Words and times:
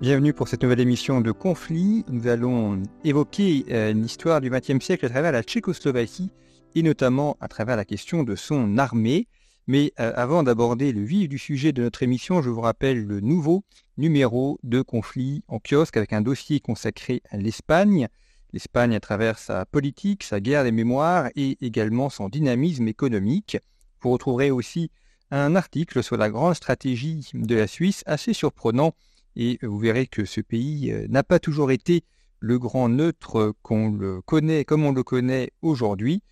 Bienvenue 0.00 0.32
pour 0.32 0.48
cette 0.48 0.62
nouvelle 0.62 0.80
émission 0.80 1.20
de 1.20 1.30
Conflit. 1.30 2.06
Nous 2.08 2.26
allons 2.26 2.82
évoquer 3.04 3.66
euh, 3.70 3.92
l'histoire 3.92 4.40
du 4.40 4.48
XXe 4.48 4.82
siècle 4.82 5.04
à 5.04 5.10
travers 5.10 5.30
la 5.30 5.42
Tchécoslovaquie 5.42 6.30
et 6.74 6.82
notamment 6.82 7.36
à 7.38 7.48
travers 7.48 7.76
la 7.76 7.84
question 7.84 8.22
de 8.22 8.34
son 8.34 8.78
armée. 8.78 9.28
Mais 9.66 9.92
euh, 10.00 10.14
avant 10.16 10.42
d'aborder 10.42 10.92
le 10.92 11.02
vif 11.02 11.28
du 11.28 11.36
sujet 11.36 11.72
de 11.72 11.82
notre 11.82 12.02
émission, 12.02 12.40
je 12.40 12.48
vous 12.48 12.62
rappelle 12.62 13.04
le 13.04 13.20
nouveau 13.20 13.62
numéro 13.98 14.58
de 14.62 14.80
Conflit 14.80 15.42
en 15.48 15.58
kiosque 15.58 15.98
avec 15.98 16.14
un 16.14 16.22
dossier 16.22 16.60
consacré 16.60 17.20
à 17.28 17.36
l'Espagne. 17.36 18.08
L'Espagne 18.54 18.94
à 18.94 19.00
travers 19.00 19.38
sa 19.38 19.66
politique, 19.66 20.22
sa 20.22 20.40
guerre 20.40 20.64
des 20.64 20.72
mémoires 20.72 21.28
et 21.36 21.58
également 21.60 22.08
son 22.08 22.30
dynamisme 22.30 22.88
économique. 22.88 23.58
Vous 24.00 24.12
retrouverez 24.12 24.50
aussi 24.50 24.90
un 25.30 25.54
article 25.56 26.02
sur 26.02 26.16
la 26.16 26.30
grande 26.30 26.54
stratégie 26.54 27.28
de 27.34 27.54
la 27.54 27.66
Suisse 27.66 28.02
assez 28.06 28.32
surprenant 28.32 28.94
et 29.36 29.58
vous 29.62 29.78
verrez 29.78 30.06
que 30.06 30.24
ce 30.24 30.40
pays 30.40 30.92
euh, 30.92 31.06
n'a 31.08 31.22
pas 31.22 31.38
toujours 31.38 31.70
été 31.70 32.04
le 32.40 32.58
grand 32.58 32.88
neutre 32.88 33.54
qu'on 33.62 33.90
le 33.90 34.22
connaît 34.22 34.64
comme 34.64 34.84
on 34.84 34.92
le 34.92 35.02
connaît 35.02 35.50
aujourd'hui, 35.62 36.22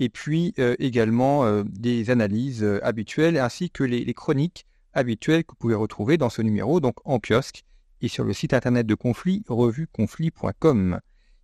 et 0.00 0.08
puis 0.08 0.54
euh, 0.58 0.74
également 0.78 1.44
euh, 1.44 1.62
des 1.66 2.10
analyses 2.10 2.64
habituelles 2.82 3.38
ainsi 3.38 3.70
que 3.70 3.84
les, 3.84 4.12
chroniques 4.14 4.66
habituelles 4.94 5.44
que 5.44 5.52
vous 5.52 5.58
pouvez 5.58 5.74
retrouver 5.74 6.16
dans 6.16 6.30
ce 6.30 6.42
numéro, 6.42 6.80
donc 6.80 6.96
en 7.04 7.18
kiosque 7.18 7.64
et 8.00 8.08
sur 8.08 8.24
le 8.24 8.32
site 8.32 8.54
internet 8.54 8.86
de 8.86 8.94
Conflit, 8.94 9.42
revueconflit.com. 9.48 11.00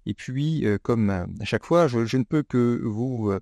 Et 0.07 0.15
puis, 0.15 0.65
comme 0.83 1.11
à 1.11 1.27
chaque 1.45 1.65
fois, 1.65 1.89
je, 1.89 2.17
ne 2.17 2.23
peux 2.23 2.45
que 2.45 2.81
vous 2.85 3.33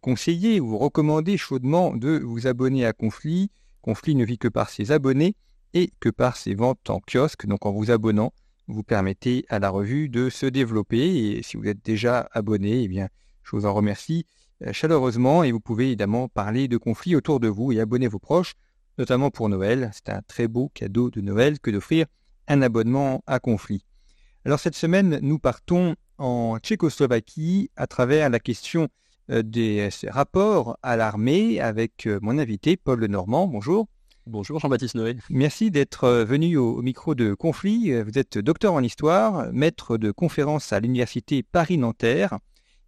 conseiller 0.00 0.60
ou 0.60 0.68
vous 0.68 0.78
recommander 0.78 1.38
chaudement 1.38 1.96
de 1.96 2.20
vous 2.22 2.46
abonner 2.46 2.86
à 2.86 2.92
Conflit. 2.92 3.50
Conflit 3.82 4.14
ne 4.14 4.24
vit 4.24 4.38
que 4.38 4.46
par 4.46 4.70
ses 4.70 4.92
abonnés 4.92 5.34
et 5.76 5.92
que 6.00 6.08
par 6.08 6.38
ses 6.38 6.54
ventes 6.54 6.88
en 6.88 7.00
kiosque. 7.00 7.44
Donc 7.44 7.66
en 7.66 7.72
vous 7.72 7.90
abonnant, 7.90 8.32
vous 8.66 8.82
permettez 8.82 9.44
à 9.50 9.58
la 9.58 9.68
revue 9.68 10.08
de 10.08 10.30
se 10.30 10.46
développer. 10.46 11.36
Et 11.36 11.42
si 11.42 11.58
vous 11.58 11.66
êtes 11.66 11.84
déjà 11.84 12.30
abonné, 12.32 12.82
eh 12.84 12.88
bien, 12.88 13.08
je 13.42 13.50
vous 13.54 13.66
en 13.66 13.74
remercie 13.74 14.26
euh, 14.64 14.72
chaleureusement. 14.72 15.44
Et 15.44 15.52
vous 15.52 15.60
pouvez 15.60 15.88
évidemment 15.88 16.28
parler 16.28 16.66
de 16.66 16.78
conflits 16.78 17.14
autour 17.14 17.40
de 17.40 17.48
vous 17.48 17.72
et 17.72 17.80
abonner 17.80 18.08
vos 18.08 18.18
proches, 18.18 18.54
notamment 18.96 19.30
pour 19.30 19.50
Noël. 19.50 19.90
C'est 19.92 20.08
un 20.08 20.22
très 20.22 20.48
beau 20.48 20.70
cadeau 20.72 21.10
de 21.10 21.20
Noël 21.20 21.60
que 21.60 21.70
d'offrir 21.70 22.06
un 22.48 22.62
abonnement 22.62 23.22
à 23.26 23.38
conflit. 23.38 23.84
Alors 24.46 24.60
cette 24.60 24.76
semaine, 24.76 25.18
nous 25.20 25.38
partons 25.38 25.94
en 26.16 26.56
Tchécoslovaquie 26.58 27.70
à 27.76 27.86
travers 27.86 28.30
la 28.30 28.40
question 28.40 28.88
euh, 29.30 29.42
des 29.42 29.90
rapports 30.08 30.78
à 30.82 30.96
l'armée 30.96 31.60
avec 31.60 32.06
euh, 32.06 32.18
mon 32.22 32.38
invité 32.38 32.78
Paul 32.78 33.00
Lenormand. 33.00 33.46
Bonjour. 33.46 33.88
Bonjour 34.28 34.58
Jean-Baptiste 34.58 34.96
Noé. 34.96 35.16
Merci 35.30 35.70
d'être 35.70 36.02
euh, 36.02 36.24
venu 36.24 36.56
au, 36.56 36.82
micro 36.82 37.14
de 37.14 37.32
Conflit. 37.32 37.92
Euh, 37.92 38.02
vous 38.02 38.18
êtes 38.18 38.38
docteur 38.38 38.72
en 38.72 38.82
histoire, 38.82 39.52
maître 39.52 39.98
de 39.98 40.10
conférences 40.10 40.72
à 40.72 40.80
l'université 40.80 41.44
Paris-Nanterre 41.44 42.36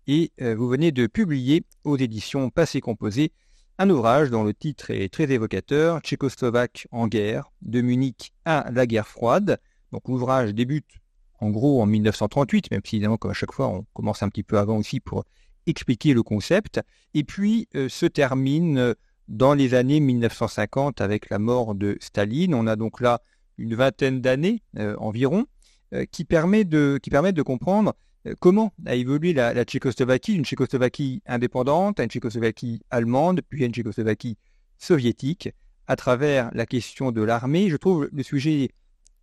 et 0.08 0.32
euh, 0.40 0.56
vous 0.56 0.68
venez 0.68 0.90
de 0.90 1.06
publier 1.06 1.64
aux 1.84 1.96
éditions 1.96 2.50
Passé 2.50 2.80
Composé 2.80 3.30
un 3.78 3.88
ouvrage 3.88 4.30
dont 4.30 4.42
le 4.42 4.52
titre 4.52 4.90
est 4.90 5.12
très 5.12 5.30
évocateur, 5.30 6.00
Tchécoslovaque 6.00 6.88
en 6.90 7.06
guerre, 7.06 7.52
de 7.62 7.82
Munich 7.82 8.32
à 8.44 8.68
la 8.72 8.88
guerre 8.88 9.06
froide. 9.06 9.60
Donc 9.92 10.08
l'ouvrage 10.08 10.52
débute 10.54 10.90
en 11.38 11.50
gros 11.50 11.80
en 11.80 11.86
1938, 11.86 12.72
même 12.72 12.80
si 12.84 12.96
évidemment 12.96 13.16
comme 13.16 13.30
à 13.30 13.34
chaque 13.34 13.52
fois 13.52 13.68
on 13.68 13.86
commence 13.94 14.24
un 14.24 14.28
petit 14.28 14.42
peu 14.42 14.58
avant 14.58 14.76
aussi 14.76 14.98
pour 14.98 15.22
expliquer 15.66 16.14
le 16.14 16.24
concept, 16.24 16.80
et 17.14 17.22
puis 17.22 17.68
se 17.74 18.06
termine 18.06 18.96
dans 19.28 19.54
les 19.54 19.74
années 19.74 20.00
1950 20.00 21.00
avec 21.00 21.30
la 21.30 21.38
mort 21.38 21.74
de 21.74 21.96
Staline. 22.00 22.54
On 22.54 22.66
a 22.66 22.76
donc 22.76 23.00
là 23.00 23.20
une 23.58 23.74
vingtaine 23.74 24.20
d'années 24.20 24.62
euh, 24.78 24.96
environ 24.98 25.46
euh, 25.94 26.04
qui, 26.10 26.24
permet 26.24 26.64
de, 26.64 26.98
qui 27.02 27.10
permettent 27.10 27.36
de 27.36 27.42
comprendre 27.42 27.94
euh, 28.26 28.34
comment 28.40 28.72
a 28.86 28.94
évolué 28.94 29.32
la, 29.32 29.64
Tchécoslovaquie, 29.64 30.34
une 30.34 30.44
Tchécoslovaquie 30.44 31.22
indépendante, 31.26 32.00
une 32.00 32.08
Tchécoslovaquie 32.08 32.80
allemande, 32.90 33.42
puis 33.48 33.64
une 33.64 33.72
Tchécoslovaquie 33.72 34.38
soviétique, 34.78 35.50
à 35.86 35.96
travers 35.96 36.50
la 36.54 36.66
question 36.66 37.12
de 37.12 37.22
l'armée. 37.22 37.68
Je 37.68 37.76
trouve 37.76 38.08
le 38.12 38.22
sujet 38.22 38.70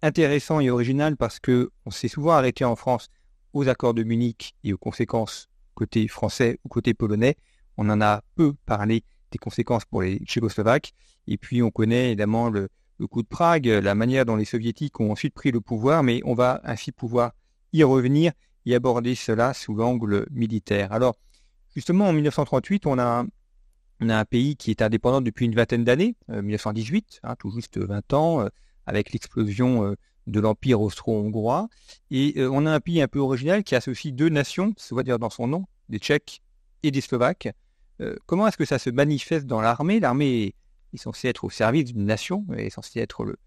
intéressant 0.02 0.60
et 0.60 0.70
original 0.70 1.16
parce 1.18 1.40
que 1.40 1.72
on 1.86 1.92
s'est 1.92 2.08
souvent 2.08 2.32
arrêté 2.32 2.66
en 2.66 2.76
France 2.76 3.10
aux 3.54 3.70
accords 3.70 3.94
de 3.94 4.04
Munich 4.04 4.56
et 4.64 4.74
aux 4.74 4.78
conséquences 4.78 5.50
côté 5.74 6.08
français 6.08 6.60
ou 6.64 6.70
côté 6.70 6.94
polonais. 6.94 7.38
On 7.78 7.90
en 7.90 8.02
a 8.02 8.22
peu 8.36 8.54
parlé 8.66 9.04
conséquences 9.38 9.86
pour 9.86 10.02
les 10.02 10.18
Tchécoslovaques. 10.20 10.94
Et 11.28 11.38
puis 11.38 11.62
on 11.62 11.72
connaît 11.72 12.08
évidemment 12.08 12.50
le, 12.50 12.70
coup 13.10 13.22
de 13.22 13.28
Prague, 13.28 13.68
la 13.68 13.96
manière 13.96 14.26
dont 14.26 14.36
les 14.36 14.46
soviétiques 14.46 15.00
ont 15.00 15.12
ensuite 15.12 15.34
pris 15.34 15.52
le 15.52 15.62
pouvoir, 15.62 16.04
mais 16.04 16.22
on 16.24 16.34
va 16.34 16.62
ainsi 16.64 16.92
pouvoir 16.92 17.32
y 17.74 17.84
revenir 17.84 18.32
et 18.66 18.76
aborder 18.76 19.16
cela 19.16 19.54
sous 19.54 19.76
l'angle 19.76 20.26
militaire. 20.32 20.92
Alors, 20.92 21.16
justement, 21.76 22.08
en 22.08 22.14
1938, 22.14 22.86
on 22.86 22.98
a, 22.98 23.26
on 24.02 24.10
a 24.10 24.18
un 24.18 24.26
pays 24.26 24.56
qui 24.56 24.72
est 24.72 24.82
indépendant 24.82 25.22
depuis 25.22 25.46
une 25.46 25.56
vingtaine 25.56 25.84
d'années, 25.84 26.16
1918, 26.30 27.22
euh, 27.24 27.30
hein, 27.30 27.36
tout 27.38 27.52
juste 27.52 27.78
20 27.78 28.14
ans, 28.14 28.42
euh, 28.42 28.50
avec 28.86 29.12
l'explosion 29.14 29.84
euh, 29.84 29.96
de 30.28 30.40
l'Empire 30.40 30.82
austro-hongrois. 30.82 31.68
Et 32.10 32.36
on 32.40 32.66
a 32.66 32.72
un 32.72 32.80
pays 32.80 33.02
un 33.02 33.08
peu 33.08 33.20
original 33.20 33.64
qui 33.64 33.76
associe 33.76 34.14
deux 34.14 34.30
nations, 34.30 34.74
ça 34.78 34.96
veut 34.96 35.04
dire 35.04 35.20
dans 35.20 35.30
son 35.30 35.48
nom, 35.48 35.66
des 35.90 36.00
Tchèques 36.00 36.42
et 36.82 36.90
des 36.90 37.02
Slovaques, 37.02 37.50
euh, 38.02 38.16
comment 38.26 38.48
est-ce 38.48 38.58
que 38.58 38.66
ça 38.66 38.80
se 38.80 38.90
manifeste 38.90 39.46
dans 39.46 39.62
l'armée? 39.62 40.00
L'armée 40.00 40.56
est 40.94 40.98
censée 40.98 41.28
être 41.28 41.44
au 41.44 41.50
service 41.50 41.86
d'une 41.86 42.06
nation, 42.06 42.46
est 42.56 42.70
censée 42.70 43.00
être 43.00 43.24
le, 43.24 43.38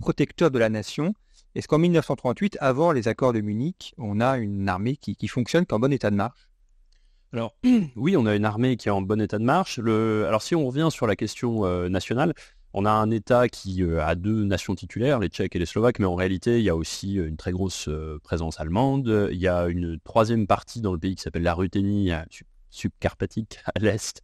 protecteur 0.00 0.50
de 0.50 0.58
la 0.58 0.68
nation. 0.68 1.14
Est-ce 1.54 1.68
qu'en 1.68 1.78
1938, 1.78 2.58
avant 2.60 2.92
les 2.92 3.08
accords 3.08 3.32
de 3.32 3.40
Munich, 3.40 3.94
on 3.98 4.20
a 4.20 4.38
une 4.38 4.68
armée 4.68 4.96
qui, 4.96 5.28
fonctionne, 5.28 5.66
qu'en 5.66 5.78
bon 5.78 5.92
état 5.92 6.10
de 6.10 6.16
marche? 6.16 6.48
Alors 7.32 7.56
oui, 7.96 8.16
on 8.16 8.26
a 8.26 8.34
une 8.34 8.44
armée 8.44 8.76
qui 8.76 8.88
est 8.88 8.92
en 8.92 9.02
bon 9.02 9.20
état 9.20 9.38
de 9.38 9.44
marche. 9.44 9.78
Alors 9.78 10.42
si 10.42 10.54
on 10.54 10.66
revient 10.66 10.88
sur 10.90 11.06
la 11.06 11.16
question 11.16 11.64
euh, 11.64 11.88
nationale, 11.88 12.34
on 12.78 12.84
a 12.84 12.90
un 12.90 13.10
État 13.10 13.48
qui 13.48 13.82
euh, 13.82 14.04
a 14.04 14.14
deux 14.14 14.44
nations 14.44 14.74
titulaires, 14.74 15.18
les 15.18 15.28
Tchèques 15.28 15.56
et 15.56 15.58
les 15.58 15.66
Slovaques, 15.66 15.98
mais 15.98 16.04
en 16.04 16.14
réalité, 16.14 16.58
il 16.58 16.64
y 16.64 16.68
a 16.68 16.76
aussi 16.76 17.14
une 17.14 17.38
très 17.38 17.52
grosse 17.52 17.88
présence 18.22 18.60
allemande. 18.60 19.30
Il 19.32 19.38
y 19.38 19.48
a 19.48 19.66
une 19.66 19.98
troisième 20.00 20.46
partie 20.46 20.82
dans 20.82 20.92
le 20.92 20.98
pays 20.98 21.14
qui 21.14 21.22
s'appelle 21.22 21.42
la 21.42 21.54
Ruthénie, 21.54 22.12
subcarpatique 22.70 23.58
à 23.74 23.78
l'est, 23.78 24.22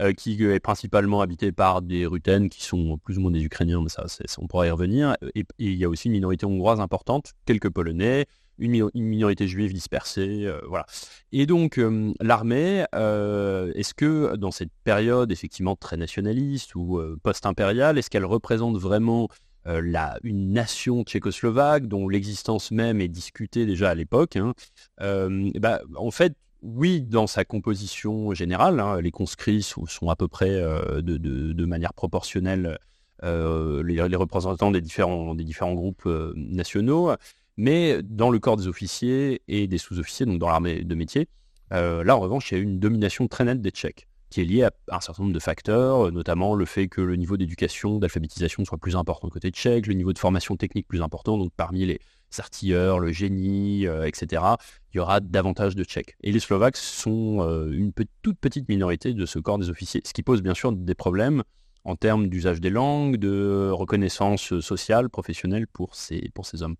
euh, 0.00 0.12
qui 0.12 0.42
est 0.42 0.58
principalement 0.58 1.20
habité 1.20 1.52
par 1.52 1.80
des 1.80 2.04
Rutènes 2.04 2.48
qui 2.48 2.64
sont 2.64 2.98
plus 2.98 3.16
ou 3.16 3.20
moins 3.20 3.30
des 3.30 3.44
Ukrainiens, 3.44 3.80
mais 3.80 3.88
ça, 3.88 4.04
on 4.38 4.48
pourra 4.48 4.66
y 4.66 4.70
revenir. 4.70 5.14
Et, 5.36 5.44
il 5.60 5.74
y 5.74 5.84
a 5.84 5.88
aussi 5.88 6.08
une 6.08 6.14
minorité 6.14 6.46
hongroise 6.46 6.80
importante, 6.80 7.32
quelques 7.46 7.70
Polonais, 7.70 8.26
une, 8.58 8.90
minorité 8.92 9.46
juive 9.46 9.72
dispersée, 9.72 10.46
euh, 10.46 10.60
voilà. 10.68 10.84
Et 11.30 11.46
donc 11.46 11.78
euh, 11.78 12.12
l'armée, 12.20 12.86
est-ce 12.92 13.94
que 13.94 14.34
dans 14.34 14.50
cette 14.50 14.72
période 14.82 15.30
effectivement 15.30 15.76
très 15.76 15.96
nationaliste 15.96 16.74
ou 16.74 17.00
post-impériale, 17.22 17.96
est-ce 17.96 18.10
qu'elle 18.10 18.24
représente 18.24 18.76
vraiment 18.76 19.28
la, 19.64 20.18
une 20.24 20.52
nation 20.52 21.04
tchécoslovaque 21.04 21.86
dont 21.86 22.08
l'existence 22.08 22.72
même 22.72 23.00
est 23.00 23.08
discutée 23.08 23.64
déjà 23.64 23.90
à 23.90 23.94
l'époque 23.94 24.36
hein 24.36 24.54
bah, 24.98 25.80
En 25.96 26.10
fait, 26.10 26.34
oui, 26.64 27.02
dans 27.02 27.26
sa 27.26 27.44
composition 27.44 28.32
générale, 28.32 28.80
hein, 28.80 29.00
les 29.00 29.10
conscrits 29.10 29.62
sont, 29.62 30.08
à 30.08 30.16
peu 30.16 30.28
près 30.28 30.50
euh, 30.50 31.02
de, 31.02 31.64
manière 31.66 31.92
proportionnelle 31.92 32.78
euh, 33.22 33.82
les, 33.82 34.16
représentants 34.16 34.70
des 34.70 34.80
différents, 34.80 35.74
groupes 35.74 36.06
euh, 36.06 36.32
nationaux, 36.36 37.12
mais 37.58 38.02
dans 38.02 38.30
le 38.30 38.38
corps 38.38 38.56
des 38.56 38.66
officiers 38.66 39.42
et 39.46 39.66
des 39.66 39.78
sous-officiers, 39.78 40.24
donc 40.24 40.38
dans 40.38 40.48
l'armée 40.48 40.82
de 40.82 40.94
métier, 40.94 41.28
là 41.70 42.16
en 42.16 42.20
revanche, 42.20 42.50
il 42.50 42.54
y 42.54 42.58
a 42.58 42.62
une 42.62 42.78
domination 42.78 43.28
très 43.28 43.44
nette 43.44 43.60
des 43.60 43.70
Tchèques 43.70 44.06
qui 44.30 44.40
est 44.40 44.44
liée 44.44 44.62
à 44.62 44.70
un 44.90 45.00
certain 45.00 45.22
nombre 45.22 45.34
de 45.34 45.40
facteurs, 45.40 46.10
notamment 46.10 46.54
le 46.54 46.64
fait 46.64 46.88
que 46.88 47.00
le 47.00 47.14
niveau 47.14 47.36
d'éducation, 47.36 47.98
d'alphabétisation 47.98 48.64
soit 48.64 48.78
plus 48.78 48.96
important 48.96 49.28
côté 49.28 49.50
tchèque, 49.50 49.86
le 49.86 49.94
niveau 49.94 50.12
de 50.12 50.18
formation 50.18 50.56
technique 50.56 50.88
plus 50.88 51.02
important, 51.02 51.38
donc 51.38 51.52
parmi 51.56 51.84
les 51.84 52.00
artilleurs, 52.40 52.98
le 52.98 53.12
génie, 53.12 53.84
etc., 53.84 54.42
il 54.92 54.98
y 54.98 55.00
aura 55.00 55.20
davantage 55.20 55.74
de 55.76 55.84
Tchèques. 55.84 56.16
Et 56.22 56.32
les 56.32 56.40
Slovaques 56.40 56.76
sont 56.76 57.40
une 57.70 57.92
toute 58.22 58.38
petite 58.38 58.68
minorité 58.68 59.12
de 59.12 59.26
ce 59.26 59.38
corps 59.38 59.58
des 59.58 59.70
officiers, 59.70 60.02
ce 60.04 60.12
qui 60.12 60.22
pose 60.22 60.42
bien 60.42 60.54
sûr 60.54 60.72
des 60.72 60.94
problèmes 60.94 61.42
en 61.84 61.96
termes 61.96 62.28
d'usage 62.28 62.60
des 62.60 62.70
langues, 62.70 63.16
de 63.16 63.70
reconnaissance 63.70 64.58
sociale, 64.60 65.10
professionnelle 65.10 65.66
pour 65.66 65.94
ces, 65.94 66.30
pour 66.34 66.46
ces 66.46 66.62
hommes. 66.62 66.76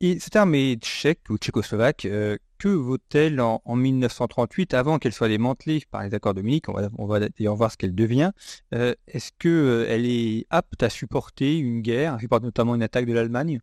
Et 0.00 0.20
cette 0.20 0.36
armée 0.36 0.76
tchèque 0.80 1.22
ou 1.28 1.38
tchécoslovaque, 1.38 2.04
euh, 2.04 2.36
que 2.58 2.68
vaut-elle 2.68 3.40
en, 3.40 3.60
1938 3.66 4.74
avant 4.74 4.98
qu'elle 4.98 5.12
soit 5.12 5.28
démantelée 5.28 5.82
par 5.90 6.04
les 6.04 6.14
accords 6.14 6.34
de 6.34 6.42
Munich 6.42 6.68
On 6.68 6.72
va, 6.72 6.88
on 6.98 7.06
va 7.06 7.18
d'ailleurs 7.18 7.56
voir 7.56 7.72
ce 7.72 7.76
qu'elle 7.76 7.96
devient. 7.96 8.30
Euh, 8.74 8.94
est-ce 9.08 9.32
qu'elle 9.36 9.50
euh, 9.50 9.86
elle 9.88 10.06
est 10.06 10.46
apte 10.50 10.84
à 10.84 10.88
supporter 10.88 11.58
une 11.58 11.80
guerre, 11.80 12.20
supporte 12.20 12.44
notamment 12.44 12.76
une 12.76 12.82
attaque 12.82 13.06
de 13.06 13.12
l'Allemagne? 13.12 13.60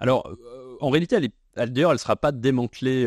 Alors, 0.00 0.30
en 0.80 0.90
réalité, 0.90 1.16
elle 1.16 1.28
D'ailleurs, 1.56 1.92
elle 1.92 1.98
sera 1.98 2.16
pas 2.16 2.32
démantelée. 2.32 3.02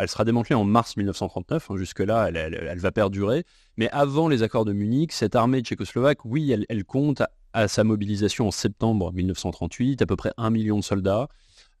elle 0.00 0.08
sera 0.08 0.24
démantelée 0.24 0.54
en 0.54 0.64
mars 0.64 0.96
1939. 0.96 1.70
Hein, 1.70 1.76
jusque-là, 1.76 2.30
elle, 2.32 2.78
va 2.78 2.92
perdurer. 2.92 3.44
Mais 3.76 3.88
avant 3.90 4.28
les 4.28 4.42
accords 4.42 4.64
de 4.64 4.72
Munich, 4.72 5.12
cette 5.12 5.34
armée 5.34 5.60
tchécoslovaque, 5.62 6.24
oui, 6.24 6.54
elle, 6.68 6.84
compte 6.84 7.22
à, 7.52 7.68
sa 7.68 7.84
mobilisation 7.84 8.48
en 8.48 8.50
septembre 8.50 9.12
1938 9.12 10.02
à 10.02 10.06
peu 10.06 10.16
près 10.16 10.32
un 10.36 10.50
million 10.50 10.78
de 10.78 10.84
soldats. 10.84 11.28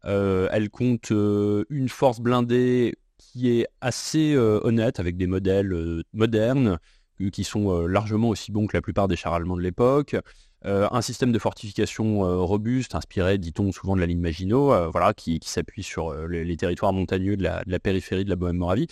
Euh, 0.04 0.48
elle 0.52 0.70
compte 0.70 1.10
euh, 1.10 1.64
une 1.70 1.88
force 1.88 2.20
blindée 2.20 2.94
qui 3.18 3.50
est 3.50 3.66
assez 3.80 4.32
euh, 4.34 4.60
honnête, 4.62 5.00
avec 5.00 5.16
des 5.16 5.26
modèles 5.26 6.02
modernes, 6.14 6.78
qui 7.32 7.42
sont 7.42 7.86
largement 7.86 8.28
aussi 8.28 8.52
bons 8.52 8.68
que 8.68 8.76
la 8.76 8.80
plupart 8.80 9.08
des 9.08 9.16
chars 9.16 9.34
allemands 9.34 9.56
de 9.56 9.62
l'époque. 9.62 10.16
Un 10.64 11.00
système 11.02 11.32
de 11.32 11.38
fortification 11.38 12.20
robuste, 12.44 12.94
inspiré, 12.94 13.38
dit-on, 13.38 13.72
souvent 13.72 13.94
de 13.94 14.00
la 14.00 14.06
ligne 14.06 14.20
Maginot, 14.20 14.90
voilà, 14.90 15.14
qui, 15.14 15.38
s'appuie 15.44 15.82
sur 15.82 16.12
les, 16.26 16.56
territoires 16.56 16.92
montagneux 16.92 17.36
de 17.36 17.44
la, 17.44 17.78
périphérie 17.78 18.24
de 18.24 18.30
la 18.30 18.36
Bohème-Moravie. 18.36 18.88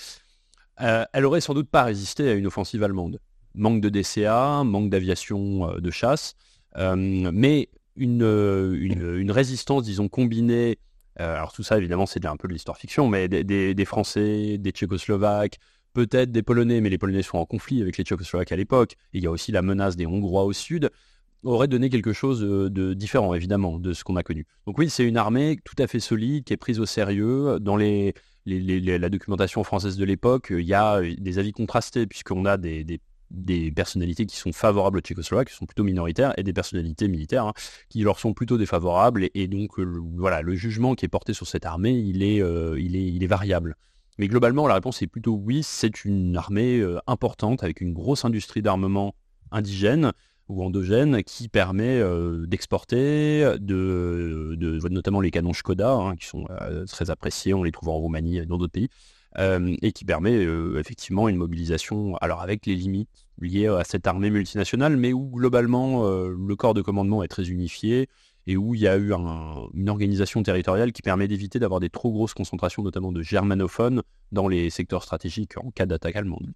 elle 0.79 1.25
aurait 1.25 1.41
sans 1.41 1.55
doute 1.55 1.69
pas 1.69 1.85
résisté 1.85 2.29
à 2.29 2.35
une 2.35 2.47
offensive 2.47 2.83
allemande. 2.83 3.21
Manque 3.55 3.81
de 3.81 3.89
DCA, 3.89 4.63
manque 4.65 4.91
d'aviation 4.91 5.77
de 5.77 5.91
chasse, 5.91 6.35
mais 6.77 7.69
une, 7.97 9.31
résistance, 9.31 9.83
disons, 9.83 10.09
combinée 10.09 10.79
euh, 11.21 11.37
alors 11.37 11.53
tout 11.53 11.63
ça, 11.63 11.79
évidemment, 11.79 12.07
c'est 12.07 12.25
un 12.27 12.37
peu 12.37 12.49
de 12.49 12.53
l'histoire 12.53 12.77
fiction, 12.77 13.09
mais 13.09 13.29
des, 13.29 13.85
Français, 13.85 14.59
des 14.59 14.71
Tchécoslovaques, 14.71 15.59
peut-être 15.93 16.31
des 16.31 16.43
Polonais, 16.43 16.81
mais 16.81 16.91
les 16.91 16.99
Polonais 16.99 17.23
sont 17.23 17.39
en 17.39 17.47
conflit 17.47 17.81
avec 17.81 17.97
les 17.97 18.05
Tchécoslovaques 18.05 18.53
à 18.53 18.57
l'époque. 18.57 18.97
Il 19.13 19.23
y 19.23 19.27
a 19.27 19.31
aussi 19.31 19.53
la 19.53 19.63
menace 19.63 19.97
des 19.97 20.07
Hongrois 20.07 20.45
au 20.45 20.53
sud 20.53 20.91
aurait 21.47 21.69
donné 21.69 21.91
quelque 21.91 22.13
chose 22.13 22.41
de 22.41 22.95
différent, 22.95 23.35
évidemment, 23.35 23.79
de 23.79 23.93
ce 23.93 24.05
qu'on 24.05 24.17
a 24.17 24.23
connu. 24.23 24.47
Donc 24.67 24.79
oui, 24.79 24.91
c'est 24.91 25.05
une 25.05 25.17
armée 25.17 25.59
tout 25.65 25.77
à 25.79 25.87
fait 25.87 26.01
solide, 26.01 26.45
qui 26.45 26.53
est 26.53 26.57
prise 26.57 26.81
au 26.81 26.87
sérieux. 26.87 27.59
Dans 27.61 27.77
les, 27.77 28.15
la 28.45 29.09
documentation 29.09 29.65
française 29.65 29.97
de 29.97 30.05
l'époque, 30.05 30.49
il 30.51 30.67
y 30.67 30.75
a 30.75 31.01
des 31.01 31.39
avis 31.39 31.53
contrastés, 31.53 32.07
puisqu'on 32.07 32.45
a 32.45 32.57
des, 32.57 32.85
des 33.31 33.71
personnalités 33.73 34.27
qui 34.27 34.37
sont 34.37 34.53
favorables 34.53 34.99
aux 34.99 35.01
Tchécoslovaques, 35.01 35.49
qui 35.49 35.55
sont 35.55 35.67
plutôt 35.67 35.85
minoritaires, 35.85 36.33
et 36.37 36.43
des 36.43 36.53
personnalités 36.53 37.09
militaires 37.09 37.47
hein, 37.47 37.53
qui 37.89 38.03
leur 38.03 38.19
sont 38.19 38.35
plutôt 38.35 38.59
défavorables. 38.59 39.29
Et, 39.35 39.49
donc, 39.49 39.79
voilà, 39.79 40.43
le 40.43 40.55
jugement 40.55 40.95
qui 40.95 41.05
est 41.05 41.09
porté 41.09 41.33
sur 41.33 41.47
cette 41.47 41.67
armée, 41.67 41.93
il 41.93 42.23
est, 42.23 42.41
euh, 42.41 42.79
il 42.81 42.97
est, 42.97 43.07
il 43.07 43.23
est 43.23 43.29
variable. 43.29 43.77
Mais 44.19 44.29
globalement, 44.29 44.67
la 44.67 44.75
réponse 44.75 45.03
est 45.03 45.07
plutôt 45.07 45.35
oui, 45.35 45.63
c'est 45.63 46.05
une 46.05 46.37
armée 46.37 46.79
euh, 46.79 46.99
importante 47.07 47.63
avec 47.63 47.81
une 47.81 47.93
grosse 47.93 48.25
industrie 48.25 48.63
d'armement 48.63 49.15
indigène 49.51 50.13
ou 50.49 50.63
endogène 50.65 51.23
qui 51.23 51.49
permet 51.49 51.99
euh, 51.99 52.47
d'exporter, 52.47 53.57
de, 53.59 54.57
notamment 54.89 55.21
les 55.21 55.31
canons 55.31 55.53
Skoda, 55.53 55.93
hein, 55.93 56.17
qui 56.17 56.27
sont 56.27 56.47
très 56.89 57.11
appréciés, 57.11 57.55
on 57.55 57.63
les 57.63 57.73
trouve 57.73 57.89
en 57.89 57.97
Roumanie 57.97 58.39
et 58.39 58.47
dans 58.47 58.59
d'autres 58.59 58.73
pays, 58.73 58.89
euh, 59.39 59.77
et 59.83 59.93
qui 59.93 60.07
permet 60.07 60.35
euh, 60.35 60.79
effectivement 60.79 61.29
une 61.29 61.37
mobilisation, 61.37 62.17
alors 62.17 62.41
avec 62.41 62.65
les 62.65 62.75
limites 62.75 63.27
liées 63.39 63.67
à 63.67 63.85
cette 63.85 64.07
armée 64.07 64.31
multinationale, 64.31 64.97
mais 64.97 65.13
où 65.13 65.29
globalement 65.29 66.07
euh, 66.07 66.35
le 66.35 66.57
corps 66.57 66.73
de 66.73 66.81
commandement 66.81 67.23
est 67.23 67.29
très 67.29 67.51
unifié 67.51 68.09
et 68.47 68.57
où 68.57 68.75
il 68.75 68.81
y 68.81 68.89
a 68.89 68.97
eu 68.97 69.13
une 69.13 69.89
organisation 69.91 70.43
territoriale 70.43 70.93
qui 70.93 71.03
permet 71.03 71.29
d'éviter 71.29 71.59
d'avoir 71.59 71.81
des 71.81 71.91
trop 71.91 72.13
grosses 72.13 72.33
concentrations, 72.33 72.83
notamment 72.83 73.13
de 73.13 73.21
germanophones, 73.21 74.03
dans 74.33 74.49
les 74.49 74.71
secteurs 74.71 75.03
stratégiques 75.03 75.59
en 75.59 75.71
cas 75.71 75.85
d'attaque 75.85 76.17
allemande. 76.17 76.53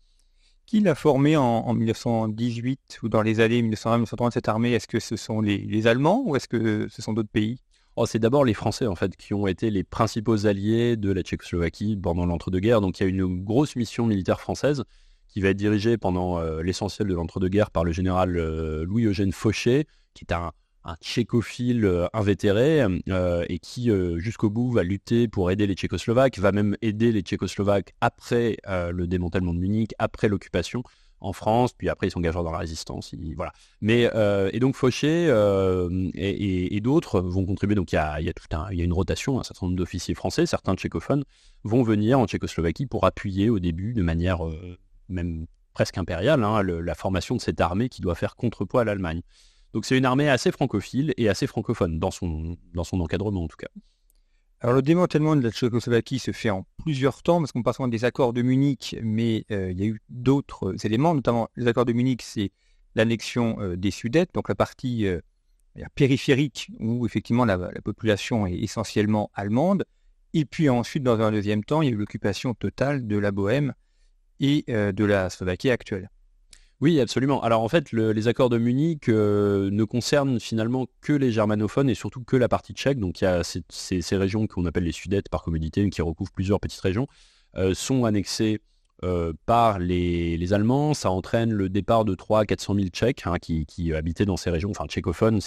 Qui 0.71 0.79
l'a 0.79 0.95
formé 0.95 1.37
en, 1.37 1.75
1918 1.75 3.01
ou 3.03 3.09
dans 3.09 3.23
les 3.23 3.41
années 3.41 3.61
1920-1930 3.61 4.31
cette 4.31 4.49
armée? 4.49 4.71
Est-ce 4.71 4.87
que 4.87 5.01
ce 5.01 5.17
sont 5.17 5.41
les 5.41 5.89
Allemands 5.89 6.23
ou 6.25 6.37
est-ce 6.37 6.47
que 6.47 6.87
ce 6.89 7.03
sont 7.03 7.13
d'autres 7.13 7.29
pays? 7.29 7.59
Oh, 7.97 8.07
c'est 8.07 8.21
d'abord 8.21 8.45
les 8.45 8.55
Français 8.55 8.87
en 8.87 8.95
fait 8.95 9.17
qui 9.17 9.35
ont 9.35 9.49
été 9.49 9.69
les 9.69 9.83
principaux 9.83 10.47
alliés 10.47 10.97
de 10.97 11.11
la 11.11 11.23
Tchécoslovaquie 11.23 11.97
pendant 11.97 12.25
l'entre-deux-guerres. 12.25 12.83
Donc 12.83 13.01
il 13.01 13.03
y 13.03 13.07
a 13.07 13.09
une 13.09 13.43
grosse 13.43 13.75
mission 13.75 14.07
militaire 14.07 14.41
française 14.41 14.85
qui 15.27 15.41
va 15.41 15.49
être 15.49 15.57
dirigée 15.57 15.99
pendant 15.99 16.39
euh, 16.39 16.63
l'essentiel 16.63 17.09
de 17.09 17.15
l'entre-deux-guerres 17.15 17.73
par 17.73 17.83
le 17.83 17.91
général 17.91 18.37
euh, 18.37 18.85
Louis-Eugène 18.85 19.33
Fauché, 19.33 19.89
qui 20.15 20.25
est 20.25 20.33
un, 20.33 20.53
tchécophile 21.01 21.85
euh, 21.85 22.07
invétéré 22.13 22.85
et 23.49 23.59
qui 23.59 23.91
jusqu'au 24.17 24.51
bout 24.51 24.71
va 24.71 24.83
lutter 24.83 25.29
pour 25.29 25.51
aider 25.51 25.67
les 25.67 25.75
Tchécoslovaques, 25.75 26.39
va 26.39 26.53
même 26.53 26.77
aider 26.83 27.13
les 27.13 27.21
Tchécoslovaques 27.23 27.95
après 28.01 28.57
le 28.67 29.07
démantèlement 29.07 29.55
de 29.55 29.59
Munich, 29.59 29.95
après 29.99 30.29
l'occupation 30.29 30.83
en 31.21 31.33
France, 31.33 31.73
puis 31.73 31.89
après 31.89 32.09
ils 32.09 32.11
s'engagent 32.11 32.35
dans 32.35 32.51
la 32.51 32.59
résistance. 32.59 33.15
Mais 33.81 34.11
euh, 34.15 34.51
et 34.53 34.61
donc 34.61 34.75
Fauché 34.75 35.27
euh, 35.29 36.11
et, 36.15 36.81
d'autres 36.81 37.21
vont 37.21 37.45
contribuer. 37.45 37.75
Donc 37.75 37.93
il 37.93 37.97
y 37.97 37.99
a, 37.99 38.33
tout 38.33 38.57
un, 38.57 38.71
il 38.73 38.81
une 38.83 38.93
rotation, 38.93 39.39
un 39.39 39.43
certain 39.43 39.67
nombre 39.67 39.77
d'officiers 39.77 40.15
français, 40.15 40.47
certains 40.47 40.75
tchécophones 40.75 41.25
vont 41.65 41.83
venir 41.83 42.19
en 42.19 42.27
Tchécoslovaquie 42.27 42.87
pour 42.87 43.05
appuyer 43.05 43.51
au 43.51 43.59
début 43.59 43.93
de 43.93 44.03
manière 44.03 44.47
euh, 44.47 44.79
même 45.09 45.47
presque 45.75 45.99
impériale 45.99 46.43
hein, 46.43 46.63
la 46.63 46.95
formation 46.95 47.37
de 47.37 47.41
cette 47.41 47.61
armée 47.61 47.89
qui 47.89 48.01
doit 48.01 48.15
faire 48.15 48.35
contrepoids 48.35 48.83
à 48.83 48.85
l'Allemagne. 48.85 49.23
Donc 49.73 49.85
c'est 49.85 49.97
une 49.97 50.05
armée 50.05 50.29
assez 50.29 50.51
francophile 50.51 51.15
et 51.17 51.29
assez 51.29 51.47
francophone 51.47 51.99
dans 51.99 52.11
son, 52.11 52.57
dans 52.75 52.85
son 52.85 53.01
encadrement 53.01 53.45
en 53.45 53.49
tout 53.49 53.57
cas. 53.57 53.69
Alors 54.63 54.75
le 54.75 54.83
démantèlement 54.83 55.37
de 55.37 55.41
la 55.41 55.51
Tchécoslovaquie 55.51 56.19
se 56.19 56.33
fait 56.33 56.51
en 56.51 56.67
plusieurs 56.77 57.23
temps, 57.23 57.39
parce 57.39 57.51
qu'on 57.51 57.63
passe 57.63 57.79
des 57.89 58.05
accords 58.05 58.35
de 58.35 58.43
Munich, 58.43 58.95
mais 59.03 59.47
euh, 59.51 59.71
il 59.71 59.81
y 59.81 59.85
a 59.85 59.87
eu 59.87 60.03
d'autres 60.11 60.75
éléments, 60.85 61.15
notamment 61.15 61.49
les 61.57 61.67
accords 61.67 61.87
de 61.87 61.95
Munich, 61.95 62.21
c'est 62.23 62.53
l'annexion 62.95 63.59
euh, 63.61 63.77
des 63.77 63.91
Sudètes, 63.91 64.35
donc 64.35 64.51
la 64.51 64.55
partie 64.55 65.07
euh, 65.07 65.21
périphérique 65.95 66.71
où 66.79 67.07
effectivement 67.07 67.47
la, 67.47 67.57
population 67.83 68.47
est 68.47 68.59
essentiellement 68.59 69.31
allemande. 69.33 69.87
Et 70.35 70.45
puis 70.45 70.69
ensuite, 70.69 71.05
dans 71.05 71.19
un 71.21 71.33
deuxième 71.33 71.65
temps, 71.65 71.81
il 71.81 71.89
y 71.89 71.91
a 71.91 71.95
eu 71.95 71.99
l'occupation 71.99 72.53
totale 72.53 73.07
de 73.07 73.17
la 73.17 73.33
Bohème 73.33 73.73
et 74.41 74.65
de 74.69 75.05
la 75.05 75.29
Slovaquie 75.29 75.71
actuelle. 75.71 76.09
Oui, 76.81 76.99
absolument. 76.99 77.43
Alors 77.43 77.63
en 77.63 77.69
fait, 77.69 77.93
les 77.93 78.27
accords 78.27 78.49
de 78.49 78.57
Munich 78.57 79.11
euh, 79.11 79.69
ne 79.71 79.85
concernent 79.85 80.41
finalement 80.41 80.87
que 81.03 81.13
les 81.13 81.31
germanophones 81.31 81.91
et 81.91 81.95
surtout 81.95 82.25
que 82.25 82.37
la 82.37 82.49
partie 82.49 82.73
tchèque. 82.73 82.99
Donc 82.99 83.21
il 83.21 83.25
y 83.25 83.27
a 83.27 83.43
ces, 83.45 84.17
régions 84.17 84.47
qu'on 84.47 84.65
appelle 84.65 84.85
les 84.85 84.93
Sudètes 84.93 85.29
par 85.29 85.43
commodité, 85.43 85.89
qui 85.91 86.01
recouvrent 86.01 86.33
plusieurs 86.33 86.59
petites 86.59 86.81
régions, 86.81 87.07
euh, 87.57 87.75
sont 87.75 88.07
annexées 88.07 88.63
euh, 89.05 89.35
par 89.45 89.79
les, 89.79 90.53
Allemands. 90.55 90.95
Ça 90.95 91.11
entraîne 91.11 91.53
le 91.53 91.69
départ 91.69 92.07
de 92.07 92.15
3 92.15 92.47
400 92.47 92.75
000 92.75 92.87
Tchèques 92.89 93.27
hein, 93.27 93.37
qui, 93.39 93.93
habitaient 93.93 94.25
dans 94.25 94.39
ces 94.39 94.49
régions, 94.49 94.71
enfin 94.71 94.87
tchécophones, 94.87 95.41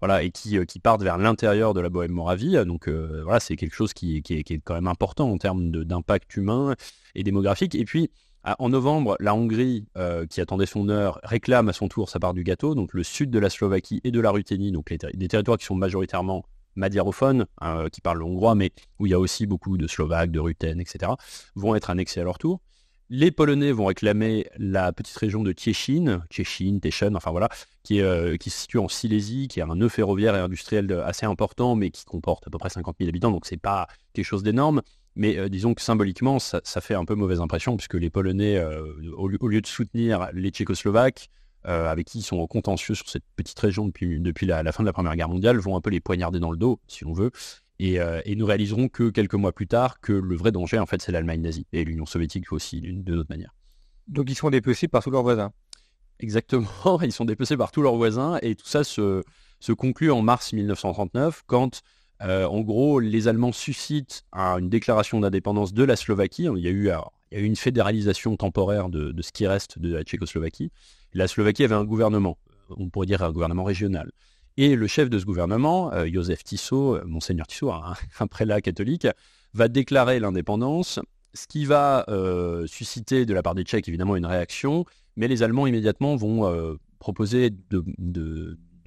voilà, 0.00 0.24
et 0.24 0.30
qui, 0.32 0.58
partent 0.80 1.04
vers 1.04 1.18
l'intérieur 1.18 1.72
de 1.72 1.80
la 1.80 1.88
Bohème-Moravie. 1.88 2.64
Donc 2.66 2.88
voilà, 2.88 3.38
c'est 3.38 3.54
quelque 3.54 3.76
chose 3.76 3.92
qui, 3.92 4.16
est, 4.16 4.60
quand 4.64 4.74
même 4.74 4.88
important 4.88 5.30
en 5.30 5.38
termes 5.38 5.70
d'impact 5.70 6.36
humain 6.36 6.74
et 7.14 7.22
démographique. 7.22 7.76
Et 7.76 7.84
puis 7.84 8.10
en 8.58 8.68
novembre, 8.68 9.16
la 9.20 9.34
Hongrie, 9.34 9.86
euh, 9.96 10.26
qui 10.26 10.40
attendait 10.40 10.66
son 10.66 10.88
heure, 10.88 11.20
réclame 11.22 11.68
à 11.68 11.72
son 11.72 11.88
tour 11.88 12.08
sa 12.08 12.18
part 12.18 12.34
du 12.34 12.44
gâteau. 12.44 12.74
Donc 12.74 12.94
le 12.94 13.02
sud 13.02 13.30
de 13.30 13.38
la 13.38 13.50
Slovaquie 13.50 14.00
et 14.04 14.10
de 14.10 14.20
la 14.20 14.30
Ruthénie, 14.30 14.72
donc 14.72 14.92
des 14.92 15.28
territoires 15.28 15.58
qui 15.58 15.66
sont 15.66 15.74
majoritairement 15.74 16.44
madiarophones, 16.76 17.46
hein, 17.60 17.86
qui 17.90 18.00
parlent 18.00 18.22
hongrois, 18.22 18.54
mais 18.54 18.70
où 18.98 19.06
il 19.06 19.10
y 19.10 19.14
a 19.14 19.18
aussi 19.18 19.46
beaucoup 19.46 19.76
de 19.76 19.86
Slovaques, 19.86 20.30
de 20.30 20.40
Rutènes, 20.40 20.80
etc., 20.80 21.12
vont 21.56 21.74
être 21.74 21.90
annexés 21.90 22.20
à 22.20 22.24
leur 22.24 22.38
tour. 22.38 22.60
Les 23.10 23.30
Polonais 23.30 23.72
vont 23.72 23.86
réclamer 23.86 24.46
la 24.58 24.92
petite 24.92 25.16
région 25.16 25.42
de 25.42 25.52
Tieshin, 25.52 26.22
Tieshin, 26.28 26.78
Teschen, 26.78 27.16
enfin 27.16 27.30
voilà, 27.30 27.48
euh, 27.92 28.36
qui 28.36 28.50
se 28.50 28.58
situe 28.58 28.78
en 28.78 28.88
Silésie, 28.88 29.48
qui 29.48 29.60
est 29.60 29.62
un 29.62 29.76
nœud 29.76 29.88
ferroviaire 29.88 30.36
et 30.36 30.40
industriel 30.40 30.92
assez 31.04 31.24
important, 31.24 31.74
mais 31.74 31.90
qui 31.90 32.04
comporte 32.04 32.46
à 32.46 32.50
peu 32.50 32.58
près 32.58 32.68
50 32.68 32.96
000 33.00 33.08
habitants, 33.08 33.30
donc 33.30 33.46
c'est 33.46 33.56
pas 33.56 33.88
quelque 34.12 34.26
chose 34.26 34.42
d'énorme. 34.42 34.82
Mais 35.16 35.36
euh, 35.36 35.48
disons 35.48 35.74
que 35.74 35.82
symboliquement, 35.82 36.38
ça, 36.38 36.60
fait 36.80 36.94
un 36.94 37.04
peu 37.04 37.14
mauvaise 37.14 37.40
impression, 37.40 37.76
puisque 37.76 37.94
les 37.94 38.10
Polonais, 38.10 38.56
euh, 38.56 38.82
au, 39.16 39.28
lieu 39.28 39.60
de 39.60 39.66
soutenir 39.66 40.28
les 40.32 40.50
Tchécoslovaques, 40.50 41.30
euh, 41.66 41.90
avec 41.90 42.06
qui 42.06 42.18
ils 42.18 42.22
sont 42.22 42.38
en 42.38 42.46
contentieux 42.46 42.94
sur 42.94 43.08
cette 43.08 43.24
petite 43.36 43.58
région 43.58 43.86
depuis, 43.86 44.20
depuis 44.20 44.46
la, 44.46 44.70
fin 44.72 44.82
de 44.82 44.86
la 44.86 44.92
Première 44.92 45.16
Guerre 45.16 45.28
mondiale, 45.28 45.58
vont 45.58 45.76
un 45.76 45.80
peu 45.80 45.90
les 45.90 46.00
poignarder 46.00 46.38
dans 46.38 46.50
le 46.50 46.56
dos, 46.56 46.80
si 46.86 47.04
on 47.04 47.12
veut. 47.12 47.30
Et, 47.80 47.98
nous 48.34 48.46
réaliserons 48.46 48.88
que 48.88 49.10
quelques 49.10 49.34
mois 49.34 49.52
plus 49.52 49.66
tard 49.66 50.00
que 50.00 50.12
le 50.12 50.36
vrai 50.36 50.52
danger, 50.52 50.78
en 50.78 50.86
fait, 50.86 51.02
c'est 51.02 51.12
l'Allemagne 51.12 51.40
nazie 51.40 51.66
et 51.72 51.84
l'Union 51.84 52.06
soviétique 52.06 52.52
aussi, 52.52 52.80
de 52.80 53.14
notre 53.14 53.30
manière. 53.30 53.54
Donc 54.08 54.30
ils 54.30 54.34
sont 54.34 54.50
dépecés 54.50 54.88
par 54.88 55.02
tous 55.02 55.10
leurs 55.10 55.22
voisins. 55.22 55.52
Exactement, 56.20 56.68
ils 57.02 57.12
sont 57.12 57.24
dépecés 57.24 57.56
par 57.56 57.70
tous 57.70 57.82
leurs 57.82 57.96
voisins 57.96 58.38
et 58.42 58.54
tout 58.54 58.66
ça 58.66 58.82
se, 58.82 59.22
se 59.60 59.72
conclut 59.72 60.10
en 60.10 60.22
mars 60.22 60.52
1939 60.52 61.42
quand 61.46 61.82
en 62.20 62.60
gros, 62.60 63.00
les 63.00 63.28
Allemands 63.28 63.52
suscitent 63.52 64.24
une 64.32 64.68
déclaration 64.68 65.20
d'indépendance 65.20 65.72
de 65.72 65.84
la 65.84 65.96
Slovaquie. 65.96 66.48
Il 66.56 66.62
y 66.62 66.68
a 66.68 66.70
eu, 66.70 66.90
une 67.30 67.56
fédéralisation 67.56 68.36
temporaire 68.36 68.88
de, 68.88 69.14
ce 69.22 69.32
qui 69.32 69.46
reste 69.46 69.78
de 69.78 69.94
la 69.94 70.02
Tchécoslovaquie. 70.02 70.70
La 71.14 71.28
Slovaquie 71.28 71.64
avait 71.64 71.74
un 71.74 71.84
gouvernement, 71.84 72.38
on 72.70 72.88
pourrait 72.88 73.06
dire 73.06 73.22
un 73.22 73.32
gouvernement 73.32 73.64
régional. 73.64 74.10
Et 74.58 74.74
le 74.74 74.88
chef 74.88 75.08
de 75.08 75.20
ce 75.20 75.24
gouvernement, 75.24 75.92
euh, 75.92 76.08
Joseph 76.12 76.42
Tissot, 76.42 76.96
euh, 76.96 77.04
monseigneur 77.04 77.46
Tissot, 77.46 77.70
un, 78.20 78.26
prélat 78.26 78.60
catholique, 78.60 79.06
va 79.54 79.68
déclarer 79.68 80.18
l'indépendance, 80.18 80.98
ce 81.32 81.46
qui 81.46 81.64
va 81.64 82.04
euh, 82.08 82.66
susciter 82.66 83.24
de 83.24 83.32
la 83.32 83.42
part 83.44 83.54
des 83.54 83.62
Tchèques 83.62 83.88
évidemment 83.88 84.16
une 84.16 84.26
réaction, 84.26 84.84
mais 85.16 85.28
les 85.28 85.44
Allemands 85.44 85.68
immédiatement 85.68 86.16
vont 86.16 86.76
proposer 86.98 87.50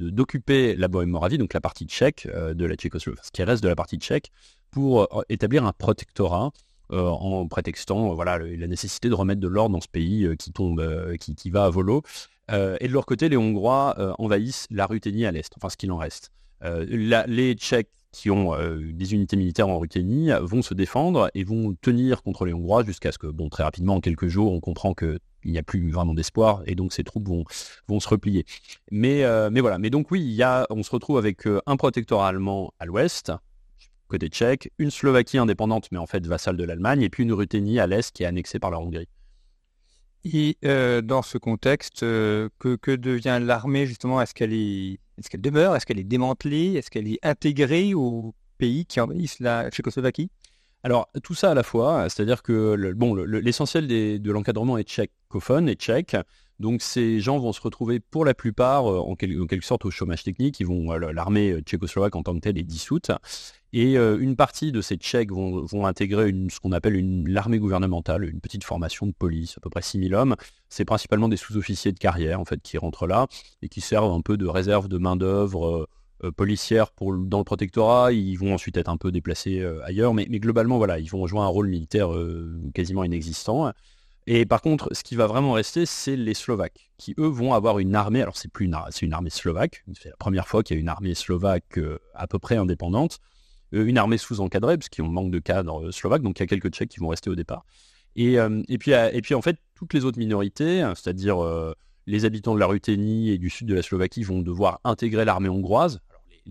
d'occuper 0.10 0.76
la 0.76 0.88
Bohème-Moravie, 0.88 1.38
donc 1.38 1.54
la 1.54 1.62
partie 1.62 1.86
tchèque 1.86 2.28
de 2.28 2.66
la 2.66 2.76
Tchécoslovaquie, 2.76 3.26
ce 3.26 3.32
qui 3.32 3.44
reste 3.44 3.64
de 3.64 3.70
la 3.70 3.76
partie 3.76 3.98
tchèque, 3.98 4.32
pour 4.72 5.08
établir 5.30 5.66
un 5.66 5.74
protectorat 5.74 6.52
en 6.90 7.48
prétextant 7.48 8.14
voilà, 8.14 8.38
la 8.38 8.68
nécessité 8.68 9.08
de 9.10 9.14
remettre 9.14 9.40
de 9.40 9.48
l'ordre 9.48 9.76
dans 9.76 9.82
ce 9.82 9.88
pays 9.88 10.28
qui 10.38 10.52
tombe, 10.52 10.84
qui, 11.18 11.50
va 11.50 11.66
à 11.66 11.70
volo. 11.70 12.04
Euh, 12.52 12.78
et 12.80 12.88
de 12.88 12.94
leur 12.94 13.06
côté, 13.06 13.30
les 13.30 13.38
Hongrois 13.38 13.96
euh, 13.98 14.14
envahissent 14.18 14.68
la 14.70 14.86
Ruthénie 14.86 15.26
à 15.26 15.32
l'est, 15.32 15.52
enfin 15.58 15.70
ce 15.70 15.78
qu'il 15.78 15.92
en 15.92 15.98
reste. 15.98 16.32
Euh, 16.64 16.86
les 17.28 17.54
Tchèques 17.54 17.90
qui 18.12 18.30
ont 18.30 18.54
des 18.78 19.14
unités 19.14 19.38
militaires 19.38 19.70
en 19.70 19.80
Ruthénie 19.80 20.32
vont 20.42 20.62
se 20.62 20.74
défendre 20.74 21.32
et 21.34 21.46
vont 21.46 21.74
tenir 21.80 22.24
contre 22.24 22.44
les 22.44 22.52
Hongrois 22.54 22.84
jusqu'à 22.84 23.14
ce 23.14 23.18
que, 23.18 23.28
bon, 23.28 23.48
très 23.48 23.64
rapidement, 23.64 23.96
en 23.96 24.02
quelques 24.02 24.28
jours, 24.28 24.52
on 24.52 24.60
comprend 24.60 24.94
qu'il 25.42 25.52
n'y 25.52 25.58
a 25.58 25.64
plus 25.64 25.92
vraiment 25.92 26.14
d'espoir 26.14 26.64
et 26.66 26.76
donc 26.76 26.94
ces 26.94 27.04
troupes 27.04 27.28
vont, 27.28 28.00
se 28.00 28.08
replier. 28.08 28.46
Mais, 28.92 29.24
mais 29.52 29.62
voilà, 29.62 29.78
mais 29.78 29.90
donc 29.90 30.12
oui, 30.12 30.22
il 30.22 30.34
y 30.34 30.44
a, 30.44 30.66
on 30.70 30.84
se 30.84 30.92
retrouve 30.92 31.18
avec 31.18 31.48
un 31.66 31.78
protectorat 31.78 32.30
allemand 32.30 32.74
à 32.80 32.86
l'ouest, 32.86 33.32
côté 34.08 34.28
tchèque, 34.28 34.72
une 34.78 34.92
Slovaquie 34.92 35.38
indépendante 35.38 35.88
mais 35.92 35.98
en 35.98 36.06
fait 36.06 36.26
vassale 36.26 36.58
de 36.58 36.64
l'Allemagne, 36.64 37.02
et 37.02 37.10
puis 37.10 37.24
une 37.24 37.34
Ruthénie 37.34 37.80
à 37.80 37.88
l'est 37.88 38.12
qui 38.12 38.24
est 38.24 38.28
annexée 38.28 38.60
par 38.60 38.72
la 38.72 38.80
Hongrie. 38.80 39.08
Et 40.24 40.58
euh, 40.66 41.02
dans 41.02 41.22
ce 41.24 41.38
contexte, 41.38 42.04
euh, 42.04 42.50
que, 42.60 42.96
devient 42.96 43.40
l'armée 43.42 43.88
justement? 43.88 44.22
Est-ce 44.22 44.34
qu'elle 44.34 44.54
est, 44.54 45.00
est-ce 45.18 45.30
qu'elle 45.30 45.42
demeure? 45.42 45.76
Est-ce 45.76 45.86
qu'elle 45.86 46.00
est 46.00 46.04
démantelée? 46.04 46.74
Est-ce 46.74 46.92
qu'elle 46.92 47.08
est 47.08 47.20
intégrée 47.24 47.94
au 47.94 48.36
pays 48.58 48.86
qui 48.86 49.00
envahissent 49.00 49.40
la 49.40 49.70
Tchécoslovaquie? 49.72 50.30
Alors 50.84 51.10
tout 51.24 51.34
ça 51.34 51.52
à 51.52 51.54
la 51.54 51.64
fois, 51.64 52.10
c'est-à-dire 52.10 52.44
que 52.44 52.74
l'essentiel 52.74 53.88
de 53.88 54.32
l'encadrement 54.32 54.78
est 54.78 54.88
tchécophone 54.88 55.70
et 55.70 55.76
tchèque, 55.76 56.16
donc 56.60 56.82
ces 56.82 57.20
gens 57.20 57.40
vont 57.40 57.54
se 57.54 57.62
retrouver 57.62 58.00
pour 58.00 58.24
la 58.24 58.34
plupart 58.34 58.92
euh, 58.92 59.00
en, 59.00 59.16
quelque 59.16 59.62
sorte 59.62 59.86
au 59.86 59.92
chômage 59.92 60.24
technique, 60.24 60.60
ils 60.60 60.68
vont 60.68 60.92
l'armée 60.94 61.60
tchécoslovaque 61.62 62.16
en 62.16 62.24
tant 62.24 62.36
que 62.36 62.40
telle 62.40 62.58
est 62.58 62.64
dissoute, 62.64 63.12
et 63.74 63.98
euh, 63.98 64.18
une 64.20 64.36
partie 64.36 64.72
de 64.72 64.82
ces 64.82 64.98
Tchèques 64.98 65.32
vont, 65.32 65.86
intégrer 65.86 66.34
ce 66.50 66.60
qu'on 66.60 66.74
appelle 66.74 67.24
l'armée 67.26 67.58
gouvernementale, 67.58 68.26
une 68.26 68.42
petite 68.42 68.64
formation 68.64 69.08
de 69.08 69.14
police, 69.14 69.58
à 69.58 69.62
peu 69.62 69.70
près 69.70 69.82
6000 69.82 70.14
hommes. 70.14 70.36
C'est 70.70 70.86
principalement 70.86 71.30
des 71.30 71.38
sous-officiers 71.38 71.94
de 71.94 72.00
carrière 72.00 72.40
en 72.40 72.46
fait 72.46 72.62
qui 72.62 72.78
rentrent 72.78 73.08
là 73.08 73.28
et 73.62 73.70
qui 73.70 73.82
servent 73.82 74.12
un 74.12 74.22
peu 74.22 74.38
de 74.38 74.46
réserve 74.46 74.90
de 74.90 74.98
main-d'œuvre 74.98 75.68
euh, 75.68 75.82
euh, 75.82 75.88
policière 76.36 76.92
pour, 76.92 77.18
dans 77.18 77.40
le 77.40 77.44
protectorat. 77.44 78.12
Ils 78.12 78.36
vont 78.36 78.54
ensuite 78.54 78.78
être 78.78 78.90
un 78.90 78.98
peu 78.98 79.12
déplacés 79.12 79.64
ailleurs, 79.84 80.14
mais, 80.14 80.26
globalement, 80.26 80.78
voilà, 80.78 81.00
ils 81.00 81.10
vont 81.10 81.26
jouer 81.28 81.42
un 81.42 81.48
rôle 81.48 81.68
militaire 81.68 82.10
quasiment 82.74 83.04
inexistant. 83.04 83.72
Et 84.28 84.46
par 84.46 84.62
contre, 84.62 84.90
ce 84.94 85.04
qui 85.04 85.16
va 85.16 85.26
vraiment 85.28 85.54
rester, 85.54 85.86
c'est 85.86 86.16
les 86.16 86.36
Slovaques, 86.36 86.92
qui 86.98 87.16
eux 87.18 87.28
vont 87.28 87.54
avoir 87.54 87.80
une 87.80 87.96
armée. 87.96 88.22
Alors 88.22 88.38
c'est 88.38 88.52
plus 88.52 88.66
une, 88.66 88.78
c'est 88.92 89.06
une 89.06 89.14
armée 89.14 89.32
slovaque. 89.32 89.84
C'est 90.00 90.10
la 90.10 90.18
première 90.18 90.48
fois 90.48 90.62
qu'il 90.62 90.76
y 90.76 90.80
a 90.80 90.82
une 90.82 90.90
armée 90.90 91.16
slovaque 91.16 91.80
à 92.14 92.28
peu 92.28 92.38
près 92.38 92.58
indépendante. 92.58 93.20
Euh, 93.74 93.86
une 93.86 93.98
armée 93.98 94.18
sous-encadrée, 94.18 94.78
parce 94.78 94.90
qu'on 94.90 95.08
manque 95.08 95.32
de 95.32 95.40
cadres 95.40 95.88
euh, 95.88 95.92
slovaques, 95.92 96.22
donc 96.22 96.40
il 96.40 96.44
y 96.44 96.46
a 96.46 96.48
quelques 96.48 96.70
Tchèques 96.70 96.90
qui 96.90 97.00
vont 97.00 97.08
rester 97.08 97.30
au 97.30 97.36
départ. 97.36 97.66
Et, 98.16 98.38
euh, 98.38 98.62
et, 98.68 98.78
puis, 98.78 98.92
et 98.92 99.22
puis 99.22 99.34
en 99.34 99.42
fait, 99.42 99.58
toutes 99.76 99.94
les 99.94 100.04
autres 100.04 100.20
minorités, 100.20 100.82
hein, 100.82 100.94
c'est-à-dire 100.96 101.38
les 102.06 102.26
habitants 102.26 102.54
de 102.54 102.60
la 102.60 102.66
Ruthénie 102.66 103.30
et 103.30 103.38
du 103.38 103.50
sud 103.50 103.68
de 103.68 103.74
la 103.74 103.82
Slovaquie 103.82 104.24
vont 104.24 104.42
devoir 104.42 104.82
intégrer 104.84 105.24
l'armée 105.24 105.50
hongroise. 105.50 106.02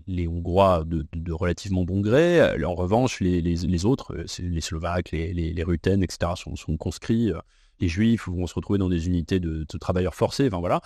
Les, 0.07 0.27
Hongrois 0.27 0.83
de, 0.85 1.31
relativement 1.31 1.83
bon 1.83 2.01
gré. 2.01 2.41
En 2.63 2.75
revanche, 2.75 3.19
les, 3.19 3.85
autres, 3.85 4.25
les 4.39 4.61
Slovaques, 4.61 5.11
les, 5.11 5.63
Rutènes, 5.63 6.03
etc., 6.03 6.33
sont, 6.35 6.77
conscrits. 6.77 7.31
Les 7.79 7.87
Juifs 7.87 8.27
vont 8.27 8.47
se 8.47 8.53
retrouver 8.53 8.79
dans 8.79 8.89
des 8.89 9.07
unités 9.07 9.39
de, 9.39 9.65
travailleurs 9.79 10.15
forcés. 10.15 10.47
Enfin 10.47 10.59
voilà. 10.59 10.81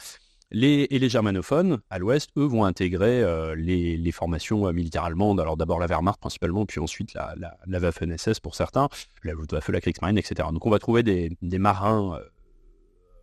Et 0.51 0.99
les 0.99 1.09
germanophones, 1.09 1.79
à 1.89 1.97
l'ouest, 1.97 2.29
eux, 2.37 2.45
vont 2.45 2.65
intégrer 2.65 3.23
euh, 3.23 3.55
les, 3.55 4.11
formations 4.11 4.67
euh, 4.67 4.71
militaires 4.71 5.03
allemandes. 5.03 5.39
Alors 5.39 5.57
d'abord 5.57 5.79
la 5.79 5.87
Wehrmacht 5.87 6.19
principalement, 6.19 6.65
puis 6.65 6.79
ensuite 6.79 7.13
la, 7.13 7.57
Waffen-SS 7.67 8.39
pour 8.39 8.55
certains, 8.55 8.87
la 9.23 9.33
Luftwaffe, 9.33 9.69
la 9.69 9.81
Kriegsmarine, 9.81 10.17
etc. 10.17 10.47
Donc 10.53 10.65
on 10.65 10.69
va 10.69 10.79
trouver 10.79 11.01
des, 11.03 11.59
marins 11.59 12.19
euh, 12.19 12.23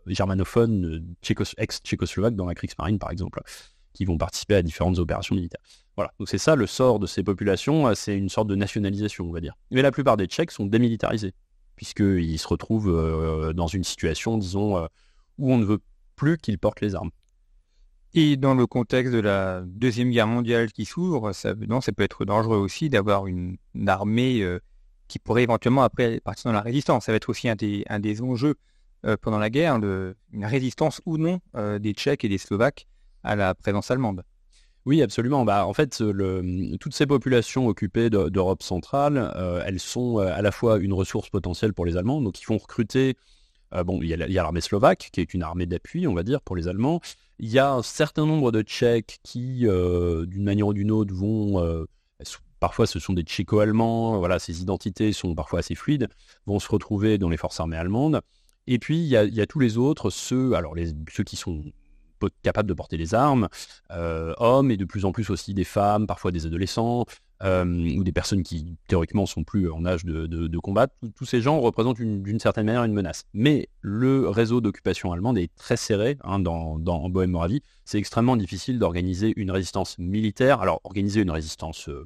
germanophones, 0.05 1.15
ex-tchécoslovaques 1.57 2.35
dans 2.35 2.45
la 2.45 2.55
Kriegsmarine 2.55 2.99
par 2.99 3.09
exemple, 3.09 3.41
qui 3.93 4.05
vont 4.05 4.17
participer 4.17 4.55
à 4.55 4.61
différentes 4.61 4.99
opérations 4.99 5.35
militaires. 5.35 5.61
Voilà, 5.95 6.11
donc 6.19 6.27
c'est 6.29 6.37
ça 6.37 6.55
le 6.55 6.65
sort 6.65 6.99
de 6.99 7.05
ces 7.05 7.23
populations, 7.23 7.93
c'est 7.93 8.17
une 8.17 8.29
sorte 8.29 8.47
de 8.47 8.55
nationalisation, 8.55 9.25
on 9.25 9.31
va 9.31 9.41
dire. 9.41 9.53
Mais 9.71 9.81
la 9.81 9.91
plupart 9.91 10.17
des 10.17 10.25
Tchèques 10.25 10.51
sont 10.51 10.65
démilitarisés, 10.65 11.33
puisqu'ils 11.75 12.39
se 12.39 12.47
retrouvent 12.47 13.53
dans 13.53 13.67
une 13.67 13.83
situation, 13.83 14.37
disons, 14.37 14.87
où 15.37 15.53
on 15.53 15.57
ne 15.57 15.65
veut 15.65 15.79
plus 16.15 16.37
qu'ils 16.37 16.57
portent 16.57 16.81
les 16.81 16.95
armes. 16.95 17.11
Et 18.15 18.37
dans 18.37 18.53
le 18.53 18.67
contexte 18.67 19.11
de 19.11 19.19
la 19.19 19.61
Deuxième 19.65 20.11
Guerre 20.11 20.27
mondiale 20.27 20.71
qui 20.71 20.85
s'ouvre, 20.85 21.31
ça, 21.33 21.55
ça 21.81 21.91
peut 21.91 22.03
être 22.03 22.25
dangereux 22.25 22.57
aussi 22.57 22.89
d'avoir 22.89 23.25
une, 23.25 23.57
armée 23.87 24.41
euh, 24.41 24.59
qui 25.07 25.17
pourrait 25.17 25.43
éventuellement 25.43 25.81
après 25.81 26.19
partir 26.19 26.51
dans 26.51 26.53
la 26.53 26.61
résistance. 26.61 27.05
Ça 27.05 27.11
va 27.11 27.15
être 27.15 27.29
aussi 27.29 27.49
un 27.49 27.55
des, 27.55 28.21
enjeux 28.21 28.55
euh, 29.05 29.17
pendant 29.19 29.39
la 29.39 29.49
guerre, 29.49 29.77
une 29.77 30.45
résistance 30.45 31.01
ou 31.07 31.17
non 31.17 31.39
euh, 31.55 31.79
des 31.79 31.93
Tchèques 31.93 32.23
et 32.23 32.29
des 32.29 32.37
Slovaques 32.37 32.85
à 33.23 33.35
la 33.35 33.55
présence 33.55 33.91
allemande. 33.91 34.23
Oui, 34.85 35.01
absolument. 35.01 35.45
Bah, 35.45 35.65
en 35.65 35.73
fait, 35.73 36.03
toutes 36.79 36.93
ces 36.93 37.05
populations 37.05 37.67
occupées 37.67 38.09
d'Europe 38.09 38.63
centrale, 38.63 39.33
elles 39.65 39.79
sont 39.79 40.17
à 40.17 40.41
la 40.41 40.51
fois 40.51 40.77
une 40.79 40.91
ressource 40.91 41.29
potentielle 41.29 41.73
pour 41.73 41.85
les 41.85 41.95
Allemands, 41.95 42.21
donc 42.21 42.41
ils 42.41 42.45
vont 42.45 42.57
recruter 42.57 43.15
euh, 43.73 43.83
bon, 43.83 43.99
il 44.01 44.09
y 44.09 44.13
a 44.13 44.27
l'armée 44.27 44.61
slovaque, 44.61 45.09
qui 45.11 45.21
est 45.21 45.33
une 45.33 45.43
armée 45.43 45.65
d'appui, 45.65 46.07
on 46.07 46.13
va 46.13 46.23
dire, 46.23 46.41
pour 46.41 46.55
les 46.55 46.67
Allemands. 46.67 47.01
Il 47.39 47.49
y 47.49 47.59
a 47.59 47.71
un 47.73 47.81
certain 47.81 48.25
nombre 48.25 48.51
de 48.51 48.61
Tchèques 48.61 49.19
qui, 49.23 49.67
euh, 49.67 50.25
d'une 50.25 50.43
manière 50.43 50.67
ou 50.67 50.73
d'une 50.73 50.91
autre, 50.91 51.13
vont... 51.13 51.59
Euh, 51.63 51.85
parfois, 52.59 52.87
ce 52.87 52.99
sont 52.99 53.13
des 53.13 53.23
Tchéco-Allemands, 53.23 54.19
voilà, 54.19 54.39
ces 54.39 54.61
identités 54.61 55.11
sont 55.11 55.35
parfois 55.35 55.59
assez 55.59 55.75
fluides, 55.75 56.07
vont 56.45 56.59
se 56.59 56.69
retrouver 56.69 57.17
dans 57.17 57.29
les 57.29 57.37
forces 57.37 57.59
armées 57.59 57.77
allemandes. 57.77 58.21
Et 58.67 58.79
puis, 58.79 58.99
il 58.99 59.07
y 59.07 59.17
a, 59.17 59.45
tous 59.45 59.59
les 59.59 59.77
autres, 59.77 60.09
ceux, 60.09 60.53
alors 60.53 60.75
ceux 61.11 61.23
qui 61.23 61.35
sont 61.35 61.63
capables 62.41 62.69
de 62.69 62.73
porter 62.73 62.97
les 62.97 63.13
armes, 63.13 63.47
hommes 63.89 64.71
et 64.71 64.77
de 64.77 64.85
plus 64.85 65.05
en 65.05 65.11
plus 65.11 65.29
aussi 65.29 65.53
des 65.53 65.63
femmes, 65.63 66.07
parfois 66.07 66.31
des 66.31 66.45
adolescents, 66.45 67.05
euh, 67.43 67.65
ou 67.97 68.05
des 68.05 68.13
personnes 68.13 68.41
qui 68.41 68.77
théoriquement 68.87 69.25
sont 69.25 69.43
plus 69.43 69.69
en 69.69 69.85
âge 69.85 70.05
de, 70.05 70.57
combattre, 70.59 70.95
tous 71.15 71.25
ces 71.25 71.41
gens 71.41 71.59
représentent 71.59 71.97
d'une 71.97 72.39
certaine 72.39 72.65
manière 72.65 72.85
une 72.85 72.93
menace. 72.93 73.25
Mais 73.33 73.67
le 73.81 74.29
réseau 74.29 74.61
d'occupation 74.61 75.11
allemande 75.11 75.37
est 75.37 75.53
très 75.55 75.75
serré 75.75 76.17
hein, 76.23 76.39
dans, 76.39 76.79
en 76.85 77.09
Bohème-Moravie. 77.09 77.61
C'est 77.83 77.97
extrêmement 77.97 78.37
difficile 78.37 78.79
d'organiser 78.79 79.33
une 79.35 79.51
résistance 79.51 79.97
militaire. 79.97 80.61
Alors 80.61 80.79
organiser 80.85 81.21
une 81.21 81.31
résistance, 81.31 81.89
euh, 81.89 82.05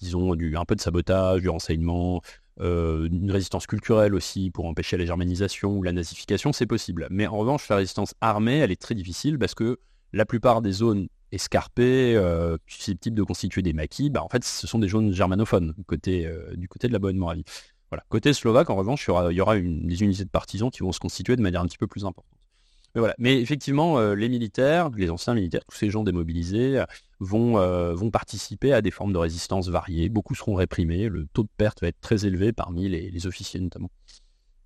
disons, 0.00 0.34
du, 0.34 0.56
un 0.56 0.64
peu 0.64 0.74
de 0.74 0.80
sabotage, 0.80 1.42
du 1.42 1.48
renseignement, 1.48 2.20
euh, 2.60 3.08
une 3.10 3.30
résistance 3.30 3.66
culturelle 3.66 4.14
aussi 4.14 4.50
pour 4.50 4.66
empêcher 4.66 4.96
la 4.96 5.06
germanisation 5.06 5.76
ou 5.76 5.82
la 5.82 5.92
nazification, 5.92 6.52
c'est 6.52 6.66
possible. 6.66 7.06
Mais 7.10 7.26
en 7.26 7.36
revanche, 7.36 7.68
la 7.68 7.76
résistance 7.76 8.14
armée, 8.20 8.58
elle 8.58 8.70
est 8.70 8.80
très 8.80 8.94
difficile 8.94 9.38
parce 9.38 9.54
que 9.54 9.78
la 10.12 10.26
plupart 10.26 10.60
des 10.60 10.72
zones 10.72 11.08
escarpés, 11.32 12.14
euh, 12.14 12.58
susceptibles 12.66 13.16
de 13.16 13.22
constituer 13.22 13.62
des 13.62 13.72
maquis, 13.72 14.10
bah, 14.10 14.22
en 14.22 14.28
fait, 14.28 14.44
ce 14.44 14.66
sont 14.66 14.78
des 14.78 14.88
zones 14.88 15.12
germanophones 15.12 15.74
euh, 16.06 16.54
du 16.56 16.68
côté 16.68 16.88
de 16.88 16.92
la 16.92 16.98
Bohème-Moravie. 16.98 17.44
Voilà. 17.90 18.04
Côté 18.08 18.32
slovaque, 18.32 18.70
en 18.70 18.76
revanche, 18.76 19.06
il 19.08 19.34
y 19.34 19.40
aura, 19.40 19.58
des 19.58 20.02
unités 20.02 20.24
de 20.24 20.30
partisans 20.30 20.70
qui 20.70 20.80
vont 20.80 20.92
se 20.92 21.00
constituer 21.00 21.36
de 21.36 21.42
manière 21.42 21.62
un 21.62 21.66
petit 21.66 21.78
peu 21.78 21.86
plus 21.86 22.04
importante. 22.04 22.41
Mais, 22.94 23.00
voilà. 23.00 23.14
Mais 23.18 23.40
effectivement, 23.40 23.98
euh, 23.98 24.14
les 24.14 24.28
militaires, 24.28 24.90
les 24.90 25.10
anciens 25.10 25.34
militaires, 25.34 25.62
tous 25.68 25.76
ces 25.76 25.90
gens 25.90 26.02
démobilisés 26.02 26.82
vont, 27.20 27.54
vont 27.94 28.10
participer 28.10 28.72
à 28.72 28.82
des 28.82 28.90
formes 28.90 29.12
de 29.12 29.18
résistance 29.18 29.68
variées. 29.68 30.08
Beaucoup 30.08 30.34
seront 30.34 30.54
réprimés. 30.54 31.08
Le 31.08 31.26
taux 31.32 31.44
de 31.44 31.48
perte 31.56 31.80
va 31.80 31.88
être 31.88 32.00
très 32.00 32.26
élevé 32.26 32.52
parmi 32.52 32.88
les 32.88 33.26
officiers 33.26 33.60
notamment. 33.60 33.90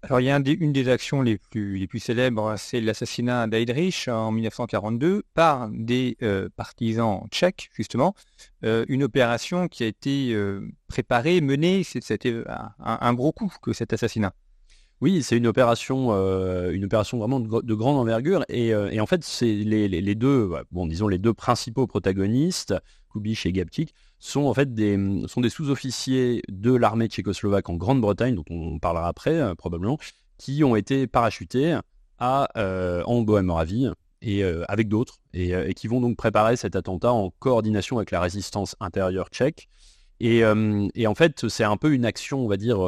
Alors, 0.09 0.21
il 0.21 0.25
y 0.25 0.30
a 0.30 0.37
une 0.37 0.73
des 0.73 0.88
actions 0.88 1.21
les 1.21 1.37
plus, 1.37 1.78
les 1.78 1.88
plus 1.88 1.99
célèbres, 1.99 2.54
c'est 2.59 2.80
l'assassinat 2.80 3.49
d'Heydrich 3.49 4.06
en 4.06 4.30
1942 4.30 5.25
par 5.35 5.68
des 5.68 6.16
euh, 6.23 6.49
partisans 6.54 7.26
tchèques, 7.33 7.71
justement. 7.73 8.14
Euh, 8.64 8.85
une 8.88 9.02
opération 9.02 9.66
qui 9.66 9.83
a 9.83 9.87
été 9.87 10.33
euh, 10.33 10.68
préparée, 10.87 11.40
menée, 11.40 11.83
c'était 11.83 12.45
un, 12.78 13.14
gros 13.14 13.33
coup 13.33 13.52
que 13.61 13.73
cet 13.73 13.92
assassinat. 13.92 14.33
Oui, 15.03 15.23
c'est 15.23 15.37
une 15.37 15.47
opération, 15.47 16.11
une 16.71 16.85
opération 16.85 17.19
vraiment 17.19 17.38
de, 17.38 17.75
grande 17.75 17.99
envergure. 17.99 18.45
Et, 18.49 18.75
en 18.75 19.07
fait, 19.07 19.23
c'est 19.25 19.53
les, 19.53 20.15
deux, 20.15 20.50
bon, 20.71 20.87
disons 20.87 21.09
les 21.09 21.19
deux 21.19 21.35
principaux 21.35 21.87
protagonistes, 21.87 22.75
Kubich 23.12 23.45
et 23.45 23.53
Gaptik, 23.53 23.95
sont 24.19 24.45
en 24.45 24.55
fait 24.55 24.75
des, 24.75 24.99
sont 25.26 25.43
des 25.43 25.50
sous-officiers 25.50 26.43
de 26.49 26.75
l'armée 26.75 27.09
tchécoslovaque 27.09 27.69
en 27.69 27.75
Grande-Bretagne, 27.75 28.35
dont 28.35 28.45
on 28.49 28.79
parlera 28.79 29.09
après 29.09 29.55
probablement, 29.57 29.99
qui 30.38 30.65
ont 30.65 30.76
été 30.76 31.07
parachutés 31.07 31.79
en 32.19 33.23
Bohème-Moravie 33.23 33.88
et 34.23 34.45
avec 34.45 34.88
d'autres, 34.88 35.19
et, 35.35 35.75
qui 35.75 35.88
vont 35.88 36.00
donc 36.00 36.17
préparer 36.17 36.57
cet 36.57 36.75
attentat 36.75 37.12
en 37.12 37.31
coordination 37.38 37.99
avec 37.99 38.12
la 38.12 38.21
résistance 38.21 38.76
intérieure 38.81 39.29
tchèque. 39.29 39.69
Et 40.21 40.43
en 40.47 41.15
fait, 41.15 41.49
c'est 41.49 41.65
un 41.65 41.76
peu 41.76 41.93
une 41.93 42.07
action, 42.07 42.43
on 42.43 42.49
va 42.49 42.57
dire, 42.57 42.79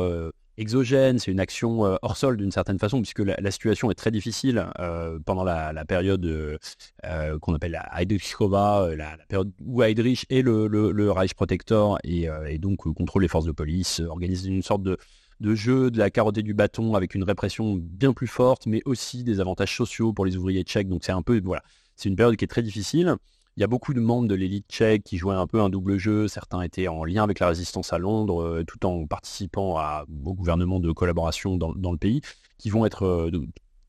exogène, 0.59 1.19
c'est 1.19 1.31
une 1.31 1.41
action 1.41 1.87
euh, 1.87 1.97
hors 2.03 2.17
sol 2.17 2.37
d'une 2.37 2.50
certaine 2.50 2.79
façon, 2.79 3.00
puisque 3.00 3.21
la, 3.21 3.50
situation 3.50 3.91
est 3.91 3.95
très 3.95 4.11
difficile 4.11 4.67
euh, 4.79 5.19
pendant 5.25 5.45
la, 5.45 5.85
période 5.87 6.25
euh, 6.27 7.38
qu'on 7.41 7.55
appelle 7.55 7.73
la 7.73 7.88
Heydrichkova, 7.99 8.95
la, 8.97 9.17
période 9.29 9.53
où 9.65 9.83
Heydrich 9.83 10.27
est 10.29 10.43
le, 10.43 10.67
le, 10.67 11.12
Reich 11.12 11.35
Protector 11.35 11.99
et, 12.05 12.29
donc 12.59 12.79
contrôle 12.95 13.23
les 13.23 13.29
forces 13.29 13.47
de 13.47 13.53
police, 13.53 14.00
organise 14.00 14.45
une 14.47 14.62
sorte 14.62 14.83
de, 14.83 14.99
de 15.41 15.55
jeu 15.55 15.91
de 15.91 15.99
la 15.99 16.11
carotte 16.11 16.38
du 16.38 16.55
bâton 16.55 16.95
avec 16.95 17.15
une 17.15 17.23
répression 17.23 17.77
bien 17.81 18.12
plus 18.12 18.27
forte, 18.27 18.67
mais 18.67 18.83
aussi 18.85 19.25
des 19.25 19.41
avantages 19.41 19.75
sociaux 19.77 20.12
pour 20.12 20.27
les 20.27 20.37
ouvriers 20.37 20.65
tchèques. 20.65 20.88
Donc 20.88 21.05
c'est 21.05 21.12
un 21.12 21.23
peu, 21.23 21.41
voilà, 21.43 21.62
c'est 21.97 22.09
une 22.09 22.17
période 22.17 22.37
qui 22.37 22.45
est 22.45 22.49
très 22.49 22.62
difficile. 22.62 23.17
Il 23.59 23.61
y 23.61 23.65
a 23.65 23.67
beaucoup 23.67 23.93
de 23.93 23.99
membres 23.99 24.29
de 24.29 24.37
l'élite 24.37 24.67
tchèque 24.69 25.03
qui 25.03 25.17
jouaient 25.17 25.35
un 25.35 25.49
peu 25.49 25.61
un 25.61 25.69
double 25.69 25.99
jeu. 25.99 26.29
Certains 26.29 26.62
étaient 26.62 26.87
en 26.87 27.05
lien 27.05 27.25
avec 27.25 27.41
la 27.41 27.49
résistance 27.49 27.93
à 27.93 27.99
Londres, 27.99 28.41
euh, 28.41 28.65
tout 28.65 28.87
en 28.87 29.05
participant 29.05 29.77
à, 29.77 30.05
au 30.25 30.33
gouvernement 30.33 30.79
de 30.79 30.93
collaboration 30.93 31.57
dans, 31.57 31.91
le 31.91 31.99
pays, 31.99 32.21
qui 32.59 32.71
vont 32.71 32.87
être 32.87 33.05
euh, 33.05 33.33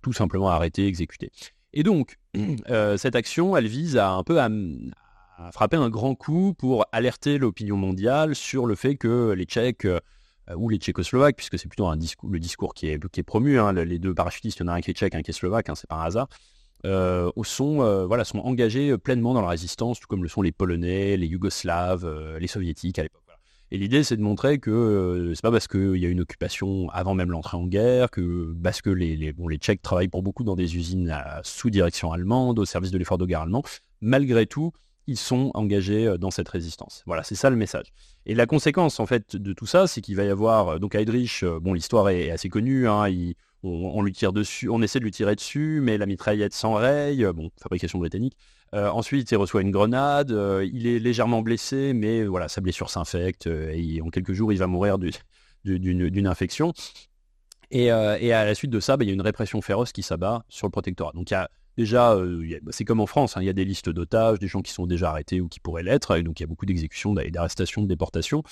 tout 0.02 0.12
simplement 0.12 0.50
arrêtés, 0.50 0.88
exécutés. 0.88 1.30
Et 1.74 1.84
donc, 1.84 2.18
euh, 2.72 2.98
cette 2.98 3.16
action, 3.16 3.56
elle 3.56 3.68
vise 3.68 3.96
à 3.96 4.10
un 4.10 4.24
peu 4.24 4.42
à, 4.42 4.50
frapper 5.52 5.78
un 5.78 5.92
grand 5.92 6.16
coup 6.16 6.56
pour 6.58 6.88
alerter 6.92 7.38
l'opinion 7.38 7.78
mondiale 7.78 8.34
sur 8.34 8.66
le 8.66 8.74
fait 8.74 8.96
que 8.96 9.34
les 9.34 9.46
Tchèques 9.46 9.88
ou 10.56 10.70
les 10.70 10.78
Tchécoslovaques, 10.78 11.36
puisque 11.36 11.60
c'est 11.60 11.70
plutôt 11.70 11.88
le 11.92 12.40
discours 12.40 12.74
qui 12.74 12.88
est, 12.88 13.08
qui 13.10 13.20
est 13.20 13.24
promu, 13.24 13.60
hein, 13.60 13.72
les 13.72 14.00
deux 14.00 14.16
parachutistes, 14.16 14.58
il 14.58 14.64
y 14.64 14.66
en 14.66 14.70
a 14.70 14.74
un 14.74 14.82
qui 14.82 14.90
est 14.90 14.96
tchèque, 14.96 15.14
un 15.14 15.22
qui 15.22 15.30
est 15.30 15.34
slovaque, 15.34 15.70
hein, 15.70 15.76
c'est 15.76 15.88
pas 15.88 15.98
un 15.98 16.06
hasard, 16.06 16.28
euh, 16.86 17.31
sont, 17.43 17.81
euh, 17.81 18.05
voilà, 18.05 18.24
sont 18.24 18.39
engagés 18.39 18.91
euh, 18.91 18.98
pleinement 18.98 19.33
dans 19.33 19.41
la 19.41 19.50
résistance, 19.50 20.00
tout 20.00 20.07
comme 20.07 20.24
le 20.24 20.29
sont 20.29 20.41
les 20.41 20.51
Polonais, 20.51 21.17
les 21.17 21.27
Yougoslaves, 21.27 22.38
les 22.39 22.48
Soviétiques 22.48 23.00
à 23.00 23.03
l'époque. 23.03 23.24
Et 23.71 23.77
l'idée, 23.77 24.03
c'est 24.03 24.17
de 24.17 24.24
montrer 24.24 24.57
que 24.57 25.31
c'est 25.36 25.43
pas 25.43 25.51
parce 25.51 25.67
qu'il 25.67 25.98
y 25.98 26.05
a 26.05 26.09
une 26.09 26.21
occupation 26.21 26.89
avant 26.89 27.13
même 27.13 27.29
l'entrée 27.29 27.55
en 27.55 27.67
guerre, 27.67 28.09
que 28.09 28.51
parce 28.63 28.81
que 28.81 28.89
les, 28.89 29.31
Tchèques 29.59 29.83
travaillent 29.83 30.07
pour 30.07 30.24
beaucoup 30.24 30.43
dans 30.43 30.55
des 30.55 30.75
usines 30.75 31.15
sous 31.43 31.69
direction 31.69 32.12
allemande, 32.12 32.57
au 32.57 32.65
service 32.65 32.89
de 32.89 32.98
l'effort 32.98 33.19
de 33.19 33.27
guerre 33.27 33.41
allemand, 33.41 33.63
malgré 34.01 34.48
tout, 34.48 34.71
ils 35.05 35.19
sont 35.19 35.51
engagés 35.53 36.15
dans 36.17 36.31
cette 36.31 36.50
résistance. 36.50 37.03
Voilà, 37.05 37.21
c'est 37.21 37.36
ça 37.36 37.51
le 37.51 37.57
message. 37.57 37.93
Et 38.25 38.33
la 38.33 38.48
conséquence, 38.48 39.00
en 39.00 39.05
fait, 39.05 39.36
de 39.36 39.53
tout 39.53 39.67
ça, 39.67 39.86
c'est 39.86 40.01
qu'il 40.01 40.15
va 40.15 40.24
y 40.24 40.29
avoir, 40.29 40.79
donc 40.79 40.95
Heydrich, 40.95 41.45
bon, 41.62 41.74
l'histoire 41.74 42.09
est, 42.09 42.31
assez 42.31 42.50
connue, 42.50 42.88
hein, 42.88 43.07
il, 43.07 43.36
on, 43.63 44.01
lui 44.01 44.13
tire 44.13 44.32
dessus, 44.32 44.70
on 44.70 44.82
essaie 44.82 45.00
de 45.00 45.04
lui 45.04 45.12
tirer 45.12 45.36
dessus, 45.36 45.80
mais 45.82 45.98
la 45.98 46.06
mitraillette 46.06 46.54
s'enraye, 46.54 47.25
euh, 47.25 47.34
bon, 47.34 47.50
fabrication 47.62 48.00
britannique. 48.00 48.38
Euh, 48.74 48.89
ensuite, 48.89 49.30
il 49.32 49.36
reçoit 49.36 49.62
une 49.62 49.72
grenade, 49.72 50.32
euh, 50.32 50.68
il 50.72 50.88
est 50.88 51.00
légèrement 51.00 51.42
blessé, 51.42 51.94
mais 51.94 52.24
voilà, 52.24 52.48
sa 52.48 52.62
blessure 52.62 52.89
s'infecte, 52.89 53.48
et 53.48 54.01
en 54.01 54.10
quelques 54.10 54.34
jours, 54.34 54.54
il 54.54 54.60
va 54.60 54.68
mourir 54.68 54.98
d'une 55.66 56.28
infection. 56.28 56.74
Et, 57.72 57.92
à 57.92 58.46
la 58.46 58.56
suite 58.56 58.72
de 58.72 58.80
ça, 58.80 58.96
bah, 58.98 59.04
il 59.04 59.08
y 59.08 59.12
a 59.12 59.13
une 59.13 59.22
répression 59.22 59.62
féroce 59.62 59.92
qui 59.92 60.04
s'abat 60.04 60.44
sur 60.50 60.68
le 60.68 60.72
protectorat. 60.72 61.12
Donc 61.13 61.30
y 61.32 61.36
a 61.36 61.50
déjà, 61.78 62.16
bah, 62.16 62.72
c'est 62.72 62.86
comme 62.86 63.00
en 63.00 63.06
France, 63.08 63.38
hein, 63.38 63.42
il 63.42 63.46
y 63.46 63.50
a 63.50 63.54
des 63.54 63.66
listes 63.66 63.89
d'otages, 63.89 64.39
des 64.39 64.48
gens 64.48 64.62
qui 64.62 64.72
sont 64.72 64.88
déjà 64.88 65.10
arrêtés 65.10 65.42
ou 65.42 65.48
qui 65.48 65.60
pourraient 65.60 65.84
l'être, 65.84 66.16
et 66.16 66.24
donc 66.24 66.39
il 66.39 66.44
y 66.44 66.46
a 66.46 66.48
beaucoup 66.48 66.66
d'exécutions, 66.66 67.13
d'arrestations, 67.13 67.82
de 67.82 67.88
déportations. 67.88 68.44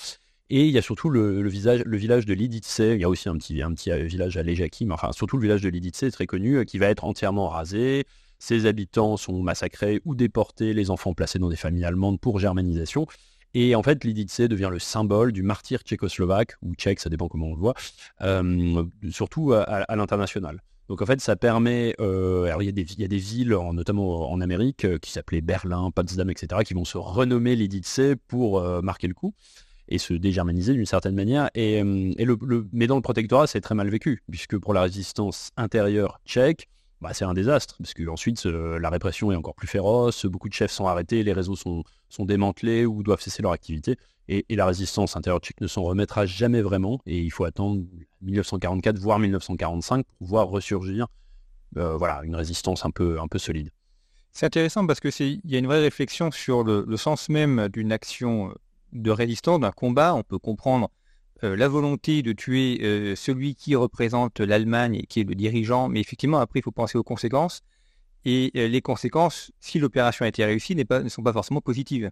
Et 0.50 0.64
il 0.64 0.70
y 0.70 0.78
a 0.78 0.82
surtout 0.82 1.10
le, 1.10 1.42
le 1.42 1.48
village 1.50 2.24
de 2.24 2.32
Lidice, 2.32 2.78
il 2.78 3.00
y 3.00 3.04
a 3.04 3.08
aussi 3.08 3.28
un 3.28 3.36
petit, 3.36 3.60
euh, 3.60 4.04
village 4.04 4.38
à 4.38 4.42
Lejaki, 4.42 4.86
mais 4.86 4.94
enfin 4.94 5.12
surtout 5.12 5.36
le 5.36 5.42
village 5.42 5.60
de 5.60 5.68
Lidice 5.68 6.04
très 6.10 6.26
connu, 6.26 6.56
euh, 6.56 6.64
qui 6.64 6.78
va 6.78 6.86
être 6.86 7.04
entièrement 7.04 7.48
rasé. 7.48 8.06
Ses 8.38 8.64
habitants 8.64 9.18
sont 9.18 9.42
massacrés 9.42 10.00
ou 10.06 10.14
déportés, 10.14 10.72
les 10.72 10.90
enfants 10.90 11.12
placés 11.12 11.38
dans 11.38 11.50
des 11.50 11.56
familles 11.56 11.84
allemandes 11.84 12.18
pour 12.18 12.38
germanisation. 12.38 13.06
Et 13.52 13.74
en 13.74 13.82
fait, 13.82 14.04
Lidice 14.04 14.40
devient 14.40 14.70
le 14.70 14.78
symbole 14.78 15.32
du 15.32 15.42
martyr 15.42 15.80
tchécoslovaque, 15.80 16.54
ou 16.62 16.74
tchèque, 16.74 17.00
ça 17.00 17.10
dépend 17.10 17.28
comment 17.28 17.48
on 17.48 17.54
le 17.54 17.60
voit, 17.60 17.74
euh, 18.22 18.84
surtout 19.10 19.52
à, 19.52 19.96
l'international. 19.96 20.62
Donc 20.88 21.02
en 21.02 21.06
fait, 21.06 21.20
ça 21.20 21.36
permet, 21.36 21.94
alors 21.98 22.62
il 22.62 22.66
y, 22.66 22.68
a 22.68 23.08
des, 23.08 23.16
villes, 23.18 23.56
notamment 23.72 24.30
en 24.30 24.40
Amérique, 24.40 24.86
qui 25.00 25.10
s'appelaient 25.10 25.40
Berlin, 25.42 25.90
Potsdam, 25.90 26.30
etc., 26.30 26.62
qui 26.64 26.72
vont 26.72 26.84
se 26.86 26.96
renommer 26.96 27.56
Lidice 27.56 28.00
pour 28.28 28.62
marquer 28.82 29.08
le 29.08 29.14
coup 29.14 29.34
et 29.88 29.98
se 29.98 30.14
dégermaniser 30.14 30.74
d'une 30.74 30.86
certaine 30.86 31.14
manière. 31.14 31.50
Et, 31.54 31.82
euh, 31.82 32.64
mais 32.72 32.86
dans 32.86 32.96
le 32.96 33.02
protectorat, 33.02 33.46
c'est 33.46 33.60
très 33.60 33.74
mal 33.74 33.88
vécu, 33.88 34.22
puisque 34.30 34.58
pour 34.58 34.74
la 34.74 34.82
résistance 34.82 35.50
intérieure 35.56 36.20
tchèque, 36.26 36.68
bah, 37.00 37.14
c'est 37.14 37.24
un 37.24 37.34
désastre, 37.34 37.76
parce 37.78 37.94
qu'ensuite 37.94 38.44
la 38.44 38.90
répression 38.90 39.30
est 39.30 39.36
encore 39.36 39.54
plus 39.54 39.68
féroce, 39.68 40.26
beaucoup 40.26 40.48
de 40.48 40.54
chefs 40.54 40.72
sont 40.72 40.86
arrêtés, 40.86 41.22
les 41.22 41.32
réseaux 41.32 41.54
sont, 41.54 41.84
démantelés 42.18 42.86
ou 42.86 43.02
doivent 43.02 43.20
cesser 43.20 43.42
leur 43.42 43.52
activité. 43.52 43.96
Et, 44.28 44.44
la 44.50 44.66
résistance 44.66 45.16
intérieure 45.16 45.40
tchèque 45.40 45.60
ne 45.60 45.68
s'en 45.68 45.82
remettra 45.82 46.26
jamais 46.26 46.60
vraiment, 46.60 47.00
et 47.06 47.18
il 47.20 47.30
faut 47.30 47.44
attendre 47.44 47.82
1944, 48.22 48.98
voire 48.98 49.18
1945 49.20 50.04
pour 50.18 50.26
voir 50.26 50.48
ressurgir 50.48 51.06
euh, 51.76 51.96
voilà, 51.96 52.22
une 52.24 52.34
résistance 52.34 52.84
un 52.84 52.90
peu, 52.90 53.20
un 53.20 53.28
peu 53.28 53.38
solide. 53.38 53.70
C'est 54.32 54.46
intéressant 54.46 54.86
parce 54.86 55.00
qu'il 55.00 55.40
y 55.44 55.56
a 55.56 55.58
une 55.58 55.66
vraie 55.66 55.80
réflexion 55.80 56.30
sur 56.30 56.64
le 56.64 56.96
sens 56.96 57.28
même 57.28 57.68
d'une 57.68 57.92
action 57.92 58.52
de 58.92 59.10
résistance, 59.10 59.60
d'un 59.60 59.72
combat. 59.72 60.14
On 60.14 60.22
peut 60.22 60.38
comprendre 60.38 60.90
euh, 61.44 61.56
la 61.56 61.68
volonté 61.68 62.22
de 62.22 62.32
tuer 62.32 62.80
euh, 62.82 63.14
celui 63.14 63.54
qui 63.54 63.76
représente 63.76 64.40
l'Allemagne 64.40 64.96
et 64.96 65.06
qui 65.06 65.20
est 65.20 65.24
le 65.24 65.36
dirigeant, 65.36 65.88
mais 65.88 66.00
effectivement, 66.00 66.38
après, 66.38 66.58
il 66.58 66.62
faut 66.62 66.72
penser 66.72 66.98
aux 66.98 67.04
conséquences. 67.04 67.62
Et 68.24 68.50
euh, 68.56 68.66
les 68.66 68.82
conséquences, 68.82 69.52
si 69.60 69.78
l'opération 69.78 70.24
a 70.24 70.28
été 70.28 70.44
réussie, 70.44 70.74
pas, 70.84 71.00
ne 71.00 71.08
sont 71.08 71.22
pas 71.22 71.32
forcément 71.32 71.60
positives. 71.60 72.10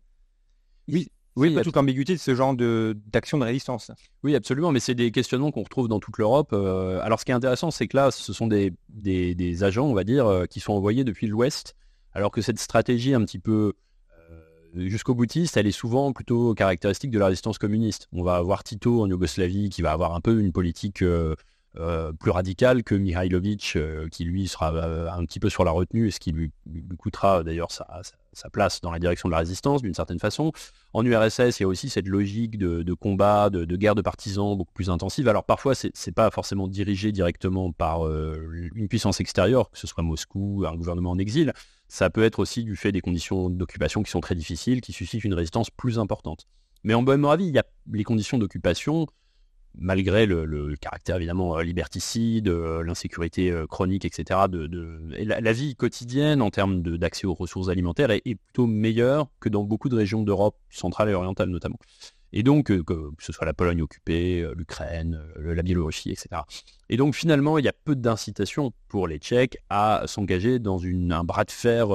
Oui, 0.86 1.08
oui, 1.34 1.58
a 1.58 1.62
toute 1.62 1.74
l'ambiguïté 1.74 2.14
de 2.14 2.20
ce 2.20 2.34
genre 2.36 2.54
d'action 2.54 3.38
de, 3.38 3.44
résistance. 3.44 3.90
Oui, 4.22 4.36
absolument, 4.36 4.70
mais 4.70 4.78
c'est 4.78 4.94
des 4.94 5.10
questionnements 5.10 5.50
qu'on 5.50 5.64
retrouve 5.64 5.88
dans 5.88 5.98
toute 5.98 6.16
l'Europe. 6.18 6.52
alors, 6.52 7.18
ce 7.18 7.24
qui 7.24 7.32
est 7.32 7.34
intéressant, 7.34 7.72
c'est 7.72 7.88
que 7.88 7.96
là, 7.96 8.10
ce 8.12 8.32
sont 8.32 8.46
des, 8.46 8.72
des 8.88 9.64
agents, 9.64 9.86
on 9.86 9.92
va 9.92 10.04
dire, 10.04 10.44
qui 10.48 10.60
sont 10.60 10.72
envoyés 10.72 11.04
depuis 11.04 11.26
l'Ouest, 11.26 11.74
alors 12.14 12.30
que 12.30 12.40
cette 12.40 12.58
stratégie 12.58 13.12
un 13.12 13.22
petit 13.22 13.40
peu 13.40 13.74
jusqu'au 14.74 15.14
boutiste, 15.14 15.56
elle 15.56 15.66
est 15.66 15.72
souvent 15.72 16.12
plutôt 16.12 16.54
caractéristique 16.54 17.10
de 17.10 17.18
la 17.18 17.26
résistance 17.26 17.58
communiste. 17.58 18.08
On 18.12 18.22
va 18.22 18.36
avoir 18.36 18.64
Tito 18.64 19.02
en 19.02 19.08
Yougoslavie 19.08 19.70
qui 19.70 19.82
va 19.82 19.92
avoir 19.92 20.14
un 20.14 20.20
peu 20.20 20.40
une 20.40 20.52
politique 20.52 21.02
euh, 21.02 21.34
euh, 21.78 22.12
plus 22.12 22.30
radicale 22.30 22.82
que 22.82 22.94
Mihailovic, 22.94 23.74
euh, 23.76 24.08
qui 24.08 24.24
lui 24.24 24.48
sera 24.48 24.68
un 24.68 25.24
petit 25.24 25.40
peu 25.40 25.50
sur 25.50 25.64
la 25.64 25.70
retenue, 25.70 26.08
et 26.08 26.10
ce 26.10 26.20
qui 26.20 26.32
lui, 26.32 26.50
coûtera 26.98 27.42
d'ailleurs 27.42 27.70
sa, 27.70 27.86
place 28.52 28.80
dans 28.80 28.90
la 28.90 28.98
direction 28.98 29.28
de 29.28 29.32
la 29.32 29.38
résistance 29.38 29.82
d'une 29.82 29.94
certaine 29.94 30.18
façon. 30.18 30.52
En 30.92 31.04
URSS, 31.04 31.58
il 31.58 31.62
y 31.62 31.64
a 31.64 31.68
aussi 31.68 31.88
cette 31.88 32.08
logique 32.08 32.58
de, 32.58 32.94
combat, 32.94 33.50
de, 33.50 33.76
guerre 33.76 33.94
de 33.94 34.02
partisans 34.02 34.56
beaucoup 34.56 34.72
plus 34.72 34.90
intensive. 34.90 35.28
Alors 35.28 35.44
parfois, 35.44 35.74
c'est 35.74 35.92
n'est 36.06 36.12
pas 36.12 36.30
forcément 36.30 36.68
dirigé 36.68 37.12
directement 37.12 37.72
par 37.72 38.06
une 38.06 38.88
puissance 38.88 39.20
extérieure, 39.20 39.70
que 39.70 39.78
ce 39.78 39.86
soit 39.86 40.02
Moscou, 40.02 40.64
un 40.66 40.76
gouvernement 40.76 41.10
en 41.10 41.18
exil, 41.18 41.52
ça 41.88 42.10
peut 42.10 42.24
être 42.24 42.38
aussi 42.40 42.64
du 42.64 42.76
fait 42.76 42.92
des 42.92 43.00
conditions 43.00 43.48
d'occupation 43.48 44.02
qui 44.02 44.10
sont 44.10 44.20
très 44.20 44.34
difficiles, 44.34 44.80
qui 44.80 44.92
suscitent 44.92 45.24
une 45.24 45.34
résistance 45.34 45.70
plus 45.70 45.98
importante. 45.98 46.46
Mais 46.84 46.94
en 46.94 47.02
Bohème-Moravie, 47.02 47.46
il 47.46 47.54
y 47.54 47.58
a 47.58 47.66
les 47.92 48.04
conditions 48.04 48.38
d'occupation, 48.38 49.06
malgré 49.78 50.26
le, 50.26 50.74
caractère 50.80 51.16
évidemment 51.16 51.56
euh, 51.56 51.62
liberticide, 51.62 52.48
euh, 52.48 52.82
l'insécurité 52.82 53.50
euh, 53.50 53.66
chronique, 53.66 54.04
etc. 54.04 54.40
De, 54.48 54.68
la, 55.10 55.52
vie 55.52 55.76
quotidienne 55.76 56.42
en 56.42 56.50
termes 56.50 56.82
d'accès 56.82 57.26
aux 57.26 57.34
ressources 57.34 57.68
alimentaires 57.68 58.10
est, 58.10 58.22
plutôt 58.22 58.66
meilleure 58.66 59.28
que 59.40 59.48
dans 59.48 59.64
beaucoup 59.64 59.88
de 59.88 59.96
régions 59.96 60.22
d'Europe 60.22 60.56
centrale 60.70 61.08
et 61.10 61.14
orientale 61.14 61.48
notamment. 61.48 61.78
Et 62.38 62.42
donc, 62.42 62.70
euh, 62.70 62.82
que, 62.82 63.12
ce 63.18 63.32
soit 63.32 63.46
la 63.46 63.54
Pologne 63.54 63.80
occupée, 63.80 64.42
euh, 64.42 64.52
l'Ukraine, 64.54 65.22
euh, 65.38 65.54
la 65.54 65.62
Biélorussie, 65.62 66.10
etc. 66.10 66.42
Et 66.90 66.98
donc, 66.98 67.14
finalement, 67.14 67.56
il 67.56 67.64
y 67.64 67.68
a 67.68 67.72
peu 67.72 67.96
d'incitation 67.96 68.74
pour 68.88 69.08
les 69.08 69.16
Tchèques 69.16 69.56
à 69.70 70.02
s'engager 70.04 70.58
dans 70.58 70.78
un 70.84 71.24
bras 71.24 71.44
de 71.44 71.50
fer 71.50 71.88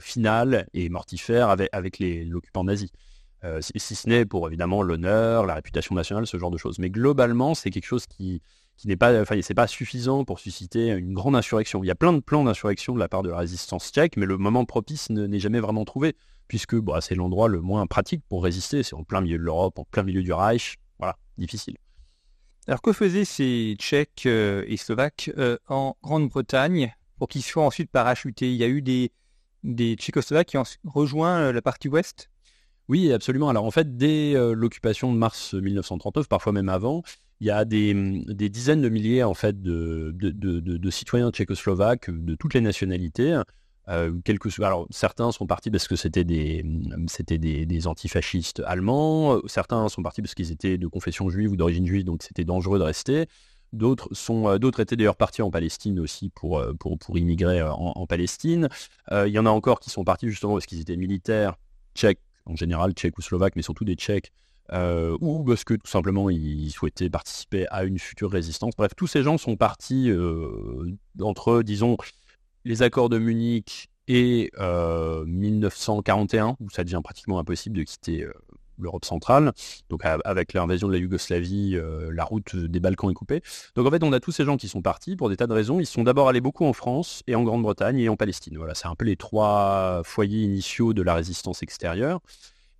final 0.00 0.68
et 0.72 0.88
mortifère 0.88 1.48
avec, 1.48 1.98
l'occupant 1.98 2.62
nazi. 2.62 2.92
si, 3.60 3.96
ce 3.96 4.08
n'est 4.08 4.24
pour 4.24 4.46
évidemment 4.46 4.84
l'honneur, 4.84 5.46
la 5.46 5.54
réputation 5.54 5.96
nationale, 5.96 6.28
ce 6.28 6.36
genre 6.36 6.52
de 6.52 6.58
choses. 6.58 6.78
Mais 6.78 6.88
globalement, 6.88 7.56
c'est 7.56 7.70
quelque 7.70 7.84
chose 7.84 8.06
qui, 8.06 8.40
n'est 8.84 8.96
pas, 8.96 9.20
enfin, 9.20 9.38
pas 9.56 9.66
suffisant 9.66 10.24
pour 10.24 10.38
susciter 10.38 10.90
une 10.90 11.12
grande 11.12 11.34
insurrection. 11.34 11.82
Il 11.82 11.88
y 11.88 11.90
a 11.90 11.96
plein 11.96 12.12
de 12.12 12.20
plans 12.20 12.44
d'insurrection 12.44 12.94
de 12.94 13.00
la 13.00 13.08
part 13.08 13.22
de 13.22 13.30
la 13.30 13.38
résistance 13.38 13.90
tchèque, 13.90 14.16
mais 14.16 14.26
le 14.26 14.38
moment 14.38 14.64
propice 14.64 15.10
n'est 15.10 15.40
jamais 15.40 15.60
vraiment 15.60 15.84
trouvé 15.84 16.14
puisque 16.52 16.76
bah, 16.76 17.00
c'est 17.00 17.14
l'endroit 17.14 17.48
le 17.48 17.62
moins 17.62 17.86
pratique 17.86 18.22
pour 18.28 18.44
résister. 18.44 18.82
C'est 18.82 18.94
en 18.94 19.04
plein 19.04 19.22
milieu 19.22 19.38
de 19.38 19.42
l'Europe, 19.42 19.78
en 19.78 19.84
plein 19.84 20.02
milieu 20.02 20.22
du 20.22 20.34
Reich. 20.34 20.76
Voilà, 20.98 21.16
difficile. 21.38 21.78
Alors 22.66 22.82
que 22.82 22.92
faisaient 22.92 23.24
ces 23.24 23.74
Tchèques 23.78 24.24
euh, 24.26 24.62
et 24.66 24.76
Slovaques 24.76 25.30
euh, 25.38 25.56
en 25.68 25.96
Grande-Bretagne 26.02 26.94
pour 27.16 27.28
qu'ils 27.28 27.42
soient 27.42 27.64
ensuite 27.64 27.90
parachutés? 27.90 28.52
Il 28.52 28.58
y 28.58 28.64
a 28.64 28.68
eu 28.68 28.82
des, 28.82 29.12
des 29.62 29.94
Tchécoslovaques 29.94 30.48
qui 30.48 30.58
ont 30.58 30.64
rejoint 30.84 31.38
euh, 31.38 31.52
la 31.54 31.62
partie 31.62 31.88
ouest? 31.88 32.28
Oui, 32.86 33.10
absolument. 33.10 33.48
Alors 33.48 33.64
en 33.64 33.70
fait, 33.70 33.96
dès 33.96 34.34
l'occupation 34.52 35.10
de 35.10 35.16
mars 35.16 35.54
1939, 35.54 36.28
parfois 36.28 36.52
même 36.52 36.68
avant, 36.68 37.02
il 37.40 37.46
y 37.46 37.50
a 37.50 37.64
des, 37.64 37.94
dizaines 38.50 38.82
de 38.82 38.90
milliers 38.90 39.22
en 39.22 39.32
fait 39.32 39.62
de, 39.62 40.10
de 40.12 40.90
citoyens 40.90 41.30
tchécoslovaques 41.30 42.10
de 42.10 42.34
toutes 42.34 42.52
les 42.52 42.60
nationalités 42.60 43.40
euh, 43.88 44.12
alors, 44.60 44.86
certains 44.90 45.32
sont 45.32 45.46
partis 45.46 45.70
parce 45.70 45.88
que 45.88 45.96
c'était 45.96 46.24
des, 46.24 46.64
c'était 47.08 47.38
des, 47.38 47.86
antifascistes 47.86 48.62
allemands, 48.64 49.40
certains 49.46 49.88
sont 49.88 50.02
partis 50.02 50.22
parce 50.22 50.34
qu'ils 50.34 50.52
étaient 50.52 50.78
de 50.78 50.86
confession 50.86 51.28
juive 51.28 51.50
ou 51.50 51.56
d'origine 51.56 51.86
juive, 51.86 52.04
donc 52.04 52.22
c'était 52.22 52.44
dangereux 52.44 52.78
de 52.78 52.84
rester. 52.84 53.26
D'autres, 53.72 54.08
sont, 54.12 54.48
euh, 54.48 54.58
d'autres 54.58 54.80
étaient 54.80 54.96
d'ailleurs 54.96 55.16
partis 55.16 55.42
en 55.42 55.50
Palestine 55.50 55.98
aussi 55.98 56.28
pour, 56.28 56.58
euh, 56.58 56.74
pour, 56.74 56.98
pour 56.98 57.18
immigrer 57.18 57.62
en, 57.62 58.06
Palestine. 58.06 58.68
Il 59.10 59.28
y 59.28 59.38
en 59.38 59.46
a 59.46 59.50
encore 59.50 59.80
qui 59.80 59.90
sont 59.90 60.04
partis 60.04 60.28
justement 60.28 60.52
parce 60.52 60.66
qu'ils 60.66 60.80
étaient 60.80 60.96
militaires, 60.96 61.56
tchèques, 61.94 62.20
en 62.44 62.54
général 62.54 62.92
tchèques 62.92 63.18
ou 63.18 63.22
slovaques, 63.22 63.56
mais 63.56 63.62
surtout 63.62 63.84
des 63.84 63.94
tchèques, 63.94 64.32
ou 64.72 65.44
parce 65.44 65.64
que 65.64 65.74
tout 65.74 65.86
simplement 65.86 66.28
ils 66.28 66.70
souhaitaient 66.70 67.08
participer 67.08 67.66
à 67.68 67.84
une 67.84 67.98
future 67.98 68.30
résistance. 68.30 68.74
Bref, 68.76 68.92
tous 68.96 69.06
ces 69.06 69.22
gens 69.22 69.38
sont 69.38 69.56
partis 69.56 70.10
entre, 71.20 71.62
disons, 71.62 71.96
les 72.64 72.82
accords 72.82 73.08
de 73.08 73.18
Munich 73.18 73.88
et 74.08 74.50
1941, 75.26 76.48
euh, 76.48 76.52
où 76.60 76.70
ça 76.70 76.84
devient 76.84 77.00
pratiquement 77.02 77.38
impossible 77.38 77.76
de 77.76 77.82
quitter 77.82 78.22
euh, 78.22 78.32
l'Europe 78.78 79.04
centrale. 79.04 79.52
Donc 79.90 80.02
avec 80.04 80.52
l'invasion 80.54 80.88
de 80.88 80.92
la 80.92 80.98
Yougoslavie, 80.98 81.76
euh, 81.76 82.10
la 82.12 82.24
route 82.24 82.56
des 82.56 82.80
Balkans 82.80 83.10
est 83.10 83.14
coupée. 83.14 83.42
Donc 83.76 83.86
en 83.86 83.90
fait, 83.90 84.02
on 84.02 84.12
a 84.12 84.20
tous 84.20 84.32
ces 84.32 84.44
gens 84.44 84.56
qui 84.56 84.68
sont 84.68 84.82
partis 84.82 85.16
pour 85.16 85.28
des 85.28 85.36
tas 85.36 85.46
de 85.46 85.52
raisons. 85.52 85.78
Ils 85.80 85.86
sont 85.86 86.02
d'abord 86.02 86.28
allés 86.28 86.40
beaucoup 86.40 86.64
en 86.64 86.72
France 86.72 87.22
et 87.26 87.34
en 87.34 87.42
Grande-Bretagne 87.42 87.98
et 87.98 88.08
en 88.08 88.16
Palestine. 88.16 88.56
Voilà, 88.56 88.74
c'est 88.74 88.88
un 88.88 88.94
peu 88.94 89.04
les 89.04 89.16
trois 89.16 90.02
foyers 90.04 90.42
initiaux 90.42 90.94
de 90.94 91.02
la 91.02 91.14
résistance 91.14 91.62
extérieure. 91.62 92.20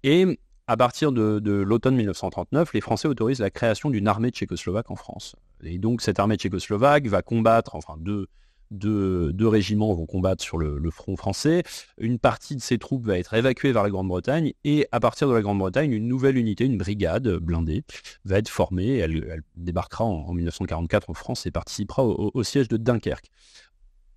Et 0.03 0.41
à 0.67 0.77
partir 0.77 1.13
de, 1.13 1.39
de 1.39 1.53
l'automne 1.53 1.95
1939, 1.95 2.73
les 2.73 2.81
Français 2.81 3.07
autorisent 3.07 3.41
la 3.41 3.51
création 3.51 3.91
d'une 3.91 4.09
armée 4.09 4.31
tchécoslovaque 4.31 4.91
en 4.91 4.97
France. 4.97 5.37
Et 5.63 5.79
donc 5.79 6.03
cette 6.03 6.19
armée 6.19 6.37
tchécoslovaque 6.37 7.07
va 7.07 7.23
combattre, 7.23 7.77
enfin 7.77 7.95
deux 7.99 8.27
deux, 8.73 9.49
régiments 9.49 9.93
vont 9.95 10.07
combattre 10.07 10.43
sur 10.43 10.59
le, 10.59 10.91
front 10.91 11.17
français. 11.17 11.63
Une 11.99 12.19
partie 12.19 12.57
de 12.57 12.61
ces 12.61 12.79
troupes 12.79 13.07
va 13.07 13.19
être 13.19 13.35
évacuée 13.35 13.73
vers 13.73 13.83
la 13.83 13.91
Grande-Bretagne 13.91 14.53
et 14.65 14.87
à 14.93 15.01
partir 15.01 15.29
de 15.29 15.35
la 15.35 15.43
Grande-Bretagne, 15.43 15.93
une 15.93 16.09
nouvelle 16.09 16.37
unité, 16.37 16.65
une 16.65 16.79
brigade 16.79 17.29
blindée, 17.39 17.85
va 18.25 18.39
être 18.39 18.49
formée. 18.49 18.97
Elle, 18.97 19.43
débarquera 19.57 20.05
en, 20.05 20.33
1944 20.33 21.11
en 21.11 21.15
France 21.15 21.47
et 21.47 21.51
participera 21.51 22.05
au, 22.05 22.43
siège 22.43 22.69
de 22.69 22.77
Dunkerque. 22.77 23.31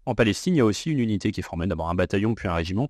En 0.05 0.15
Palestine, 0.15 0.55
il 0.55 0.57
y 0.57 0.61
a 0.61 0.65
aussi 0.65 0.91
une 0.91 0.99
unité 0.99 1.31
qui 1.31 1.39
est 1.39 1.43
formée, 1.43 1.67
d'abord 1.67 1.89
un 1.89 1.95
bataillon 1.95 2.35
puis 2.35 2.47
un 2.47 2.53
régiment 2.53 2.89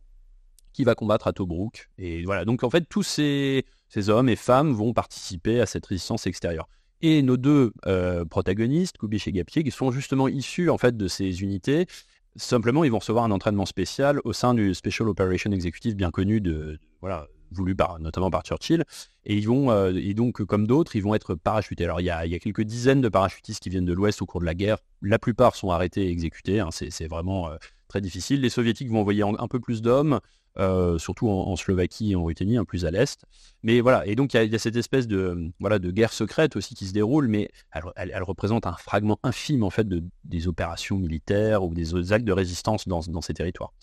qui 0.74 0.84
va 0.84 0.94
combattre 0.94 1.28
à 1.28 1.34
Tobruk. 1.34 1.90
Et 1.98 2.26
voilà, 2.26 2.44
donc 2.44 2.64
en 2.64 2.70
fait, 2.70 2.82
tous 2.90 3.04
ces 3.04 3.64
hommes 4.10 4.28
et 4.28 4.36
femmes 4.36 4.74
vont 4.74 4.94
participer 4.94 5.62
à 5.62 5.66
cette 5.66 5.86
résistance 5.86 6.28
extérieure. 6.28 6.68
Et 7.02 7.22
nos 7.22 7.38
deux 7.38 7.72
euh, 7.86 8.26
protagonistes, 8.26 8.98
Kubish 8.98 9.28
et 9.28 9.32
Gapier, 9.32 9.64
qui 9.64 9.72
sont 9.72 9.92
justement 9.92 10.28
issus 10.28 10.70
en 10.70 10.78
fait 10.78 10.96
de 10.96 11.08
ces 11.08 11.42
unités, 11.44 11.88
simplement 12.36 12.84
ils 12.84 12.92
vont 12.92 13.00
recevoir 13.00 13.26
un 13.26 13.32
entraînement 13.32 13.66
spécial 13.66 14.20
au 14.24 14.34
sein 14.34 14.54
du 14.54 14.74
Special 14.74 15.08
Operation 15.10 15.52
Executive 15.52 15.96
bien 15.96 16.12
connu 16.12 16.42
de, 16.42 16.80
voilà 17.02 17.28
voulu 17.52 17.76
par, 17.76 18.00
notamment 18.00 18.30
par 18.30 18.44
Churchill, 18.44 18.84
et 19.26 19.36
ils 19.36 19.48
vont, 19.48 19.72
euh, 19.72 20.14
donc 20.14 20.44
comme 20.44 20.68
d'autres, 20.68 20.96
ils 20.96 21.04
vont 21.04 21.16
être 21.16 21.36
parachutés. 21.36 21.86
Alors 21.86 22.02
il 22.02 22.06
y, 22.06 22.10
a, 22.10 22.26
il 22.26 22.32
y, 22.32 22.36
a, 22.36 22.40
quelques 22.40 22.64
dizaines 22.64 23.02
de 23.02 23.10
parachutistes 23.10 23.62
qui 23.62 23.70
viennent 23.70 23.86
de 23.86 23.94
l'Ouest 23.94 24.22
au 24.22 24.26
cours 24.26 24.42
de 24.42 24.46
la 24.46 24.56
guerre. 24.56 24.78
La 25.02 25.20
plupart 25.20 25.56
sont 25.56 25.70
arrêtés 25.70 26.08
et 26.08 26.10
exécutés. 26.10 26.60
Hein. 26.60 26.70
c'est 26.72 27.08
vraiment 27.08 27.50
euh, 27.50 27.56
très 27.88 28.02
difficile. 28.02 28.42
Les 28.42 28.50
Soviétiques 28.50 28.90
vont 28.90 29.02
envoyer 29.02 29.24
un 29.24 29.48
peu 29.48 29.60
plus 29.60 29.82
d'hommes. 29.82 30.20
Euh, 30.58 30.98
surtout 30.98 31.28
en, 31.28 31.54
Slovaquie 31.58 32.14
et 32.14 32.16
en 32.16 32.24
Ruthénie, 32.24 32.56
un 32.56 32.64
plus 32.64 32.86
à 32.86 32.92
l'est. 32.92 33.26
Mais 33.64 33.82
voilà, 33.82 34.08
et 34.08 34.16
donc 34.16 34.34
il 34.34 34.52
y, 34.52 34.56
a 34.56 34.60
cette 34.60 34.78
espèce 34.78 35.06
de, 35.06 35.52
voilà, 35.60 35.80
de 35.80 35.92
guerre 35.92 36.14
secrète 36.14 36.56
aussi 36.56 36.76
qui 36.76 36.88
se 36.88 36.94
déroule, 36.94 37.28
mais 37.28 37.50
elle, 37.96 38.24
représente 38.24 38.66
un 38.66 38.74
fragment 38.74 39.20
infime 39.24 39.64
en 39.64 39.70
fait 39.70 39.86
de, 39.86 40.02
des 40.24 40.48
opérations 40.48 40.98
militaires 40.98 41.64
ou 41.64 41.74
des 41.74 42.14
actes 42.14 42.24
de 42.24 42.32
résistance 42.32 42.88
dans, 42.88 43.22
ces 43.22 43.34
territoires. 43.34 43.74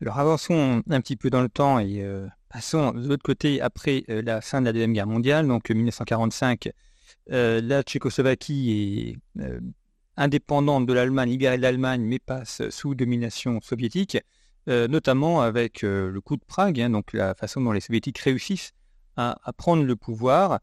Alors 0.00 0.18
avançons 0.20 0.82
un 0.88 1.00
petit 1.00 1.16
peu 1.16 1.30
dans 1.30 1.42
le 1.42 1.48
temps 1.48 1.80
et 1.80 2.02
euh, 2.02 2.28
passons 2.48 2.92
de 2.92 3.08
l'autre 3.08 3.22
côté 3.24 3.60
après 3.60 4.04
euh, 4.08 4.22
la 4.22 4.40
fin 4.40 4.60
de 4.60 4.66
la 4.66 4.72
Deuxième 4.72 4.92
Guerre 4.92 5.06
mondiale, 5.08 5.48
donc 5.48 5.68
1945. 5.68 6.70
la 7.26 7.82
Tchécoslovaquie 7.82 9.18
est 9.36 9.42
indépendante 10.16 10.86
de 10.86 10.92
l'Allemagne, 10.92 11.30
libérée 11.30 11.56
de 11.56 11.62
l'Allemagne, 11.62 12.02
mais 12.02 12.20
passe 12.20 12.68
sous 12.70 12.94
domination 12.94 13.60
soviétique. 13.62 14.18
Notamment 14.66 15.42
avec 15.42 15.82
le 15.82 16.20
coup 16.20 16.36
de 16.36 16.44
Prague, 16.44 16.80
hein, 16.80 16.90
donc 16.90 17.12
la 17.12 17.34
façon 17.34 17.60
dont 17.60 17.72
les 17.72 17.80
soviétiques 17.80 18.18
réussissent 18.18 18.72
à, 19.16 19.36
prendre 19.56 19.82
le 19.82 19.96
pouvoir 19.96 20.60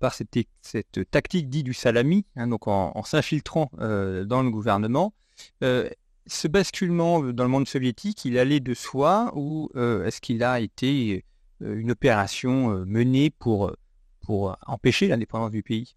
par 0.00 0.14
cette, 0.14 1.10
tactique 1.10 1.48
dite 1.48 1.64
du 1.64 1.74
salami, 1.74 2.24
hein, 2.36 2.50
en, 2.50 3.02
s'infiltrant 3.04 3.70
dans 3.78 4.42
le 4.42 4.50
gouvernement. 4.50 5.14
ce 5.60 6.48
basculement 6.48 7.20
dans 7.20 7.44
le 7.44 7.50
monde 7.50 7.68
soviétique, 7.68 8.24
il 8.24 8.38
allait 8.38 8.60
de 8.60 8.74
soi 8.74 9.32
ou 9.36 9.70
est-ce 9.76 10.20
qu'il 10.20 10.42
a 10.42 10.60
été 10.60 11.24
une 11.60 11.92
opération 11.92 12.84
menée 12.86 13.30
pour, 13.30 13.72
pour 14.20 14.56
empêcher 14.66 15.06
l'indépendance 15.06 15.52
du 15.52 15.62
pays? 15.62 15.94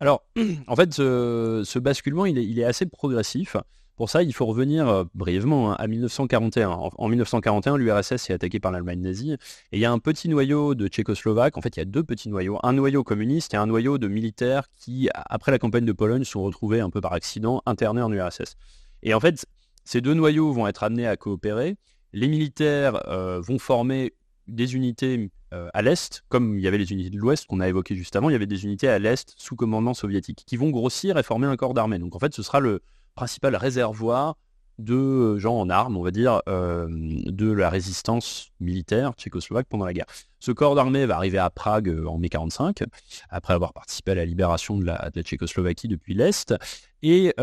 Alors, 0.00 0.24
en 0.66 0.76
fait, 0.76 0.92
ce, 0.94 1.78
basculement, 1.78 2.26
il 2.26 2.58
est, 2.58 2.64
assez 2.64 2.86
progressif. 2.86 3.56
Pour 4.00 4.08
ça, 4.08 4.22
il 4.22 4.32
faut 4.32 4.46
revenir 4.46 4.88
euh, 4.88 5.04
brièvement 5.14 5.72
hein, 5.72 5.76
à 5.78 5.86
1941. 5.86 6.70
En, 6.70 7.08
1941, 7.10 7.76
l'URSS 7.76 8.30
est 8.30 8.32
attaqué 8.32 8.58
par 8.58 8.72
l'Allemagne 8.72 9.02
nazie. 9.02 9.32
Et 9.32 9.38
il 9.72 9.78
y 9.78 9.84
a 9.84 9.92
un 9.92 9.98
petit 9.98 10.30
noyau 10.30 10.74
de 10.74 10.88
Tchécoslovaques. 10.88 11.58
En 11.58 11.60
fait, 11.60 11.76
il 11.76 11.80
y 11.80 11.82
a 11.82 11.84
deux 11.84 12.02
petits 12.02 12.30
noyaux. 12.30 12.58
Un 12.62 12.72
noyau 12.72 13.04
communiste 13.04 13.52
et 13.52 13.58
un 13.58 13.66
noyau 13.66 13.98
de 13.98 14.08
militaires 14.08 14.70
qui, 14.78 15.10
après 15.12 15.52
la 15.52 15.58
campagne 15.58 15.84
de 15.84 15.92
Pologne, 15.92 16.24
sont 16.24 16.42
retrouvés 16.42 16.80
un 16.80 16.88
peu 16.88 17.02
par 17.02 17.12
accident 17.12 17.60
internés 17.66 18.00
en 18.00 18.10
URSS. 18.10 18.56
Et 19.02 19.12
en 19.12 19.20
fait, 19.20 19.44
ces 19.84 20.00
deux 20.00 20.14
noyaux 20.14 20.50
vont 20.50 20.66
être 20.66 20.82
amenés 20.82 21.06
à 21.06 21.18
coopérer. 21.18 21.76
Les 22.14 22.28
militaires 22.28 23.06
euh, 23.06 23.38
vont 23.42 23.58
former 23.58 24.14
des 24.48 24.76
unités 24.76 25.30
euh, 25.52 25.68
à 25.74 25.82
l'Est, 25.82 26.24
comme 26.30 26.56
il 26.56 26.64
y 26.64 26.68
avait 26.68 26.78
les 26.78 26.90
unités 26.90 27.10
de 27.10 27.18
l'Ouest 27.18 27.46
qu'on 27.46 27.60
a 27.60 27.68
évoquées 27.68 27.96
juste 27.96 28.16
avant, 28.16 28.30
il 28.30 28.32
y 28.32 28.36
avait 28.36 28.46
des 28.46 28.64
unités 28.64 28.88
à 28.88 28.98
l'Est 28.98 29.34
sous 29.36 29.56
commandement 29.56 29.92
soviétique 29.92 30.44
qui 30.46 30.56
vont 30.56 30.70
grossir 30.70 31.18
et 31.18 31.22
former 31.22 31.48
un 31.48 31.56
corps 31.56 31.74
d'armée. 31.74 31.98
Donc 31.98 32.16
en 32.16 32.18
fait, 32.18 32.32
ce 32.34 32.42
sera 32.42 32.60
le, 32.60 32.80
principal 33.14 33.56
réservoir 33.56 34.36
de 34.80 34.94
euh, 34.94 35.38
gens 35.38 35.58
en 35.58 35.68
armes, 35.70 35.96
on 35.96 36.02
va 36.02 36.10
dire, 36.10 36.42
euh, 36.48 36.88
de 36.90 37.50
la 37.50 37.70
résistance 37.70 38.50
militaire 38.60 39.12
tchécoslovaque 39.16 39.66
pendant 39.68 39.84
la 39.84 39.92
guerre. 39.92 40.06
Ce 40.40 40.52
corps 40.52 40.74
d'armée 40.74 41.06
va 41.06 41.16
arriver 41.16 41.38
à 41.38 41.50
Prague 41.50 41.88
euh, 41.88 42.06
en 42.06 42.18
mai 42.18 42.28
45, 42.28 42.84
après 43.28 43.54
avoir 43.54 43.72
participé 43.72 44.12
à 44.12 44.14
la 44.14 44.24
libération 44.24 44.78
de 44.78 44.84
la, 44.84 45.10
Tchécoslovaquie 45.14 45.88
depuis 45.88 46.14
l'Est. 46.14 46.54
Et, 47.02 47.34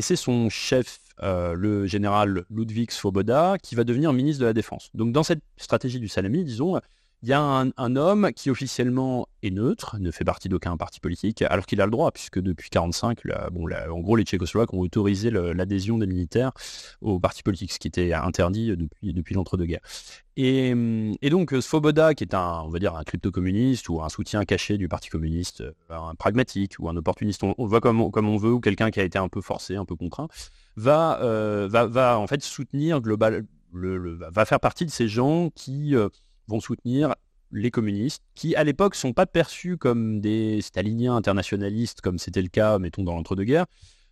c'est 0.00 0.16
son 0.16 0.48
chef, 0.48 0.98
le 1.20 1.86
général 1.86 2.44
Ludwig 2.50 2.90
Svoboda, 2.90 3.56
qui 3.62 3.74
va 3.74 3.84
devenir 3.84 4.12
ministre 4.12 4.40
de 4.40 4.46
la 4.46 4.52
Défense. 4.52 4.90
Donc 4.94 5.12
dans 5.12 5.22
cette 5.22 5.42
stratégie 5.56 6.00
du 6.00 6.08
salami, 6.08 6.44
disons, 6.44 6.80
il 7.22 7.28
y 7.28 7.32
a 7.32 7.40
un, 7.40 7.96
homme 7.96 8.32
qui 8.34 8.50
officiellement 8.50 9.28
est 9.42 9.50
neutre, 9.50 9.96
ne 10.00 10.10
fait 10.10 10.24
partie 10.24 10.48
d'aucun 10.48 10.76
parti 10.76 10.98
politique, 10.98 11.42
alors 11.42 11.66
qu'il 11.66 11.80
a 11.80 11.84
le 11.84 11.90
droit, 11.92 12.10
puisque 12.10 12.40
depuis 12.40 12.68
1945, 12.74 13.50
bon, 13.52 13.68
en 13.70 14.00
gros, 14.00 14.16
les 14.16 14.24
Tchécoslovaques 14.24 14.74
ont 14.74 14.80
autorisé 14.80 15.30
l'adhésion 15.30 15.98
des 15.98 16.06
militaires 16.06 16.50
au 17.00 17.20
parti 17.20 17.44
politique, 17.44 17.72
ce 17.72 17.78
qui 17.78 17.86
était 17.86 18.12
interdit 18.12 18.74
depuis, 19.02 19.34
l'entre-deux-guerres. 19.34 19.82
Et, 20.36 20.74
donc 21.30 21.54
Svoboda, 21.60 22.14
qui 22.14 22.24
est 22.24 22.34
un, 22.34 22.64
un 22.72 23.04
crypto-communiste 23.04 23.88
ou 23.88 24.02
un 24.02 24.08
soutien 24.08 24.44
caché 24.44 24.76
du 24.76 24.88
Parti 24.88 25.08
communiste, 25.08 25.60
euh, 25.60 25.72
un 25.90 26.14
pragmatique 26.14 26.74
ou 26.80 26.88
un 26.88 26.96
opportuniste, 26.96 27.44
on, 27.44 27.54
voit 27.66 27.80
comme 27.80 28.00
on, 28.00 28.36
veut, 28.36 28.52
ou 28.52 28.60
quelqu'un 28.60 28.90
qui 28.90 28.98
a 28.98 29.04
été 29.04 29.18
un 29.18 29.28
peu 29.28 29.40
forcé, 29.40 29.76
un 29.76 29.84
peu 29.84 29.94
contraint, 29.94 30.28
va, 30.76 31.20
euh, 31.22 31.68
en 31.70 32.26
fait 32.26 32.42
soutenir 32.42 33.00
global, 33.00 33.44
va 33.72 34.44
faire 34.44 34.60
partie 34.60 34.86
de 34.86 34.90
ces 34.90 35.08
gens 35.08 35.50
qui 35.54 35.94
euh, 35.94 36.08
vont 36.48 36.60
soutenir 36.60 37.14
les 37.52 37.70
communistes, 37.70 38.22
qui 38.34 38.56
à 38.56 38.64
l'époque 38.64 38.94
sont 38.94 39.12
pas 39.12 39.26
perçus 39.26 39.76
comme 39.76 40.20
des 40.20 40.62
staliniens 40.62 41.14
internationalistes, 41.14 42.00
comme 42.00 42.18
c'était 42.18 42.42
le 42.42 42.48
cas, 42.48 42.78
mettons, 42.78 43.04
dans 43.04 43.14
l'entre-deux-guerres, 43.14 43.66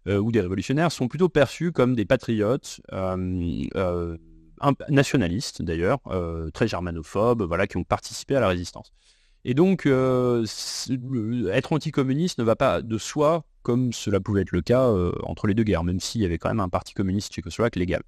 euh, 0.06 0.18
ou 0.18 0.30
des 0.30 0.40
révolutionnaires, 0.40 0.92
sont 0.92 1.08
plutôt 1.08 1.28
perçus 1.28 1.72
comme 1.72 1.94
des 1.94 2.04
patriotes, 2.04 2.80
euh, 2.92 3.64
euh, 3.76 4.16
nationalistes 4.90 5.62
d'ailleurs, 5.62 6.00
très 6.52 6.68
germanophobes, 6.68 7.42
voilà, 7.42 7.66
qui 7.66 7.78
ont 7.78 7.84
participé 7.84 8.36
à 8.36 8.40
la 8.40 8.48
résistance. 8.48 8.92
Et 9.46 9.54
donc, 9.54 9.86
être 9.86 11.72
anticommuniste 11.72 12.38
ne 12.38 12.44
va 12.44 12.56
pas 12.56 12.82
de 12.82 12.98
soi, 12.98 13.46
comme 13.62 13.94
cela 13.94 14.20
pouvait 14.20 14.42
être 14.42 14.52
le 14.52 14.60
cas 14.60 14.86
entre 15.22 15.46
les 15.46 15.54
deux 15.54 15.62
guerres, 15.62 15.82
même 15.82 15.98
s'il 15.98 16.20
y 16.20 16.26
avait 16.26 16.36
quand 16.36 16.50
même 16.50 16.60
un 16.60 16.68
parti 16.68 16.92
communiste 16.92 17.32
tchécoslovaque 17.32 17.76
légal. 17.76 18.02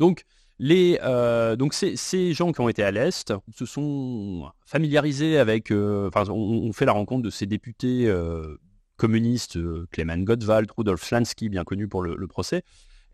Donc, 0.00 0.24
euh, 0.60 1.56
donc 1.56 1.74
ces, 1.74 2.32
gens 2.32 2.52
qui 2.52 2.60
ont 2.60 2.68
été 2.68 2.82
à 2.82 2.90
l'Est 2.90 3.32
se 3.54 3.66
sont 3.66 4.50
familiarisés 4.64 5.38
avec, 5.38 5.70
euh, 5.70 6.10
on, 6.28 6.72
fait 6.72 6.86
la 6.86 6.92
rencontre 6.92 7.22
de 7.22 7.30
ces 7.30 7.46
députés 7.46 8.06
euh, 8.06 8.56
communistes, 8.96 9.58
Clement 9.90 10.18
Gottwald, 10.18 10.70
Rudolf 10.76 11.02
Slansky, 11.02 11.48
bien 11.48 11.64
connu 11.64 11.88
pour 11.88 12.02
le, 12.02 12.26
procès, 12.26 12.62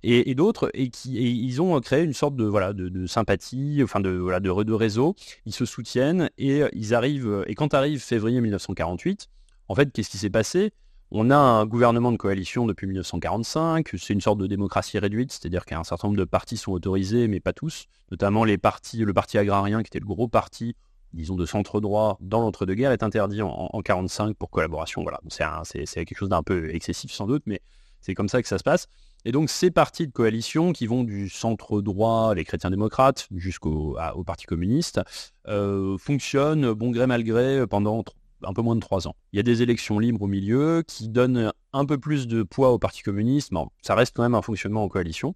et, 0.05 0.35
d'autres, 0.35 0.71
et 0.75 0.91
ils 1.05 1.63
ont 1.63 1.81
créé 1.81 2.03
une 2.03 2.13
sorte 2.13 2.35
de 2.35 2.45
voilà 2.45 2.73
de, 2.73 3.07
sympathie, 3.07 3.81
enfin 3.85 4.01
de 4.01 4.11
voilà 4.11 4.41
de 4.41 4.73
réseau. 4.73 5.15
Ils 5.47 5.55
se 5.55 5.65
soutiennent 5.65 6.29
et 6.39 6.63
ils 6.73 6.95
arrivent. 6.95 7.45
Et 7.47 7.55
quand 7.55 7.73
arrive 7.75 8.01
février 8.01 8.41
1948, 8.41 9.29
en 9.69 9.75
fait, 9.75 9.93
qu'est-ce 9.93 10.11
qui 10.11 10.19
s'est 10.19 10.31
passé? 10.31 10.73
On 11.15 11.31
a 11.31 11.37
un 11.37 11.67
gouvernement 11.67 12.11
de 12.11 12.17
coalition 12.17 12.65
depuis 12.67 12.87
1945, 12.87 13.87
c'est 13.99 14.15
une 14.15 14.23
sorte 14.23 14.39
de 14.39 14.47
démocratie 14.47 14.99
réduite, 14.99 15.31
c'est-à-dire 15.31 15.67
qu'un 15.67 15.85
certain 15.85 16.09
nombre 16.09 16.19
de 16.19 16.25
partis 16.25 16.57
sont 16.57 16.73
autorisés, 16.73 17.29
mais 17.29 17.39
pas 17.39 17.53
tous, 17.53 17.87
notamment 18.11 18.45
le 18.45 18.57
parti 18.57 19.39
agrarien, 19.39 19.83
qui 19.83 19.89
était 19.89 20.01
le 20.01 20.07
gros 20.07 20.27
parti, 20.27 20.75
disons, 21.13 21.37
de 21.37 21.45
centre-droit 21.45 22.17
dans 22.21 22.41
l'entre-deux-guerres, 22.41 22.93
est 22.93 23.03
interdit 23.03 23.43
en, 23.43 23.49
1945 23.49 24.37
pour 24.37 24.49
collaboration. 24.49 25.03
Voilà, 25.03 25.21
c'est 25.65 25.85
quelque 25.85 26.17
chose 26.17 26.31
d'un 26.31 26.43
peu 26.43 26.75
excessif 26.75 27.13
sans 27.13 27.27
doute, 27.27 27.43
mais 27.45 27.61
c'est 28.01 28.15
comme 28.15 28.31
ça 28.31 28.41
que 28.41 28.49
ça 28.49 28.57
se 28.57 28.65
passe. 28.65 28.89
Et 29.27 29.33
donc 29.33 29.51
ces 29.51 29.71
partis 29.71 30.07
de 30.07 30.13
coalition 30.13 30.73
qui 30.73 30.87
vont 30.87 31.05
du 31.05 31.29
centre-droit, 31.29 32.35
les 32.35 32.45
chrétiens 32.45 32.71
démocrates, 32.71 33.29
jusqu'au 33.37 33.97
Parti 34.27 34.47
communiste, 34.47 35.01
euh, 35.47 35.99
fonctionnent 35.99 36.73
bon 36.73 36.91
gré 36.91 37.07
mal 37.07 37.23
gré 37.23 37.67
pendant 37.69 38.03
un 38.45 38.53
peu 38.53 38.63
moins 38.63 38.75
de 38.75 38.81
trois 38.81 39.09
ans. 39.09 39.17
Il 39.33 39.37
y 39.37 39.41
a 39.41 39.43
des 39.43 39.63
élections 39.63 39.99
libres 39.99 40.23
au 40.23 40.27
milieu 40.27 40.83
qui 40.87 41.09
donnent 41.09 41.53
un 41.73 41.85
peu 41.85 41.99
plus 41.99 42.27
de 42.27 42.43
poids 42.43 42.71
au 42.71 42.79
Parti 42.79 43.03
communiste, 43.03 43.53
mais 43.53 43.61
ça 43.83 43.95
reste 43.95 44.15
quand 44.17 44.23
même 44.23 44.35
un 44.35 44.43
fonctionnement 44.43 44.85
en 44.85 44.89
coalition. 44.89 45.35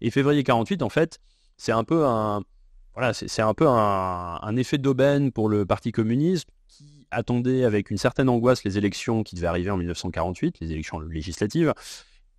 Et 0.00 0.10
février 0.10 0.42
48, 0.42 0.82
en 0.82 0.88
fait, 0.88 1.18
c'est 1.56 1.72
un 1.72 1.84
peu 1.84 2.04
un, 2.04 2.42
effet 4.56 4.78
d'aubaine 4.78 5.32
pour 5.32 5.48
le 5.48 5.66
Parti 5.66 5.92
communiste 5.92 6.48
qui 6.68 7.06
attendait 7.10 7.64
avec 7.64 7.90
une 7.90 7.98
certaine 7.98 8.28
angoisse 8.28 8.64
les 8.64 8.78
élections 8.78 9.22
qui 9.22 9.34
devaient 9.34 9.46
arriver 9.46 9.70
en 9.70 9.76
1948, 9.76 10.60
les 10.60 10.72
élections 10.72 11.00
législatives, 11.00 11.72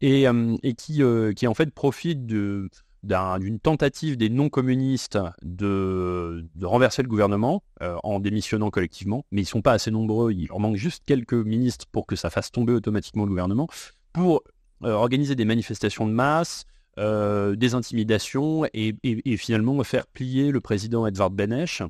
et, 0.01 0.27
euh, 0.27 0.57
qui, 0.77 1.01
euh, 1.01 1.33
qui 1.33 1.47
en 1.47 1.53
fait 1.53 1.71
profite 1.73 2.25
de, 2.25 2.69
d'une 3.05 3.59
tentative 3.59 4.17
des 4.17 4.29
non-communistes 4.29 5.19
de, 5.43 6.45
renverser 6.61 7.03
le 7.03 7.07
gouvernement 7.07 7.63
euh, 7.81 7.95
en 8.03 8.19
démissionnant 8.19 8.69
collectivement, 8.69 9.25
mais 9.31 9.41
ils 9.41 9.45
ne 9.45 9.49
sont 9.49 9.61
pas 9.61 9.73
assez 9.73 9.91
nombreux, 9.91 10.31
il 10.31 10.47
leur 10.47 10.59
manque 10.59 10.75
juste 10.75 11.03
quelques 11.05 11.33
ministres 11.33 11.85
pour 11.91 12.07
que 12.07 12.15
ça 12.15 12.29
fasse 12.29 12.51
tomber 12.51 12.73
automatiquement 12.73 13.23
le 13.23 13.29
gouvernement, 13.29 13.67
pour 14.13 14.43
euh, 14.83 14.91
organiser 14.91 15.35
des 15.35 15.45
manifestations 15.45 16.07
de 16.07 16.11
masse, 16.11 16.65
euh, 16.97 17.55
des 17.55 17.75
intimidations 17.75 18.65
et, 18.73 18.95
finalement 19.37 19.83
faire 19.83 20.07
plier 20.07 20.51
le 20.51 20.61
président 20.61 21.05
Edvard 21.05 21.29
Benesch, 21.29 21.83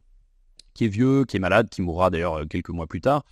qui 0.73 0.85
est 0.85 0.89
vieux, 0.89 1.23
qui 1.25 1.37
est 1.37 1.39
malade, 1.39 1.69
qui 1.69 1.81
mourra 1.81 2.09
d'ailleurs 2.09 2.45
quelques 2.49 2.69
mois 2.69 2.87
plus 2.87 3.01
tard, 3.01 3.23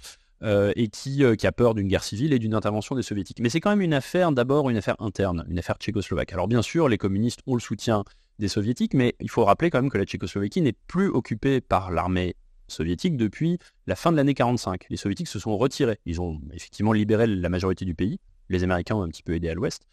et 0.43 0.89
euh, 1.23 1.36
qui, 1.36 1.47
a 1.47 1.51
peur 1.51 1.73
d'une 1.73 1.88
guerre 1.88 2.03
civile 2.03 2.34
et 2.34 2.39
d'une 2.39 2.53
intervention 2.53 2.95
des 2.95 3.01
soviétiques. 3.01 3.39
Mais 3.39 3.49
c'est 3.49 3.62
quand 3.62 3.69
même 3.69 3.82
une 3.82 3.93
affaire, 3.93 4.32
d'abord 4.32 4.69
une 4.69 4.77
affaire 4.77 4.95
interne, 4.99 5.45
une 5.49 5.58
affaire 5.58 5.77
tchécoslovaque. 5.77 6.34
Alors 6.34 6.47
bien 6.47 6.62
sûr, 6.62 6.89
les 6.89 6.97
communistes 6.97 7.39
ont 7.47 7.56
le 7.56 7.62
soutien 7.62 8.03
des 8.39 8.47
soviétiques, 8.47 8.93
mais 8.93 9.15
il 9.21 9.29
faut 9.29 9.45
rappeler 9.45 9.69
quand 9.69 9.82
même 9.82 9.91
que 9.91 9.97
la 9.97 10.06
Tchécoslovaquie 10.06 10.62
n'est 10.62 10.75
plus 10.88 11.08
occupée 11.08 11.62
par 11.62 11.91
l'armée 11.91 12.36
soviétique 12.67 13.15
depuis 13.15 13.60
la 13.88 13.95
fin 13.95 14.12
de 14.12 14.17
l'année 14.17 14.34
45. 14.34 14.86
Les 14.89 14.97
soviétiques 14.97 15.27
se 15.27 15.39
sont 15.39 15.56
retirés. 15.58 15.99
Ils 16.06 16.19
ont 16.19 16.41
effectivement 16.51 16.93
libéré 16.93 17.27
la 17.27 17.49
majorité 17.49 17.86
du 17.86 17.93
pays. 17.93 18.19
Les 18.49 18.63
Américains 18.63 18.95
ont 18.95 19.03
un 19.03 19.10
petit 19.10 19.23
peu 19.23 19.36
aidé 19.36 19.49
à 19.49 19.53
l'ouest. 19.53 19.84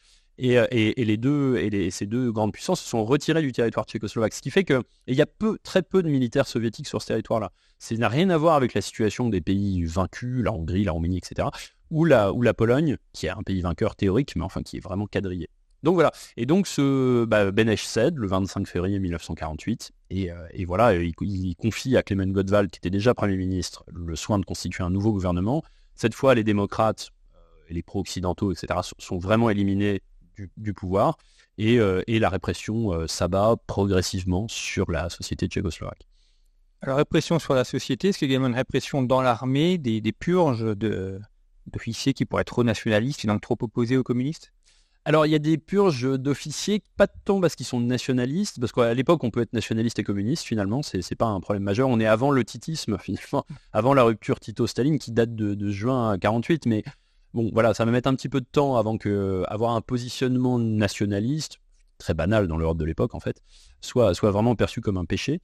Euh, 0.42 0.66
et, 0.70 1.04
les 1.04 1.16
deux, 1.16 1.90
ces 1.90 2.06
deux 2.06 2.32
grandes 2.32 2.52
puissances 2.52 2.80
se 2.80 2.88
sont 2.88 3.04
retirées 3.04 3.42
du 3.42 3.52
territoire 3.52 3.84
tchécoslovaque. 3.86 4.34
Ce 4.34 4.40
qui 4.40 4.50
fait 4.50 4.64
qu'il 4.64 4.82
y 5.08 5.20
a 5.20 5.26
peu, 5.26 5.58
très 5.62 5.82
peu 5.82 6.02
de 6.02 6.08
militaires 6.08 6.46
soviétiques 6.46 6.86
sur 6.86 7.02
ce 7.02 7.08
territoire-là. 7.08 7.52
Ça 7.78 7.94
n'a 7.94 8.08
rien 8.08 8.30
à 8.30 8.36
voir 8.36 8.54
avec 8.54 8.74
la 8.74 8.80
situation 8.80 9.28
des 9.28 9.40
pays 9.40 9.84
vaincus, 9.84 10.42
la 10.44 10.52
Hongrie, 10.52 10.84
la 10.84 10.92
Roumanie, 10.92 11.18
etc. 11.18 11.48
Ou 11.90 12.04
la, 12.04 12.54
Pologne, 12.54 12.96
qui 13.12 13.26
est 13.26 13.30
un 13.30 13.42
pays 13.42 13.60
vainqueur 13.60 13.96
théorique, 13.96 14.36
mais 14.36 14.42
enfin 14.42 14.62
qui 14.62 14.76
est 14.76 14.80
vraiment 14.80 15.06
quadrillé. 15.06 15.48
Donc 15.82 15.94
voilà. 15.94 16.12
Et 16.36 16.44
donc 16.44 16.66
ce 16.66 17.24
bah, 17.24 17.50
Benech 17.50 17.80
cède 17.80 18.16
le 18.16 18.26
25 18.26 18.66
février 18.66 18.98
1948. 18.98 19.92
Et, 20.10 20.30
euh, 20.30 20.36
et 20.52 20.64
voilà, 20.64 20.94
il, 20.94 21.56
confie 21.56 21.96
à 21.96 22.02
Clément 22.02 22.26
Godval, 22.26 22.68
qui 22.68 22.78
était 22.78 22.90
déjà 22.90 23.14
Premier 23.14 23.36
ministre, 23.36 23.84
le 23.92 24.14
soin 24.14 24.38
de 24.38 24.44
constituer 24.44 24.84
un 24.84 24.90
nouveau 24.90 25.12
gouvernement. 25.12 25.62
Cette 25.94 26.14
fois, 26.14 26.34
les 26.34 26.44
démocrates 26.44 27.10
euh, 27.34 27.38
les 27.70 27.82
pro-occidentaux, 27.82 28.52
etc., 28.52 28.80
sont 28.98 29.18
vraiment 29.18 29.48
éliminés 29.48 30.02
du, 30.56 30.74
pouvoir 30.74 31.16
euh, 31.60 32.02
et, 32.06 32.18
la 32.18 32.28
répression 32.28 32.92
euh, 32.92 33.06
s'abat 33.06 33.56
progressivement 33.66 34.48
sur 34.48 34.90
la 34.90 35.10
société 35.10 35.46
tchécoslovaque. 35.46 36.06
Alors, 36.82 36.96
répression 36.96 37.38
sur 37.38 37.54
la 37.54 37.64
société, 37.64 38.08
est-ce 38.08 38.18
qu'il 38.18 38.28
y 38.28 38.30
a 38.30 38.34
également 38.34 38.48
une 38.48 38.54
répression 38.54 39.02
dans 39.02 39.20
l'armée, 39.20 39.76
des, 39.76 40.00
purges 40.12 40.74
d'officiers 40.74 42.14
qui 42.14 42.24
pourraient 42.24 42.42
être 42.42 42.48
trop 42.48 42.64
nationalistes 42.64 43.24
et 43.24 43.28
donc 43.28 43.42
trop 43.42 43.56
opposés 43.60 43.96
aux 43.96 44.02
communistes? 44.02 44.52
Alors 45.06 45.24
il 45.24 45.30
y 45.30 45.34
a 45.34 45.38
des 45.38 45.56
purges 45.56 46.18
d'officiers, 46.18 46.82
pas 46.98 47.06
tant 47.06 47.40
parce 47.40 47.54
qu'ils 47.54 47.64
sont 47.64 47.80
nationalistes, 47.80 48.60
parce 48.60 48.70
qu'à 48.70 48.92
l'époque 48.92 49.24
on 49.24 49.30
peut 49.30 49.40
être 49.40 49.54
nationaliste 49.54 49.98
et 49.98 50.04
communiste 50.04 50.44
finalement, 50.44 50.82
c'est, 50.82 50.98
n'est 50.98 51.16
pas 51.16 51.26
un 51.26 51.40
problème 51.40 51.62
majeur. 51.62 51.88
On 51.88 51.98
est 52.00 52.06
avant 52.06 52.30
le 52.30 52.44
titisme 52.44 52.98
finalement, 53.02 53.46
avant 53.72 53.94
la 53.94 54.02
rupture 54.02 54.38
Tito-Staline 54.40 54.98
qui 54.98 55.12
date 55.12 55.34
de, 55.34 55.54
de 55.54 55.70
juin 55.70 56.18
48, 56.18 56.66
mais 56.66 56.84
Bon, 57.32 57.50
voilà, 57.52 57.74
ça 57.74 57.84
va 57.84 57.92
mettre 57.92 58.08
un 58.08 58.14
petit 58.14 58.28
peu 58.28 58.40
de 58.40 58.46
temps 58.50 58.76
avant 58.76 58.98
que 58.98 59.44
avoir 59.46 59.76
un 59.76 59.80
positionnement 59.80 60.58
nationaliste, 60.58 61.60
très 61.98 62.14
banal 62.14 62.48
dans 62.48 62.56
l'Europe 62.56 62.78
de 62.78 62.84
l'époque 62.84 63.14
en 63.14 63.20
fait, 63.20 63.40
soit, 63.80 64.12
vraiment 64.12 64.56
perçu 64.56 64.80
comme 64.80 64.96
un 64.96 65.04
péché. 65.04 65.40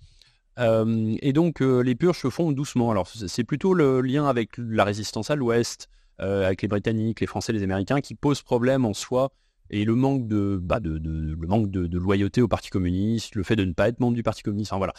Euh, 0.59 1.14
et 1.20 1.35
donc 1.35 1.61
euh, 1.61 1.81
les 1.83 1.94
purges 1.94 2.18
se 2.18 2.31
font 2.31 2.51
doucement. 2.51 2.90
Alors 2.90 3.07
c'est 3.09 3.44
plutôt 3.44 3.75
le 3.75 4.01
lien 4.01 4.27
avec 4.27 4.53
la 4.59 4.85
résistance 4.85 5.31
à 5.31 5.37
l'Ouest, 5.37 5.88
euh, 6.20 6.46
avec 6.46 6.62
les 6.62 6.68
Britanniques, 6.68 7.20
les 7.20 7.27
Français, 7.27 7.53
les 7.53 7.62
Américains, 7.62 8.01
qui 8.01 8.14
pose 8.14 8.42
problème 8.42 8.85
en 8.85 8.94
soi. 8.94 9.33
Et 9.68 9.85
le 9.85 9.96
manque 9.96 10.29
de, 10.29 10.61
bah 10.62 10.79
de, 10.79 11.99
loyauté 11.99 12.40
au 12.40 12.46
Parti 12.46 12.70
communiste, 12.70 13.35
le 13.35 13.42
fait 13.42 13.57
de 13.57 13.64
ne 13.64 13.72
pas 13.72 13.88
être 13.88 13.99
membre 13.99 14.14
du 14.14 14.22
Parti 14.22 14.44
communiste, 14.44 14.72
voilà, 14.77 14.92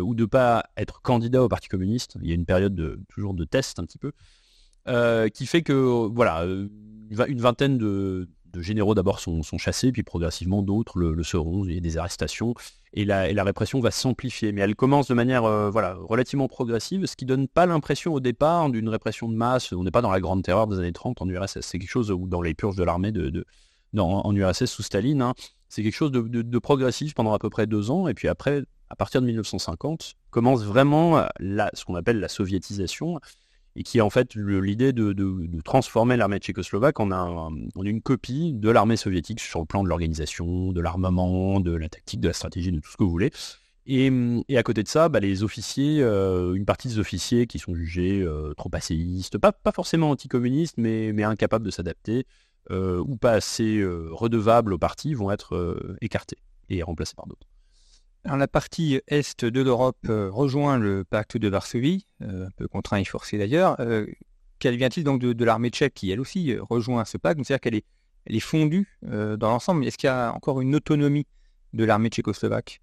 ou 0.00 0.14
de 0.14 0.24
pas 0.24 0.64
être 0.78 1.02
candidat 1.02 1.42
au 1.42 1.48
Parti 1.48 1.68
communiste. 1.68 2.16
Il 2.22 2.28
y 2.28 2.32
a 2.32 2.34
une 2.34 2.46
période 2.46 2.74
de, 2.74 2.98
toujours 3.10 3.34
de 3.34 3.44
test 3.44 3.78
un 3.78 3.84
petit 3.84 3.98
peu. 3.98 4.12
Euh, 4.88 5.28
qui 5.28 5.46
fait 5.46 5.62
que 5.62 5.72
voilà, 5.72 6.42
euh, 6.42 6.68
une 7.10 7.40
vingtaine 7.40 7.76
de, 7.76 8.28
généraux 8.58 8.94
d'abord 8.94 9.20
sont, 9.20 9.42
chassés, 9.58 9.92
puis 9.92 10.02
progressivement 10.02 10.62
d'autres 10.62 10.98
le, 10.98 11.22
seront. 11.22 11.64
Il 11.64 11.74
y 11.74 11.76
a 11.76 11.80
des 11.80 11.98
arrestations 11.98 12.54
et 12.94 13.04
la, 13.04 13.44
répression 13.44 13.80
va 13.80 13.90
s'amplifier, 13.90 14.52
mais 14.52 14.62
elle 14.62 14.74
commence 14.74 15.08
de 15.08 15.14
manière 15.14 15.44
euh, 15.44 15.68
voilà 15.70 15.94
relativement 15.94 16.48
progressive, 16.48 17.04
ce 17.04 17.16
qui 17.16 17.26
donne 17.26 17.48
pas 17.48 17.66
l'impression 17.66 18.14
au 18.14 18.20
départ 18.20 18.70
d'une 18.70 18.88
répression 18.88 19.28
de 19.28 19.34
masse. 19.34 19.72
On 19.72 19.84
n'est 19.84 19.90
pas 19.90 20.00
dans 20.00 20.10
la 20.10 20.20
grande 20.20 20.42
terreur 20.42 20.66
des 20.68 20.78
années 20.78 20.92
30 20.92 21.20
en 21.20 21.28
URSS, 21.28 21.60
c'est 21.60 21.78
quelque 21.78 21.90
chose 21.90 22.10
où 22.10 22.26
dans 22.26 22.40
les 22.40 22.54
purges 22.54 22.76
de 22.76 22.84
l'armée 22.84 23.12
de, 23.12 23.44
en 23.98 24.34
URSS 24.34 24.66
sous 24.66 24.82
Staline, 24.82 25.20
hein, 25.20 25.34
c'est 25.68 25.82
quelque 25.82 25.94
chose 25.94 26.12
de, 26.12 26.58
progressif 26.58 27.12
pendant 27.12 27.34
à 27.34 27.38
peu 27.38 27.50
près 27.50 27.66
deux 27.66 27.90
ans, 27.90 28.08
et 28.08 28.14
puis 28.14 28.28
après, 28.28 28.62
à 28.88 28.96
partir 28.96 29.20
de 29.20 29.26
1950, 29.26 30.14
commence 30.30 30.62
vraiment 30.62 31.26
ce 31.40 31.84
qu'on 31.84 31.96
appelle 31.96 32.20
la 32.20 32.28
soviétisation 32.28 33.20
et 33.76 33.82
qui 33.82 33.98
est 33.98 34.00
en 34.00 34.10
fait 34.10 34.34
l'idée 34.34 34.92
de, 34.92 35.14
transformer 35.62 36.16
l'armée 36.16 36.38
tchécoslovaque 36.38 36.98
en, 36.98 37.52
une 37.82 38.00
copie 38.00 38.54
de 38.54 38.70
l'armée 38.70 38.96
soviétique 38.96 39.40
sur 39.40 39.60
le 39.60 39.66
plan 39.66 39.84
de 39.84 39.88
l'organisation, 39.88 40.72
de 40.72 40.80
l'armement, 40.80 41.60
de 41.60 41.72
la 41.72 41.88
tactique, 41.88 42.20
de 42.20 42.28
la 42.28 42.34
stratégie, 42.34 42.72
de 42.72 42.80
tout 42.80 42.90
ce 42.90 42.96
que 42.96 43.04
vous 43.04 43.10
voulez. 43.10 43.30
Et, 43.88 44.10
à 44.56 44.62
côté 44.64 44.82
de 44.82 44.88
ça, 44.88 45.08
bah, 45.08 45.20
les 45.20 45.44
officiers, 45.44 46.02
euh, 46.02 46.54
une 46.54 46.64
partie 46.64 46.88
des 46.88 46.98
officiers 46.98 47.46
qui 47.46 47.60
sont 47.60 47.74
jugés 47.74 48.20
euh, 48.20 48.52
trop 48.54 48.68
passéistes, 48.68 49.38
pas, 49.38 49.52
forcément 49.72 50.10
anticommunistes, 50.10 50.76
mais, 50.78 51.12
mais 51.12 51.22
incapables 51.22 51.64
de 51.64 51.70
s'adapter, 51.70 52.26
euh, 52.72 52.98
ou 52.98 53.16
pas 53.16 53.32
assez 53.32 53.84
redevables 54.10 54.72
au 54.72 54.78
parti, 54.78 55.14
vont 55.14 55.30
être 55.30 55.96
écartés 56.00 56.38
et 56.68 56.82
remplacés 56.82 57.14
par 57.14 57.26
d'autres 57.26 57.46
la 58.34 58.48
partie 58.48 59.00
est 59.06 59.44
de 59.44 59.60
l'Europe 59.62 59.98
euh, 60.08 60.28
rejoint 60.30 60.78
le 60.78 61.04
pacte 61.04 61.36
de 61.36 61.48
Varsovie, 61.48 62.06
euh, 62.22 62.46
un 62.46 62.50
peu 62.56 62.66
contraint 62.66 62.98
et 62.98 63.04
forcé 63.04 63.38
d'ailleurs. 63.38 63.76
Euh, 63.78 64.06
quel 64.58 64.76
vient-il 64.76 65.04
donc 65.04 65.20
de, 65.20 65.44
l'armée 65.44 65.68
tchèque 65.68 65.94
qui, 65.94 66.10
elle 66.10 66.20
aussi, 66.20 66.56
rejoint 66.58 67.04
ce 67.04 67.18
pacte? 67.18 67.40
C'est-à-dire 67.44 67.60
qu'elle 67.60 67.74
est, 67.74 68.40
fondue 68.40 68.98
dans 69.02 69.50
l'ensemble. 69.50 69.86
Est-ce 69.86 69.98
qu'il 69.98 70.08
y 70.08 70.10
a 70.10 70.32
encore 70.32 70.60
une 70.60 70.74
autonomie 70.74 71.26
de 71.74 71.84
l'armée 71.84 72.08
tchécoslovaque? 72.08 72.80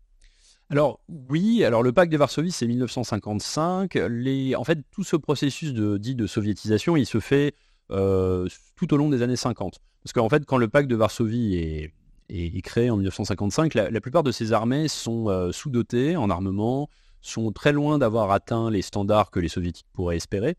Alors 0.70 1.02
oui, 1.30 1.64
alors 1.66 1.84
le 1.84 1.92
pacte 1.92 2.12
de 2.12 2.18
Varsovie 2.18 2.52
c'est 2.52 2.68
1955. 2.68 3.96
Les, 3.96 4.56
en 4.56 4.64
fait, 4.64 4.80
tout 4.92 5.04
ce 5.04 5.16
processus 5.16 5.74
dit 5.74 6.16
de 6.16 6.28
soviétisation, 6.28 6.96
il 6.96 7.08
se 7.08 7.20
fait 7.20 7.56
tout 7.90 8.94
au 8.94 8.98
long 8.98 9.10
des 9.10 9.24
années 9.24 9.36
50. 9.36 9.80
Parce 10.04 10.14
qu'en 10.14 10.30
fait, 10.30 10.46
quand 10.46 10.58
le 10.58 10.68
pacte 10.68 10.90
de 10.90 10.96
Varsovie 10.96 11.56
est, 11.56 11.94
est, 12.34 12.62
créé 12.62 12.90
en 12.90 12.96
1955, 12.96 13.74
la, 13.74 14.02
plupart 14.02 14.24
de 14.24 14.32
ces 14.32 14.54
armées 14.54 14.88
sont 14.88 15.30
euh, 15.30 15.52
sous-dotées 15.52 16.16
en 16.16 16.30
armement, 16.30 16.90
sont 17.22 17.52
très 17.52 17.72
loin 17.72 17.98
d'avoir 17.98 18.32
atteint 18.32 18.70
les 18.70 18.82
standards 18.82 19.32
que 19.32 19.40
les 19.40 19.50
soviétiques 19.50 19.86
pourraient 19.94 20.18
espérer. 20.18 20.56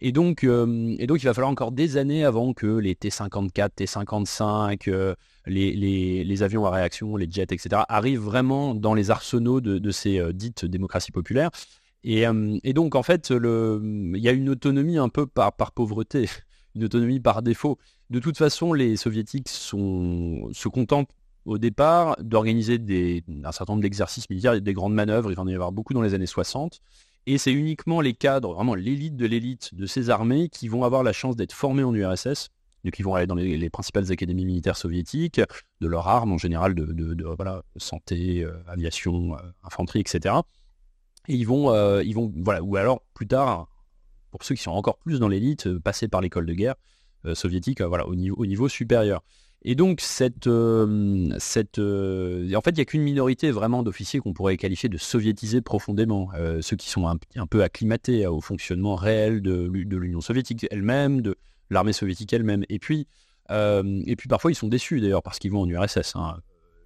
Et 0.00 0.12
donc, 0.12 0.44
euh, 0.44 0.94
et 0.98 1.06
donc 1.08 1.22
il 1.22 1.26
va 1.26 1.34
falloir 1.34 1.50
encore 1.50 1.72
des 1.72 1.96
années 1.96 2.24
avant 2.24 2.52
que 2.52 2.66
les 2.66 2.94
T-54, 2.94 3.70
T-55, 3.74 4.88
euh, 4.88 5.14
les, 5.46 6.42
avions 6.42 6.64
à 6.66 6.70
réaction, 6.70 7.16
les 7.16 7.28
jets, 7.28 7.42
etc., 7.42 7.82
arrivent 7.88 8.20
vraiment 8.20 8.74
dans 8.74 8.94
les 8.94 9.10
arsenaux 9.10 9.60
de, 9.60 9.90
ces 9.90 10.22
dites 10.32 10.64
démocraties 10.64 11.10
populaires. 11.10 11.50
Et, 12.04 12.24
donc, 12.74 12.94
en 12.94 13.02
fait, 13.02 13.30
il 13.30 14.20
y 14.20 14.28
a 14.28 14.32
une 14.32 14.48
autonomie 14.50 14.98
un 14.98 15.08
peu 15.08 15.26
par, 15.26 15.52
par 15.54 15.72
pauvreté, 15.72 16.28
une 16.76 16.84
autonomie 16.84 17.18
par 17.18 17.42
défaut. 17.42 17.76
De 18.08 18.20
toute 18.20 18.38
façon, 18.38 18.72
les 18.72 18.96
soviétiques 18.96 19.48
sont, 19.48 20.48
se 20.52 20.68
contentent 20.68 21.10
au 21.48 21.58
départ 21.58 22.16
d'organiser 22.20 22.78
un 23.42 23.52
certain 23.52 23.72
nombre 23.72 23.82
d'exercices 23.82 24.28
militaires, 24.28 24.60
des 24.60 24.72
grandes 24.74 24.94
manœuvres, 24.94 25.30
il 25.30 25.34
va 25.34 25.42
en 25.42 25.48
y 25.48 25.54
avoir 25.54 25.72
beaucoup 25.72 25.94
dans 25.94 26.02
les 26.02 26.14
années 26.14 26.26
60. 26.26 26.80
Et 27.26 27.38
c'est 27.38 27.52
uniquement 27.52 28.00
les 28.00 28.14
cadres, 28.14 28.54
vraiment 28.54 28.74
l'élite 28.74 29.16
de 29.16 29.26
l'élite 29.26 29.74
de 29.74 29.86
ces 29.86 30.10
armées 30.10 30.48
qui 30.48 30.68
vont 30.68 30.84
avoir 30.84 31.02
la 31.02 31.12
chance 31.12 31.36
d'être 31.36 31.52
formés 31.52 31.84
en 31.84 31.94
URSS, 31.94 32.50
donc 32.84 32.98
ils 32.98 33.02
vont 33.02 33.14
aller 33.14 33.26
dans 33.26 33.34
les, 33.34 33.70
principales 33.70 34.12
académies 34.12 34.44
militaires 34.44 34.76
soviétiques, 34.76 35.40
de 35.80 35.88
leurs 35.88 36.06
armes 36.06 36.32
en 36.32 36.38
général, 36.38 36.74
de, 36.74 37.24
voilà, 37.36 37.62
santé, 37.76 38.44
euh, 38.44 38.52
aviation, 38.66 39.34
euh, 39.34 39.38
infanterie, 39.64 40.00
etc. 40.00 40.36
Et 41.28 41.34
ils 41.34 41.46
vont, 41.46 41.70
euh, 41.72 42.02
ils 42.04 42.14
vont, 42.14 42.32
voilà, 42.36 42.62
ou 42.62 42.76
alors 42.76 43.02
plus 43.14 43.26
tard, 43.26 43.68
pour 44.30 44.44
ceux 44.44 44.54
qui 44.54 44.62
sont 44.62 44.70
encore 44.70 44.98
plus 44.98 45.18
dans 45.18 45.28
l'élite, 45.28 45.78
passer 45.78 46.08
par 46.08 46.20
l'école 46.20 46.46
de 46.46 46.54
guerre 46.54 46.74
soviétique, 47.34 47.82
voilà, 47.82 48.06
au 48.06 48.14
niveau, 48.14 48.36
au 48.36 48.46
niveau 48.46 48.68
supérieur. 48.68 49.22
Et 49.62 49.74
donc, 49.74 50.00
cette, 50.00 50.48
cette, 51.38 51.78
en 51.78 52.60
fait, 52.62 52.70
il 52.70 52.74
n'y 52.74 52.80
a 52.80 52.84
qu'une 52.84 53.02
minorité 53.02 53.50
vraiment 53.50 53.82
d'officiers 53.82 54.20
qu'on 54.20 54.32
pourrait 54.32 54.56
qualifier 54.56 54.88
de 54.88 54.98
soviétisés 54.98 55.60
profondément, 55.60 56.30
ceux 56.60 56.76
qui 56.76 56.88
sont 56.88 57.08
un, 57.08 57.46
peu 57.46 57.62
acclimatés 57.64 58.26
au 58.26 58.40
fonctionnement 58.40 58.94
réel 58.94 59.42
de, 59.42 59.68
l'Union 59.68 60.20
soviétique 60.20 60.66
elle-même, 60.70 61.22
de, 61.22 61.36
l'armée 61.70 61.92
soviétique 61.92 62.32
elle-même. 62.32 62.64
Et 62.68 62.78
puis, 62.78 63.06
euh, 63.50 64.02
et 64.06 64.16
puis 64.16 64.28
parfois 64.28 64.50
ils 64.50 64.54
sont 64.54 64.68
déçus 64.68 65.00
d'ailleurs 65.00 65.22
parce 65.22 65.38
qu'ils 65.38 65.52
vont 65.52 65.62
en 65.62 65.68
URSS. 65.68 66.16
Hein. 66.16 66.38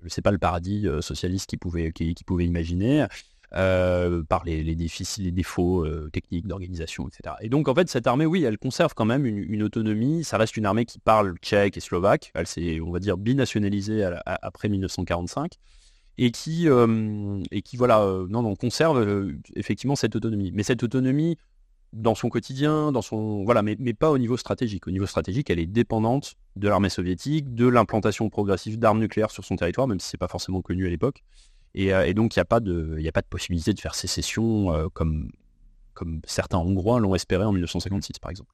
C'est 0.09 0.23
pas 0.23 0.33
le 0.33 0.39
paradis 0.39 0.87
euh, 0.87 1.01
socialiste 1.01 1.49
qu'ils 1.49 1.59
pouvaient, 1.59 1.93
qu'ils, 1.93 2.15
pouvaient 2.27 2.47
imaginer. 2.47 3.07
Euh, 3.55 4.23
par 4.23 4.45
les, 4.45 4.75
défis, 4.75 5.07
les 5.19 5.31
défauts 5.31 5.87
techniques 6.11 6.47
d'organisation, 6.47 7.07
etc. 7.09 7.35
Et 7.43 7.51
donc 7.51 7.69
en 7.69 7.75
fait 7.75 7.88
cette 7.91 8.07
armée, 8.07 8.25
oui, 8.25 8.45
elle 8.45 8.57
conserve 8.57 8.95
quand 8.95 9.05
même 9.05 9.27
une, 9.27 9.62
autonomie. 9.62 10.25
Ça 10.25 10.38
reste 10.38 10.57
une 10.57 10.65
armée 10.65 10.87
qui 10.87 10.99
parle 10.99 11.37
tchèque 11.43 11.77
et 11.77 11.81
slovaque. 11.81 12.31
Elle 12.35 12.47
s'est, 12.47 12.81
on 12.81 12.91
va 12.91 12.99
dire, 12.99 13.19
binationalisée 13.19 14.09
après 14.25 14.71
1945 14.71 15.53
et 16.17 16.31
qui, 16.31 16.67
et 17.51 17.62
qui 17.62 17.77
voilà, 17.77 18.07
non, 18.31 18.43
non, 18.43 18.55
conserve 18.57 19.35
effectivement 19.55 19.97
cette 19.97 20.17
autonomie. 20.17 20.51
Mais 20.55 20.62
cette 20.62 20.83
autonomie, 20.83 21.37
dans 21.93 22.15
son 22.15 22.29
quotidien, 22.29 22.91
dans 22.91 23.03
son 23.03 23.45
voilà, 23.45 23.62
mais, 23.62 23.77
mais, 23.79 23.93
pas 23.93 24.11
au 24.11 24.19
niveau 24.19 24.37
stratégique. 24.37 24.87
Au 24.87 24.91
niveau 24.91 25.07
stratégique, 25.07 25.51
elle 25.51 25.59
est 25.59 25.67
dépendante 25.67 26.35
de 26.57 26.69
l'armée 26.69 26.88
soviétique, 26.88 27.55
de 27.55 27.67
l'implantation 27.67 28.29
progressive 28.31 28.79
d'armes 28.79 29.01
nucléaires 29.01 29.31
sur 29.31 29.45
son 29.45 29.57
territoire, 29.57 29.87
même 29.87 30.01
si 30.01 30.09
c'est 30.09 30.19
pas 30.19 30.29
forcément 30.29 30.62
connu 30.62 30.87
à 30.87 30.91
l'époque. 30.91 31.23
Et, 31.75 31.93
euh, 31.93 32.13
donc 32.13 32.37
il 32.37 32.39
n'y 32.39 32.43
a 32.43 32.45
pas 32.45 32.61
de, 32.61 32.99
possibilité 33.29 33.73
de 33.73 33.81
faire 33.81 33.95
sécession 33.95 34.73
euh, 34.73 34.89
comme 34.93 35.31
certains 36.27 36.59
Hongrois 36.59 37.01
l'ont 37.01 37.15
espéré 37.15 37.45
en 37.45 37.53
1956 37.53 38.19
par 38.19 38.31
exemple. 38.31 38.51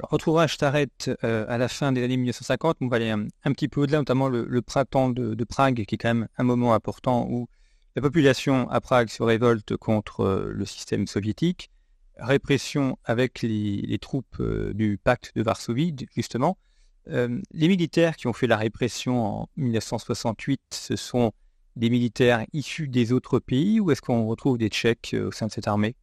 Alors, 0.00 0.10
votre 0.10 0.26
ouvrage 0.26 0.56
s'arrête 0.56 1.10
euh, 1.22 1.46
à 1.48 1.56
la 1.56 1.68
fin 1.68 1.92
des 1.92 2.02
années 2.02 2.16
1950. 2.16 2.78
On 2.80 2.88
va 2.88 2.96
aller 2.96 3.10
un, 3.10 3.52
petit 3.52 3.68
peu 3.68 3.82
au-delà, 3.82 3.98
notamment 3.98 4.28
le, 4.28 4.60
printemps 4.60 5.08
de, 5.08 5.44
Prague, 5.44 5.84
qui 5.84 5.94
est 5.94 5.98
quand 5.98 6.08
même 6.08 6.26
un 6.36 6.42
moment 6.42 6.74
important 6.74 7.28
où 7.30 7.46
la 7.94 8.02
population 8.02 8.68
à 8.70 8.80
Prague 8.80 9.08
se 9.08 9.22
révolte 9.22 9.76
contre 9.76 10.50
le 10.52 10.64
système 10.64 11.06
soviétique 11.06 11.70
répression 12.16 12.98
avec 13.04 13.42
les, 13.42 13.98
troupes 14.00 14.42
du 14.72 14.98
pacte 14.98 15.32
de 15.36 15.42
Varsovie, 15.44 15.94
justement. 16.16 16.58
Les 17.06 17.68
militaires 17.68 18.16
qui 18.16 18.26
ont 18.26 18.32
fait 18.32 18.48
la 18.48 18.56
répression 18.56 19.24
en 19.24 19.48
1968, 19.56 20.60
ce 20.72 20.96
sont 20.96 21.32
des 21.76 21.90
militaires 21.90 22.44
issus 22.52 22.88
des 22.88 23.12
autres 23.12 23.38
pays 23.38 23.80
ou 23.80 23.90
est-ce 23.90 24.02
qu'on 24.02 24.26
retrouve 24.26 24.58
des 24.58 24.68
Tchèques 24.68 25.12
euh, 25.14 25.28
au 25.28 25.32
sein 25.32 25.46
de 25.46 25.52
cette 25.52 25.68
armée? 25.68 25.96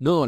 Non, 0.00 0.26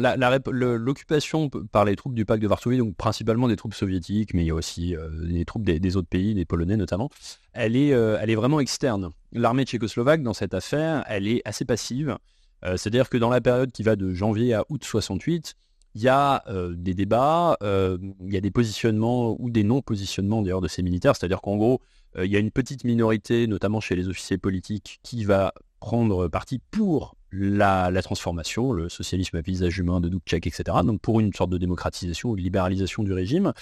l'occupation 0.51 1.49
par 1.49 1.83
les 1.83 1.95
troupes 1.95 2.13
du 2.13 2.25
pacte 2.25 2.43
de 2.43 2.47
Varsovie, 2.47 2.77
donc 2.77 2.95
principalement 2.95 3.47
des 3.47 3.55
troupes 3.55 3.73
soviétiques, 3.73 4.35
mais 4.35 4.43
il 4.43 4.47
y 4.47 4.51
a 4.51 4.53
aussi 4.53 4.95
des 5.23 5.45
troupes 5.45 5.63
des, 5.63 5.97
autres 5.97 6.07
pays, 6.07 6.35
des 6.35 6.45
Polonais 6.45 6.77
notamment, 6.77 7.09
elle 7.53 7.75
est, 7.75 7.87
elle 7.87 8.29
est 8.29 8.35
vraiment 8.35 8.59
externe. 8.59 9.09
L'armée 9.31 9.65
tchécoslovaque, 9.65 10.21
dans 10.21 10.35
cette 10.35 10.53
affaire, 10.53 11.03
elle 11.07 11.27
est 11.27 11.41
assez 11.43 11.65
passive. 11.65 12.19
Euh, 12.65 12.77
c'est-à-dire 12.77 13.09
que 13.09 13.17
dans 13.17 13.29
la 13.29 13.41
période 13.41 13.71
qui 13.71 13.83
va 13.83 13.95
de 13.95 14.13
janvier 14.13 14.53
à 14.53 14.65
août 14.69 14.83
68, 14.83 15.55
il 15.95 16.01
y 16.01 16.07
a 16.07 16.43
euh, 16.47 16.73
des 16.75 16.93
débats, 16.93 17.57
euh, 17.61 17.97
il 18.25 18.33
y 18.33 18.37
a 18.37 18.41
des 18.41 18.51
positionnements 18.51 19.35
ou 19.39 19.49
des 19.49 19.63
non-positionnements 19.63 20.41
d'ailleurs 20.41 20.61
de 20.61 20.67
ces 20.67 20.81
militaires, 20.81 21.15
c'est-à-dire 21.15 21.41
qu'en 21.41 21.57
gros, 21.57 21.81
il 22.17 22.31
y 22.31 22.35
a 22.35 22.39
une 22.39 22.51
petite 22.51 22.83
minorité, 22.83 23.47
notamment 23.47 23.79
chez 23.79 23.95
les 23.95 24.07
officiers 24.07 24.37
politiques, 24.37 24.99
qui 25.03 25.23
va 25.25 25.53
prendre 25.79 26.27
parti 26.27 26.59
pour 26.71 27.15
la, 27.31 27.91
transformation, 28.01 28.71
le 28.71 28.89
socialisme 28.89 29.37
à 29.37 29.41
visage 29.41 29.79
humain 29.79 29.99
de 29.99 30.09
Dubček, 30.09 30.45
etc. 30.47 30.77
Donc 30.83 31.01
pour 31.01 31.19
une 31.19 31.33
sorte 31.33 31.49
de 31.49 31.57
démocratisation 31.57 32.29
ou 32.29 32.35
de 32.35 32.41
libéralisation 32.41 33.03
du 33.03 33.13
régime. 33.13 33.53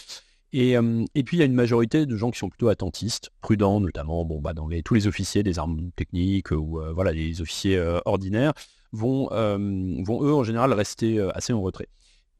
Et, 0.53 0.75
puis 1.23 1.37
il 1.37 1.39
y 1.39 1.43
a 1.43 1.45
une 1.45 1.53
majorité 1.53 2.05
de 2.05 2.17
gens 2.17 2.29
qui 2.29 2.39
sont 2.39 2.49
plutôt 2.49 2.67
attentistes, 2.67 3.29
prudents, 3.39 3.79
notamment 3.79 4.25
bah, 4.25 4.53
dans 4.53 4.69
tous 4.83 4.93
les 4.93 5.07
officiers 5.07 5.43
des 5.43 5.59
armes 5.59 5.91
techniques 5.95 6.51
ou 6.51 6.81
voilà, 6.93 7.13
les 7.13 7.41
officiers 7.41 7.79
ordinaires, 8.05 8.53
vont, 8.91 9.29
euh, 9.31 9.57
eux 9.57 10.33
en 10.33 10.43
général 10.43 10.73
rester 10.73 11.17
euh, 11.17 11.29
assez 11.35 11.53
en 11.53 11.61
retrait. 11.61 11.87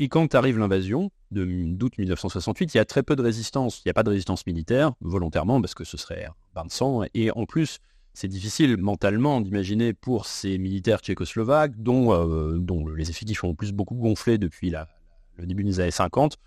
Et 0.03 0.09
quand 0.09 0.33
arrive 0.33 0.57
l'invasion 0.57 1.11
d'août 1.29 1.93
1968, 1.99 2.73
il 2.73 2.77
y 2.77 2.79
a 2.79 2.85
très 2.85 3.03
peu 3.03 3.15
de 3.15 3.21
résistance. 3.21 3.77
Il 3.77 3.83
n'y 3.85 3.91
a 3.91 3.93
pas 3.93 4.01
de 4.01 4.09
résistance 4.09 4.47
militaire, 4.47 4.93
volontairement, 4.99 5.61
parce 5.61 5.75
que 5.75 5.83
ce 5.83 5.95
serait 5.95 6.25
un 6.25 6.33
bain 6.55 6.65
de 6.65 6.71
sang. 6.71 7.03
Et 7.13 7.29
en 7.29 7.45
plus, 7.45 7.77
c'est 8.15 8.27
difficile 8.27 8.77
mentalement 8.77 9.41
d'imaginer 9.41 9.93
pour 9.93 10.25
ces 10.25 10.57
militaires 10.57 11.01
tchécoslovaques, 11.01 11.73
dont, 11.77 12.13
euh, 12.15 12.95
les 12.97 13.11
effectifs 13.11 13.43
ont 13.43 13.49
en 13.49 13.53
plus 13.53 13.73
beaucoup 13.73 13.93
gonflé 13.93 14.39
depuis 14.39 14.71
le 14.71 15.45
début 15.45 15.63
des 15.63 15.79
années 15.79 15.91
50, 15.91 16.39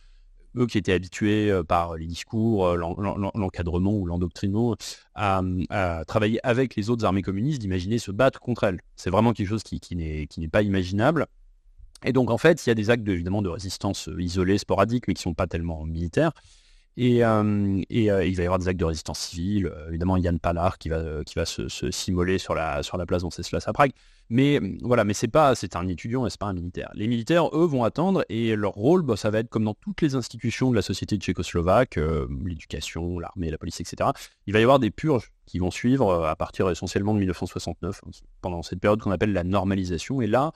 eux 0.56 0.66
qui 0.66 0.78
étaient 0.78 0.92
habitués 0.92 1.48
euh, 1.52 1.62
par 1.62 1.94
les 1.94 2.06
discours, 2.06 2.66
euh, 2.66 2.76
l'encadrement 2.76 3.92
ou 3.92 4.04
l'endoctrinement, 4.04 4.74
à, 5.14 5.42
travailler 6.08 6.40
avec 6.44 6.74
les 6.74 6.90
autres 6.90 7.04
armées 7.04 7.22
communistes, 7.22 7.60
d'imaginer 7.60 7.98
se 7.98 8.10
battre 8.10 8.40
contre 8.40 8.64
elles. 8.64 8.80
C'est 8.96 9.10
vraiment 9.10 9.32
quelque 9.32 9.46
chose 9.46 9.62
qui 9.62 9.94
n'est 9.94 10.48
pas 10.48 10.62
imaginable. 10.62 11.28
Et 12.04 12.12
donc 12.12 12.30
en 12.30 12.38
fait, 12.38 12.64
il 12.64 12.70
y 12.70 12.72
a 12.72 12.74
des 12.74 12.90
actes 12.90 13.08
évidemment 13.08 13.42
de 13.42 13.48
résistance 13.48 14.08
euh, 14.08 14.20
isolés, 14.20 14.58
sporadiques, 14.58 15.08
mais 15.08 15.14
qui 15.14 15.20
ne 15.20 15.30
sont 15.30 15.34
pas 15.34 15.46
tellement 15.46 15.84
militaires. 15.84 16.32
Et, 16.96 17.16
il 17.16 17.22
va 17.24 18.24
y 18.24 18.40
avoir 18.40 18.60
des 18.60 18.68
actes 18.68 18.78
de 18.78 18.84
résistance 18.84 19.18
civile. 19.18 19.72
évidemment, 19.88 20.16
Yann 20.16 20.38
Palard 20.38 20.78
qui 20.78 20.88
va, 20.88 21.24
qui 21.24 21.34
va 21.34 21.44
se, 21.44 21.68
s'immoler 21.90 22.38
sur 22.38 22.54
la, 22.54 22.84
sur 22.84 22.96
la 22.96 23.04
place 23.04 23.22
Venceslas 23.22 23.64
à 23.66 23.72
Prague. 23.72 23.90
Mais 24.30 24.58
voilà, 24.80 25.04
mais 25.04 25.12
c'est 25.12 25.28
pas, 25.28 25.54
c'est 25.54 25.76
un 25.76 25.86
étudiant 25.86 26.26
et 26.26 26.30
c'est 26.30 26.40
pas 26.40 26.46
un 26.46 26.54
militaire. 26.54 26.90
Les 26.94 27.06
militaires, 27.08 27.54
eux, 27.54 27.66
vont 27.66 27.84
attendre 27.84 28.24
et 28.30 28.56
leur 28.56 28.72
rôle, 28.72 29.02
bah, 29.02 29.16
ça 29.16 29.30
va 29.30 29.40
être 29.40 29.50
comme 29.50 29.64
dans 29.64 29.74
toutes 29.74 30.00
les 30.00 30.14
institutions 30.14 30.70
de 30.70 30.76
la 30.76 30.82
société 30.82 31.16
tchécoslovaque, 31.16 31.98
euh, 31.98 32.26
l'éducation, 32.44 33.18
l'armée, 33.18 33.50
la 33.50 33.58
police, 33.58 33.80
etc. 33.80 34.10
Il 34.46 34.54
va 34.54 34.60
y 34.60 34.62
avoir 34.62 34.78
des 34.78 34.90
purges 34.90 35.30
qui 35.44 35.58
vont 35.58 35.70
suivre 35.70 36.08
euh, 36.08 36.30
à 36.30 36.36
partir 36.36 36.70
essentiellement 36.70 37.12
de 37.12 37.18
1969, 37.18 38.00
hein, 38.06 38.10
pendant 38.40 38.62
cette 38.62 38.80
période 38.80 39.00
qu'on 39.00 39.10
appelle 39.10 39.34
la 39.34 39.44
normalisation. 39.44 40.22
Et 40.22 40.26
là, 40.26 40.52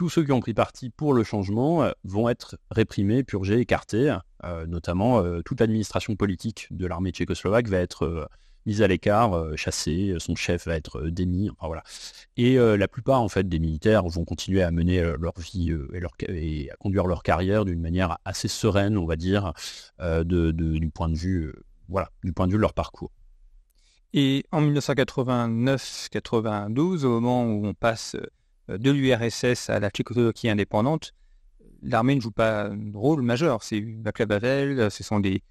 tous 0.00 0.08
ceux 0.08 0.24
qui 0.24 0.32
ont 0.32 0.40
pris 0.40 0.54
parti 0.54 0.90
pour 0.90 1.12
le 1.12 1.24
changement 1.24 1.82
euh, 1.82 1.92
vont 2.04 2.28
être 2.28 2.56
réprimés, 2.70 3.22
purgés, 3.22 3.60
écartés. 3.60 4.16
notamment, 4.66 5.22
toute 5.42 5.60
l'administration 5.60 6.16
politique 6.16 6.66
de 6.70 6.86
l'armée 6.86 7.10
tchécoslovaque 7.10 7.68
va 7.68 7.76
être 7.76 8.28
mise 8.66 8.82
à 8.82 8.86
l'écart, 8.86 9.32
euh, 9.34 9.56
chassé, 9.56 10.14
son 10.18 10.34
chef 10.34 10.66
va 10.66 10.76
être 10.76 11.00
euh, 11.00 11.10
démis, 11.10 11.50
voilà. 11.60 11.82
Et 12.36 12.58
euh, 12.58 12.76
la 12.76 12.88
plupart 12.88 13.22
en 13.22 13.28
fait 13.28 13.48
des 13.48 13.58
militaires 13.58 14.06
vont 14.06 14.24
continuer 14.24 14.62
à 14.62 14.70
mener 14.70 15.02
leur 15.18 15.38
vie 15.38 15.74
et, 16.28 16.70
à 16.70 16.76
conduire 16.76 17.06
leur 17.06 17.22
carrière 17.22 17.64
d'une 17.64 17.80
manière 17.80 18.18
assez 18.24 18.48
sereine, 18.48 18.98
on 18.98 19.06
va 19.06 19.16
dire, 19.16 19.52
du 19.98 20.90
point 20.92 21.08
de 21.08 21.16
vue, 21.16 21.54
voilà, 21.88 22.10
du 22.24 22.32
point 22.32 22.46
de 22.46 22.52
vue 22.52 22.58
de 22.58 22.62
leur 22.62 22.74
parcours. 22.74 23.10
Et 24.12 24.44
en 24.50 24.60
1989-92, 24.62 27.04
au 27.04 27.20
moment 27.20 27.44
où 27.44 27.64
on 27.66 27.74
passe 27.74 28.16
de 28.78 28.90
l'URSS 28.90 29.70
à 29.70 29.80
la 29.80 29.90
Tchécoslovaquie 29.90 30.48
indépendante, 30.48 31.12
l'armée 31.82 32.14
ne 32.14 32.20
joue 32.20 32.30
pas 32.30 32.66
un 32.66 32.92
rôle 32.94 33.22
majeur. 33.22 33.62
C'est 33.62 33.80
Václav 33.80 34.32
Havel, 34.32 34.90
ce 34.90 35.02
sont 35.02 35.20
des, 35.20 35.42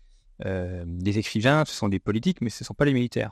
euh, 0.46 0.84
des 0.88 1.18
écrivains, 1.18 1.64
ce 1.66 1.74
sont 1.74 1.90
des 1.90 2.00
politiques, 2.00 2.42
mais 2.42 2.50
ce 2.50 2.64
ne 2.64 2.66
sont 2.66 2.74
pas 2.74 2.86
les 2.86 2.94
militaires. 2.94 3.32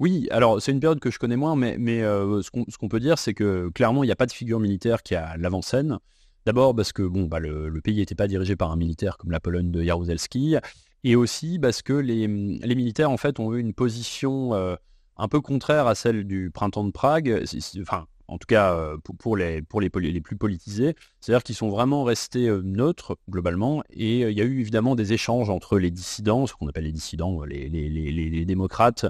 Oui, 0.00 0.28
alors 0.30 0.60
c'est 0.60 0.72
une 0.72 0.80
période 0.80 0.98
que 0.98 1.10
je 1.10 1.18
connais 1.18 1.36
moins, 1.36 1.54
mais, 1.56 2.02
euh, 2.02 2.42
ce 2.42 2.50
qu'on 2.50 2.88
peut 2.88 3.00
dire, 3.00 3.18
c'est 3.18 3.34
que 3.34 3.68
clairement, 3.70 4.02
il 4.02 4.06
n'y 4.06 4.12
a 4.12 4.16
pas 4.16 4.26
de 4.26 4.32
figure 4.32 4.58
militaire 4.58 5.02
qui 5.02 5.14
a 5.14 5.36
l'avant-scène. 5.36 5.98
D'abord 6.46 6.74
parce 6.74 6.92
que 6.92 7.02
bon, 7.02 7.24
bah, 7.24 7.38
le, 7.38 7.80
pays 7.80 7.96
n'était 7.96 8.14
pas 8.14 8.26
dirigé 8.26 8.56
par 8.56 8.70
un 8.70 8.76
militaire 8.76 9.16
comme 9.16 9.30
la 9.30 9.40
Pologne 9.40 9.70
de 9.70 9.82
Jaruzelski, 9.82 10.56
et 11.04 11.16
aussi 11.16 11.58
parce 11.58 11.80
que 11.80 11.92
les, 11.92 12.26
les, 12.26 12.74
militaires, 12.74 13.10
en 13.10 13.16
fait, 13.16 13.38
ont 13.38 13.54
eu 13.54 13.60
une 13.60 13.72
position 13.72 14.52
euh, 14.54 14.74
un 15.16 15.28
peu 15.28 15.40
contraire 15.40 15.86
à 15.86 15.94
celle 15.94 16.24
du 16.24 16.50
printemps 16.50 16.84
de 16.84 16.90
Prague. 16.90 17.44
enfin, 17.80 18.06
en 18.28 18.38
tout 18.38 18.46
cas 18.46 18.74
euh, 18.74 18.96
pour, 19.18 19.36
les, 19.36 19.62
plus 19.62 20.36
politisés, 20.36 20.94
c'est-à-dire 21.20 21.42
qu'ils 21.42 21.54
sont 21.54 21.68
vraiment 21.68 22.04
restés 22.04 22.48
euh, 22.48 22.62
neutres 22.62 23.18
globalement, 23.28 23.82
et 23.90 24.24
euh, 24.24 24.30
il 24.30 24.38
y 24.38 24.40
a 24.40 24.44
eu 24.44 24.60
évidemment 24.60 24.94
des 24.94 25.12
échanges 25.12 25.50
entre 25.50 25.78
les 25.78 25.90
dissidents, 25.90 26.46
ce 26.46 26.54
qu'on 26.54 26.68
appelle 26.68 26.84
les 26.84 26.92
dissidents, 26.92 27.44
les, 27.44 27.68
les, 27.68 28.44
démocrates, 28.44 29.06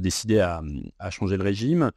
décidés 0.00 0.40
à, 0.40 0.62
changer 1.10 1.36
le 1.36 1.42
régime, 1.42 1.90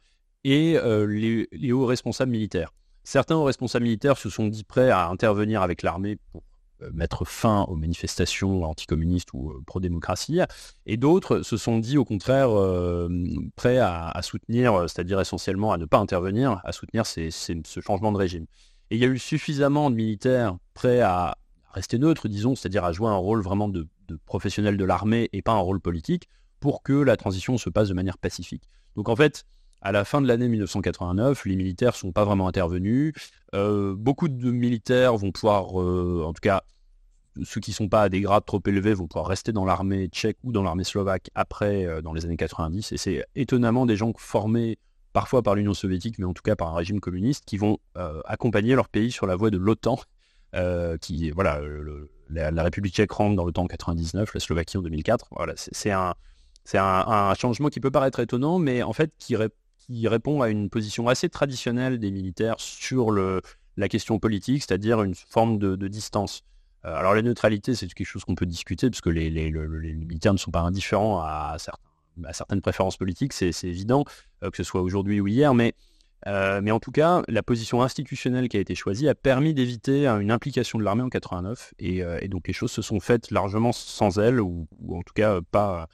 et 0.44 0.76
les, 1.08 1.72
hauts 1.72 1.86
responsables 1.86 2.30
militaires. 2.30 2.72
Certains 3.04 3.36
hauts 3.36 3.44
responsables 3.44 3.84
militaires 3.84 4.18
se 4.18 4.28
sont 4.28 4.48
dit 4.48 4.64
prêts 4.64 4.90
à 4.90 5.08
intervenir 5.08 5.62
avec 5.62 5.82
l'armée 5.82 6.16
pour 6.32 6.42
mettre 6.92 7.24
fin 7.24 7.62
aux 7.68 7.76
manifestations 7.76 8.64
anticommunistes 8.64 9.32
ou 9.32 9.52
pro-démocratie, 9.66 10.40
et 10.86 10.96
d'autres 10.96 11.42
se 11.42 11.56
sont 11.56 11.78
dit 11.78 11.98
au 11.98 12.04
contraire 12.04 12.50
prêts 13.56 13.78
à, 13.78 14.20
soutenir, 14.22 14.82
c'est-à-dire 14.88 15.20
essentiellement 15.20 15.72
à 15.72 15.78
ne 15.78 15.84
pas 15.84 15.98
intervenir, 15.98 16.60
à 16.64 16.72
soutenir 16.72 17.06
ce 17.06 17.80
changement 17.80 18.12
de 18.12 18.18
régime. 18.18 18.46
Et 18.90 18.96
il 18.96 19.00
y 19.00 19.04
a 19.04 19.08
eu 19.08 19.18
suffisamment 19.18 19.90
de 19.90 19.96
militaires 19.96 20.56
prêts 20.74 21.00
à 21.00 21.38
rester 21.72 21.98
neutres, 21.98 22.28
disons, 22.28 22.54
c'est-à-dire 22.54 22.84
à 22.84 22.92
jouer 22.92 23.08
un 23.08 23.16
rôle 23.16 23.42
vraiment 23.42 23.68
de, 23.68 23.86
de 24.08 24.18
professionnel 24.24 24.76
de 24.76 24.84
l'armée 24.84 25.28
et 25.32 25.42
pas 25.42 25.52
un 25.52 25.58
rôle 25.58 25.80
politique, 25.80 26.28
pour 26.60 26.82
que 26.82 26.92
la 26.92 27.16
transition 27.16 27.58
se 27.58 27.68
passe 27.68 27.88
de 27.88 27.94
manière 27.94 28.18
pacifique. 28.18 28.64
Donc 28.94 29.08
en 29.08 29.16
fait, 29.16 29.44
à 29.86 29.92
la 29.92 30.04
fin 30.04 30.20
de 30.20 30.26
l'année 30.26 30.48
1989, 30.48 31.44
les 31.44 31.54
militaires 31.54 31.92
ne 31.92 31.96
sont 31.96 32.10
pas 32.10 32.24
vraiment 32.24 32.48
intervenus. 32.48 33.12
Euh, 33.54 33.94
beaucoup 33.96 34.26
de 34.26 34.50
militaires 34.50 35.16
vont 35.16 35.30
pouvoir, 35.30 35.80
euh, 35.80 36.24
en 36.26 36.32
tout 36.32 36.40
cas, 36.40 36.64
ceux 37.44 37.60
qui 37.60 37.70
ne 37.70 37.76
sont 37.76 37.88
pas 37.88 38.02
à 38.02 38.08
des 38.08 38.20
grades 38.20 38.44
trop 38.44 38.60
élevés 38.66 38.94
vont 38.94 39.06
pouvoir 39.06 39.28
rester 39.28 39.52
dans 39.52 39.64
l'armée 39.64 40.08
tchèque 40.08 40.38
ou 40.42 40.50
dans 40.50 40.64
l'armée 40.64 40.82
slovaque 40.82 41.30
après, 41.36 41.86
euh, 41.86 42.02
dans 42.02 42.12
les 42.12 42.24
années 42.24 42.36
90. 42.36 42.90
Et 42.90 42.96
c'est 42.96 43.24
étonnamment 43.36 43.86
des 43.86 43.94
gens 43.94 44.12
formés 44.18 44.76
parfois 45.12 45.44
par 45.44 45.54
l'Union 45.54 45.72
soviétique, 45.72 46.18
mais 46.18 46.24
en 46.24 46.34
tout 46.34 46.42
cas 46.42 46.56
par 46.56 46.74
un 46.74 46.76
régime 46.76 46.98
communiste, 46.98 47.44
qui 47.44 47.56
vont 47.56 47.78
accompagner 48.24 48.74
leur 48.74 48.88
pays 48.88 49.12
sur 49.12 49.26
la 49.26 49.36
voie 49.36 49.50
de 49.50 49.56
l'OTAN. 49.56 50.00
qui, 51.00 51.30
voilà, 51.30 51.60
la, 52.28 52.62
République 52.64 52.92
tchèque 52.92 53.12
rentre 53.12 53.36
dans 53.36 53.44
l'OTAN 53.44 53.62
en 53.62 53.66
99, 53.68 54.34
la 54.34 54.40
Slovaquie 54.40 54.78
en 54.78 54.82
2004. 54.82 55.28
Voilà, 55.30 55.54
c'est 55.56 55.92
un, 55.92 56.14
un, 56.74 57.34
changement 57.34 57.68
qui 57.68 57.78
peut 57.78 57.92
paraître 57.92 58.18
étonnant, 58.18 58.58
mais 58.58 58.82
en 58.82 58.92
fait 58.92 59.12
qui, 59.18 59.36
qui 59.86 60.08
répond 60.08 60.42
à 60.42 60.48
une 60.48 60.68
position 60.68 61.08
assez 61.08 61.28
traditionnelle 61.28 61.98
des 61.98 62.10
militaires 62.10 62.56
sur 62.58 63.10
le, 63.10 63.40
la 63.76 63.88
question 63.88 64.18
politique, 64.18 64.62
c'est-à-dire 64.62 65.02
une 65.02 65.14
forme 65.14 65.58
de, 65.58 65.88
distance. 65.88 66.42
Euh, 66.84 66.94
alors 66.94 67.14
la 67.14 67.22
neutralité, 67.22 67.74
c'est 67.74 67.86
quelque 67.86 68.06
chose 68.06 68.24
qu'on 68.24 68.34
peut 68.34 68.46
discuter, 68.46 68.90
parce 68.90 69.00
que 69.00 69.10
les, 69.10 69.30
militaires 69.30 70.32
ne 70.32 70.38
sont 70.38 70.50
pas 70.50 70.60
indifférents 70.60 71.20
à, 71.20 71.56
certaines 72.32 72.60
préférences 72.60 72.96
politiques, 72.96 73.32
c'est 73.32 73.52
évident, 73.64 74.04
euh, 74.42 74.50
que 74.50 74.56
ce 74.56 74.64
soit 74.64 74.80
aujourd'hui 74.80 75.20
ou 75.20 75.28
hier, 75.28 75.54
mais, 75.54 75.74
euh, 76.26 76.60
mais 76.62 76.70
en 76.70 76.80
tout 76.80 76.92
cas, 76.92 77.22
la 77.28 77.42
position 77.42 77.82
institutionnelle 77.82 78.48
qui 78.48 78.56
a 78.56 78.60
été 78.60 78.74
choisie 78.74 79.08
a 79.08 79.14
permis 79.14 79.54
d'éviter 79.54 80.06
une 80.06 80.30
implication 80.30 80.78
de 80.78 80.84
l'armée 80.84 81.02
en 81.02 81.10
89, 81.10 81.74
et, 81.78 82.28
donc 82.28 82.48
les 82.48 82.54
choses 82.54 82.72
se 82.72 82.82
sont 82.82 83.00
faites 83.00 83.30
largement 83.30 83.72
sans 83.72 84.18
elle, 84.18 84.40
ou, 84.40 84.66
ou 84.80 84.98
en 84.98 85.02
tout 85.02 85.14
cas 85.14 85.40
pas 85.50 85.86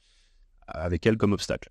avec 0.69 1.05
elle 1.07 1.17
comme 1.17 1.33
obstacle. 1.33 1.71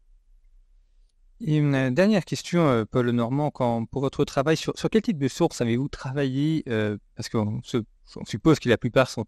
Une 1.43 1.73
euh, 1.73 1.89
dernière 1.89 2.23
question, 2.23 2.67
euh, 2.67 2.85
Paul 2.85 3.09
Normand, 3.09 3.49
quand, 3.49 3.85
pour 3.85 4.01
votre 4.01 4.25
travail, 4.25 4.57
sur, 4.57 4.73
quel 4.91 5.01
type 5.01 5.17
de 5.17 5.27
sources 5.27 5.61
avez-vous 5.61 5.89
travaillé 5.89 6.63
euh, 6.69 6.97
Parce 7.15 7.29
qu'on 7.29 7.61
suppose 8.25 8.59
que 8.59 8.69
la 8.69 8.77
plupart 8.77 9.09
sont 9.09 9.25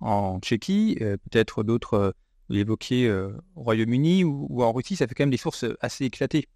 en, 0.00 0.38
Tchéquie, 0.40 0.96
peut-être 0.98 1.62
d'autres, 1.62 2.14
vous 2.48 2.54
l'évoquiez, 2.54 3.10
au 3.10 3.62
Royaume-Uni 3.62 4.24
ou, 4.24 4.62
en 4.62 4.72
Russie, 4.72 4.96
ça 4.96 5.06
fait 5.06 5.14
quand 5.14 5.24
même 5.24 5.30
des 5.30 5.36
sources 5.36 5.66
assez 5.80 6.06
éclatées. 6.06 6.48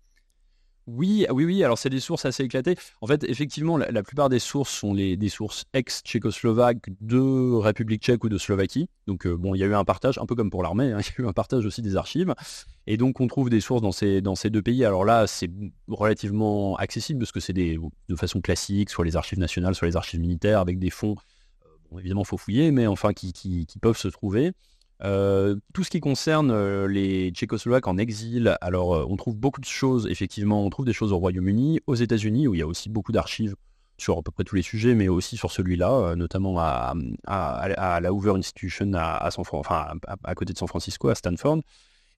Oui, 0.86 1.26
oui, 1.30 1.44
oui. 1.46 1.64
Alors 1.64 1.78
c'est 1.78 1.88
des 1.88 2.00
sources 2.00 2.26
assez 2.26 2.42
éclatées. 2.42 2.76
En 3.00 3.06
fait, 3.06 3.24
effectivement, 3.24 3.78
la, 3.78 4.02
plupart 4.02 4.28
des 4.28 4.38
sources 4.38 4.70
sont 4.70 4.94
des 4.94 5.28
sources 5.28 5.64
ex-tchécoslovaques 5.72 6.90
de 7.00 7.54
République 7.54 8.02
tchèque 8.02 8.22
ou 8.24 8.28
de 8.28 8.36
Slovaquie. 8.36 8.88
Donc 9.06 9.26
bon, 9.26 9.54
il 9.54 9.58
y 9.58 9.64
a 9.64 9.66
eu 9.66 9.74
un 9.74 9.84
partage, 9.84 10.18
un 10.18 10.26
peu 10.26 10.34
comme 10.34 10.50
pour 10.50 10.62
l'armée, 10.62 10.92
hein, 10.92 10.98
il 11.00 11.06
y 11.06 11.22
a 11.22 11.24
eu 11.24 11.28
un 11.28 11.32
partage 11.32 11.64
aussi 11.64 11.80
des 11.80 11.96
archives. 11.96 12.34
Et 12.86 12.98
donc 12.98 13.20
on 13.20 13.26
trouve 13.26 13.48
des 13.48 13.60
sources 13.60 13.80
dans 13.80 13.92
ces, 13.92 14.20
deux 14.50 14.62
pays. 14.62 14.84
Alors 14.84 15.06
là, 15.06 15.26
c'est 15.26 15.50
relativement 15.88 16.76
accessible 16.76 17.20
parce 17.20 17.32
que 17.32 17.40
c'est 17.40 17.54
de 17.54 18.16
façon 18.16 18.42
classique, 18.42 18.90
soit 18.90 19.06
les 19.06 19.16
archives 19.16 19.38
nationales, 19.38 19.74
soit 19.74 19.88
les 19.88 19.96
archives 19.96 20.20
militaires, 20.20 20.60
avec 20.60 20.78
des 20.78 20.90
fonds. 20.90 21.16
bon, 21.90 21.98
évidemment, 21.98 22.22
il 22.22 22.28
faut 22.28 22.36
fouiller, 22.36 22.70
mais 22.72 22.86
enfin 22.86 23.14
qui 23.14 23.66
peuvent 23.80 23.96
se 23.96 24.08
trouver. 24.08 24.52
Euh, 25.04 25.56
tout 25.74 25.84
ce 25.84 25.90
qui 25.90 26.00
concerne 26.00 26.50
euh, 26.50 26.88
les 26.88 27.30
Tchécoslovaques 27.30 27.86
en 27.86 27.98
exil, 27.98 28.56
alors 28.62 28.94
euh, 28.94 29.06
on 29.08 29.16
trouve 29.16 29.36
beaucoup 29.36 29.60
de 29.60 29.66
choses, 29.66 30.06
effectivement, 30.10 30.64
on 30.64 30.70
trouve 30.70 30.86
des 30.86 30.94
choses 30.94 31.12
au 31.12 31.18
Royaume-Uni, 31.18 31.80
aux 31.86 31.94
États-Unis, 31.94 32.48
où 32.48 32.54
il 32.54 32.60
y 32.60 32.62
a 32.62 32.66
aussi 32.66 32.88
beaucoup 32.88 33.12
d'archives 33.12 33.54
sur 33.98 34.16
à 34.16 34.22
peu 34.22 34.30
près 34.30 34.44
tous 34.44 34.56
les 34.56 34.62
sujets, 34.62 34.94
mais 34.94 35.08
aussi 35.08 35.36
sur 35.36 35.52
celui-là, 35.52 36.16
notamment 36.16 36.58
à, 36.58 36.94
la 37.26 38.12
Hoover 38.12 38.32
Institution 38.32 38.90
à, 38.94 39.30
San, 39.30 39.44
enfin, 39.52 39.86
à, 40.24 40.34
côté 40.34 40.52
de 40.52 40.58
San 40.58 40.66
Francisco, 40.66 41.10
à 41.10 41.14
Stanford. 41.14 41.60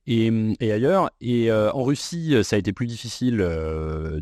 Et, 0.07 0.31
ailleurs. 0.61 1.11
Et 1.21 1.53
en 1.53 1.83
Russie, 1.83 2.35
ça 2.45 2.57
a 2.57 2.59
été 2.59 2.73
plus 2.73 2.87
difficile 2.87 3.37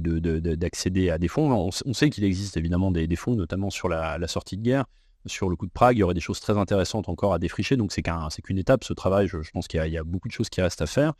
d'accéder 0.00 1.10
à 1.10 1.18
des 1.18 1.28
fonds. 1.28 1.70
On, 1.86 1.92
sait 1.92 2.10
qu'il 2.10 2.24
existe 2.24 2.56
évidemment 2.56 2.90
des, 2.90 3.16
fonds, 3.16 3.36
notamment 3.36 3.70
sur 3.70 3.88
la, 3.88 4.26
sortie 4.26 4.56
de 4.56 4.62
guerre 4.62 4.86
sur 5.26 5.48
le 5.48 5.56
coup 5.56 5.66
de 5.66 5.72
Prague, 5.72 5.96
il 5.96 6.00
y 6.00 6.02
aurait 6.02 6.14
des 6.14 6.20
choses 6.20 6.40
très 6.40 6.56
intéressantes 6.58 7.08
encore 7.08 7.32
à 7.34 7.38
défricher. 7.38 7.76
Donc 7.76 7.92
c'est 7.92 8.02
qu'une 8.42 8.58
étape, 8.58 8.84
ce 8.84 8.92
travail. 8.92 9.28
Je, 9.28 9.38
pense 9.52 9.68
qu'il 9.68 9.84
y, 9.86 9.98
a 9.98 10.04
beaucoup 10.04 10.28
de 10.28 10.32
choses 10.32 10.48
qui 10.48 10.60
restent 10.60 10.82
à 10.82 10.86
faire. 10.86 11.14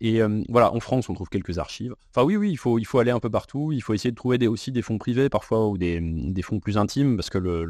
Et 0.00 0.22
euh, 0.22 0.42
voilà, 0.48 0.72
en 0.72 0.80
France, 0.80 1.08
on 1.08 1.14
trouve 1.14 1.28
quelques 1.28 1.58
archives. 1.58 1.94
Enfin 2.10 2.24
oui, 2.24 2.36
oui, 2.36 2.50
il 2.52 2.56
faut, 2.56 2.98
aller 2.98 3.10
un 3.10 3.20
peu 3.20 3.30
partout. 3.30 3.72
Il 3.72 3.82
faut 3.82 3.94
essayer 3.94 4.10
de 4.10 4.16
trouver 4.16 4.46
aussi 4.46 4.70
des 4.70 4.82
fonds 4.82 4.98
privés 4.98 5.28
parfois 5.28 5.68
ou 5.68 5.78
des, 5.78 6.00
fonds 6.42 6.60
plus 6.60 6.78
intimes 6.78 7.16
parce 7.16 7.30
que 7.30 7.38
le, 7.38 7.64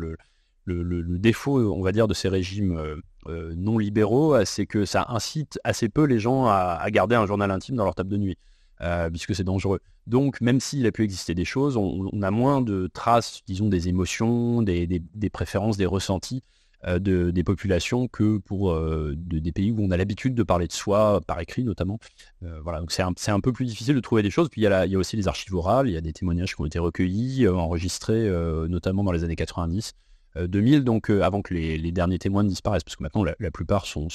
le, 0.65 1.19
défaut, 1.19 1.59
on 1.73 1.83
va 1.83 1.93
dire, 1.93 2.07
de 2.07 2.15
ces 2.15 2.29
régimes 2.29 2.77
euh, 2.77 2.97
euh, 3.27 3.55
non 3.57 3.79
libéraux, 3.79 4.45
c'est 4.45 4.67
que 4.67 4.85
ça 4.85 5.07
incite 5.09 5.59
assez 5.65 5.89
peu 5.89 6.05
les 6.05 6.19
gens 6.19 6.47
à 6.47 6.87
garder 6.91 7.17
un 7.17 7.27
journal 7.27 7.51
intime 7.51 7.77
dans 7.77 7.85
leur 7.85 7.95
table 7.95 8.11
de 8.11 8.19
nuit. 8.19 8.39
Euh, 8.81 9.11
puisque 9.11 9.35
c'est 9.35 9.45
dangereux. 9.45 9.81
Donc, 10.07 10.41
même 10.41 10.61
s'il 10.61 10.87
a 10.87 10.93
pu 10.93 11.03
exister 11.03 11.35
des 11.35 11.45
choses, 11.45 11.77
on, 11.77 12.23
a 12.23 12.31
moins 12.31 12.61
de 12.61 12.89
traces, 12.93 13.43
disons, 13.45 13.69
des 13.69 13.89
émotions, 13.89 14.63
des, 14.63 15.03
préférences, 15.33 15.77
des 15.77 15.87
ressentis 15.87 16.45
euh, 16.87 17.01
des 17.01 17.43
populations 17.43 18.07
que 18.07 18.39
pour 18.39 18.71
euh, 18.71 19.15
des 19.17 19.51
pays 19.51 19.73
où 19.73 19.81
on 19.81 19.91
a 19.91 19.97
l'habitude 19.97 20.37
de 20.37 20.45
parler 20.45 20.69
de 20.69 20.73
soi, 20.73 21.21
par 21.27 21.41
écrit 21.41 21.65
notamment. 21.65 21.99
donc 22.41 22.93
c'est 22.93 23.03
un, 23.03 23.41
peu 23.41 23.53
plus 23.53 23.65
difficile 23.65 23.97
de 23.97 24.01
trouver 24.01 24.23
des 24.23 24.31
choses. 24.31 24.49
Puis 24.49 24.63
il 24.63 24.65
y, 24.65 24.95
a 24.95 24.99
aussi 24.99 25.17
les 25.17 25.27
archives 25.27 25.55
orales, 25.55 25.89
il 25.89 25.95
y 25.95 25.97
a 25.97 26.01
des 26.01 26.13
témoignages 26.13 26.55
qui 26.55 26.61
ont 26.61 26.67
été 26.67 26.79
recueillis, 26.79 27.49
enregistrés, 27.49 28.31
notamment 28.69 29.03
dans 29.03 29.13
les 29.13 29.25
années 29.25 29.37
90. 29.37 29.93
2000, 30.37 30.85
donc 30.85 31.11
avant 31.11 31.43
que 31.43 31.53
les, 31.53 31.91
derniers 31.91 32.21
témoins 32.21 32.45
ne 32.45 32.49
disparaissent, 32.49 32.85
parce 32.85 32.95
que 32.95 33.03
maintenant 33.03 33.25
la, 33.25 33.51
plupart 33.51 33.87
sont, 33.87 34.07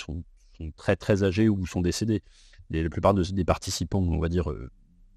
très 0.78 0.95
très 0.95 1.24
âgés 1.24 1.49
ou 1.49 1.66
sont 1.66 1.82
décédés 1.82 2.24
la 2.70 2.89
plupart 2.89 3.14
des 3.14 3.45
participants, 3.45 3.99
on 3.99 4.20
va 4.20 4.30
dire, 4.30 4.49
euh, 4.51 4.70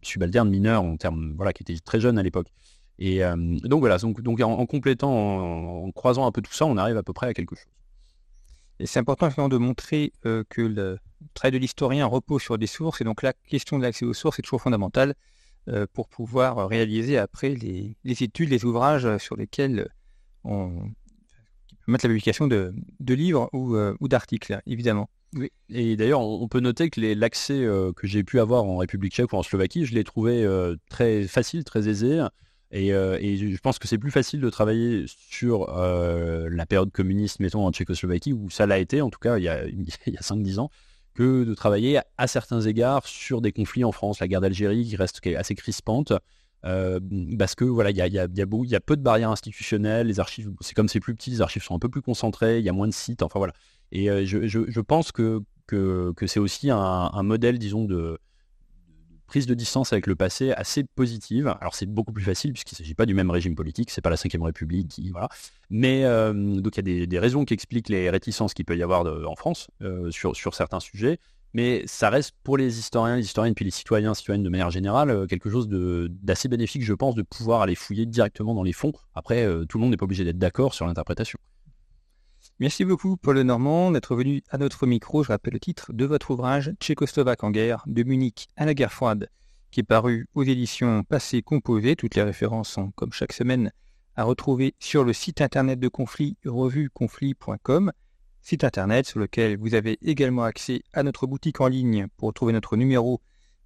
subalternes, 0.03 0.51
mineurs, 0.51 0.83
en 0.83 0.97
termes, 0.97 1.35
voilà, 1.37 1.53
qui 1.53 1.63
étaient 1.63 1.79
très 1.79 2.01
jeunes 2.01 2.19
à 2.19 2.23
l'époque. 2.23 2.49
Et 2.99 3.25
euh, 3.25 3.37
donc 3.37 3.81
voilà, 3.81 3.99
donc, 3.99 4.41
en, 4.41 4.67
complétant, 4.67 5.85
en, 5.85 5.93
croisant 5.93 6.27
un 6.27 6.33
peu 6.33 6.43
tout 6.43 6.53
ça, 6.53 6.67
on 6.67 6.77
arrive 6.77 6.97
à 6.97 7.03
peu 7.03 7.13
près 7.13 7.27
à 7.27 7.35
quelque 7.35 7.55
chose. 7.55 7.67
Et 8.79 8.87
c'est 8.87 8.99
important 8.99 9.49
de 9.49 9.57
montrer 9.57 10.13
euh, 10.27 10.45
que 10.49 10.63
le 10.63 10.99
travail 11.35 11.53
de 11.53 11.59
l'historien 11.59 12.07
repose 12.07 12.43
sur 12.43 12.59
des 12.59 12.67
sources, 12.67 13.01
et 13.01 13.05
donc 13.05 13.23
la 13.23 13.33
question 13.33 13.79
de 13.79 13.83
l'accès 13.83 14.05
aux 14.05 14.15
sources 14.15 14.39
est 14.39 14.43
toujours 14.43 14.63
fondamentale 14.63 15.15
pour 15.95 16.09
pouvoir 16.09 16.69
réaliser 16.69 17.19
après 17.19 17.49
les, 17.49 17.97
études, 18.05 18.51
les 18.51 18.65
ouvrages 18.65 19.19
sur 19.19 19.35
lesquels 19.35 19.89
on 20.45 20.93
mettre 21.89 22.05
la 22.05 22.11
publication 22.11 22.47
de, 22.47 22.75
livres 23.01 23.49
ou 23.53 24.09
d'articles, 24.09 24.61
évidemment. 24.67 25.09
Et 25.69 25.97
d'ailleurs, 25.97 26.21
on 26.21 26.49
peut 26.49 26.61
noter 26.61 26.91
que 26.91 27.01
l'accès 27.01 27.65
euh, 27.65 27.93
que 27.93 28.07
j'ai 28.07 28.25
pu 28.25 28.41
avoir 28.41 28.65
en 28.65 28.77
République 28.77 29.13
tchèque 29.13 29.33
ou 29.33 29.37
en 29.37 29.43
Slovaquie, 29.43 29.85
je 29.85 29.95
l'ai 29.95 30.05
trouvé 30.05 30.45
euh, 30.45 30.77
très 30.89 31.25
facile, 31.25 31.65
très 31.65 31.89
aisé. 31.89 32.25
Et, 32.71 32.93
euh, 32.93 33.19
je 33.21 33.59
pense 33.59 33.79
que 33.79 33.89
c'est 33.89 33.99
plus 33.99 34.11
facile 34.11 34.41
de 34.41 34.51
travailler 34.51 35.05
sur 35.09 35.67
la 35.69 36.67
période 36.67 36.93
communiste, 36.93 37.41
mettons, 37.41 37.67
en 37.67 37.73
Tchécoslovaquie, 37.73 38.33
où 38.33 38.51
ça 38.51 38.67
l'a 38.67 38.79
été, 38.79 39.01
en 39.01 39.11
tout 39.11 39.19
cas, 39.19 39.39
il 39.39 39.45
y 39.45 39.49
a, 39.49 39.65
il 39.67 39.87
y 40.07 40.17
a 40.17 40.21
5-10 40.21 40.59
ans, 40.59 40.71
que 41.15 41.45
de 41.45 41.55
travailler 41.55 42.01
à 42.19 42.27
certains 42.27 42.61
égards 42.61 43.07
sur 43.07 43.41
des 43.41 43.53
conflits 43.53 43.85
en 43.85 43.93
France, 43.93 44.21
la 44.21 44.29
guerre 44.29 44.41
d'Algérie 44.41 44.85
qui 44.85 44.97
reste 44.97 45.21
assez 45.37 45.55
crispante. 45.55 46.13
parce 46.63 47.55
que 47.55 47.65
voilà, 47.65 47.91
il 47.91 47.97
y, 47.97 48.03
a, 48.03 48.07
y 48.07 48.19
a, 48.19 48.81
peu 48.81 48.97
de 48.97 49.03
barrières 49.03 49.31
institutionnelles, 49.31 50.07
les 50.07 50.21
archives, 50.21 50.51
c'est 50.61 50.75
comme 50.75 50.89
c'est 50.89 51.01
plus 51.01 51.15
petit, 51.15 51.31
les 51.31 51.41
archives 51.41 51.63
sont 51.63 51.75
un 51.75 51.79
peu 51.79 51.89
plus 51.89 52.03
concentrées, 52.03 52.59
il 52.59 52.65
y 52.65 52.69
a 52.69 52.73
moins 52.73 52.89
de 52.89 52.95
sites, 52.95 53.23
enfin 53.23 53.39
voilà. 53.39 53.55
Et 53.93 54.11
euh, 54.11 54.25
je, 54.25 54.81
pense 54.81 55.13
que, 55.13 55.43
c'est 56.27 56.41
aussi 56.41 56.71
un, 56.71 57.23
modèle, 57.23 57.59
disons, 57.59 57.85
de, 57.85 58.19
prise 59.27 59.47
de 59.47 59.55
distance 59.55 59.93
avec 59.93 60.07
le 60.07 60.17
passé 60.17 60.53
assez 60.53 60.85
positive. 60.85 61.55
Alors 61.61 61.75
c'est 61.75 61.87
beaucoup 61.87 62.13
plus 62.13 62.25
facile 62.25 62.53
puisqu'il 62.53 62.75
ne 62.75 62.79
s'agit 62.79 62.95
pas 62.95 63.07
du 63.07 63.15
même 63.15 63.31
régime 63.31 63.55
politique, 63.55 63.91
c'est 63.91 64.01
pas 64.01 64.11
la 64.11 64.17
Ve 64.17 64.43
République 64.43 64.89
qui 64.89 65.11
voilà. 65.11 65.29
Mais 65.69 66.05
donc 66.05 66.77
il 66.77 66.89
y 66.89 67.03
a 67.03 67.07
des, 67.07 67.19
raisons 67.19 67.45
qui 67.45 67.53
expliquent 67.53 67.89
les 67.89 68.09
réticences 68.09 68.55
qu'il 68.55 68.65
peut 68.65 68.77
y 68.77 68.83
avoir 68.85 69.05
en 69.29 69.35
France 69.35 69.69
sur, 70.11 70.37
sur 70.37 70.55
certains 70.55 70.81
sujets. 70.81 71.19
Mais 71.55 71.83
ça 71.87 72.11
reste 72.11 72.35
pour 72.45 72.57
les 72.57 72.79
historiens, 72.79 73.17
les 73.17 73.25
historiennes, 73.25 73.55
puis 73.55 73.65
les 73.65 73.71
citoyens, 73.71 74.15
citoyennes 74.15 74.43
de 74.43 74.49
manière 74.51 74.71
générale, 74.71 75.27
quelque 75.27 75.51
chose 75.51 75.69
d'assez 75.69 76.49
bénéfique, 76.49 76.85
je 76.85 76.93
pense, 76.93 77.15
de 77.15 77.23
pouvoir 77.23 77.63
aller 77.63 77.75
fouiller 77.75 78.07
directement 78.07 78.55
dans 78.55 78.63
les 78.63 78.75
fonds. 78.75 78.93
Après, 79.15 79.45
tout 79.69 79.79
le 79.79 79.83
monde 79.83 79.91
n'est 79.91 79.97
pas 79.97 80.05
obligé 80.05 80.25
d'être 80.25 80.39
d'accord 80.39 80.75
sur 80.75 80.87
l'interprétation. 80.87 81.39
Merci 82.59 82.87
beaucoup, 82.87 83.19
Paul 83.19 83.39
Normand, 83.43 83.91
d'être 83.91 84.17
venu 84.17 84.43
à 84.49 84.57
notre 84.57 84.87
micro. 84.87 85.23
Je 85.23 85.29
rappelle 85.29 85.53
le 85.53 85.61
titre 85.61 85.93
de 85.93 86.07
votre 86.07 86.31
ouvrage 86.31 86.73
Tchécoslovaque 86.81 87.45
en 87.45 87.51
guerre, 87.51 87.83
de 87.87 88.03
Munich 88.03 88.49
à 88.57 88.65
la 88.65 88.73
guerre 88.73 88.95
froide, 88.95 89.29
qui 89.71 89.81
est 89.81 89.83
paru 89.83 90.27
aux 90.33 90.43
éditions 90.43 91.05
Passé 91.05 91.43
Composé. 91.43 91.97
Toutes 91.97 92.15
les 92.15 92.23
références 92.23 92.71
sont, 92.71 92.93
comme 92.93 93.13
chaque 93.13 93.35
semaine, 93.35 93.73
à 94.15 94.25
retrouver 94.25 94.75
sur 94.79 95.05
le 95.05 95.13
site 95.13 95.43
internet 95.43 95.79
de 95.79 95.89
Conflit, 95.89 96.39
revueconflit.com, 96.47 97.93
site 98.41 98.65
internet 98.65 99.05
sur 99.05 99.21
lequel 99.21 99.59
vous 99.59 99.75
avez 99.75 99.99
également 100.01 100.45
accès 100.45 100.81
à 100.95 101.03
notre 101.03 101.27
boutique 101.27 101.61
en 101.61 101.69
ligne 101.69 102.07
pour 102.17 102.33
trouver 102.33 102.55
notre 102.55 102.79
numéro 102.79 103.21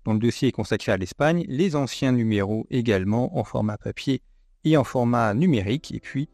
dont 0.05 0.14
le 0.14 0.18
dossier 0.18 0.49
est 0.49 0.53
consacré 0.53 0.91
à 0.91 0.97
l'Espagne, 0.97 1.45
les 1.47 1.76
anciens 1.76 2.11
numéros 2.11 2.66
également 2.70 3.38
en 3.38 3.45
format 3.45 3.78
papier 3.78 4.20
et 4.64 4.76
en 4.76 4.82
format 4.82 5.32
numérique, 5.34 5.93
et 5.95 6.01
puis 6.01 6.28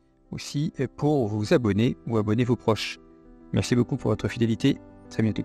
pour 0.96 1.28
vous 1.28 1.54
abonner 1.54 1.96
ou 2.06 2.18
abonner 2.18 2.44
vos 2.44 2.56
proches. 2.56 2.98
Merci 3.52 3.74
beaucoup 3.74 3.96
pour 3.96 4.10
votre 4.10 4.28
fidélité. 4.28 4.78
À 5.18 5.22
bientôt. 5.22 5.44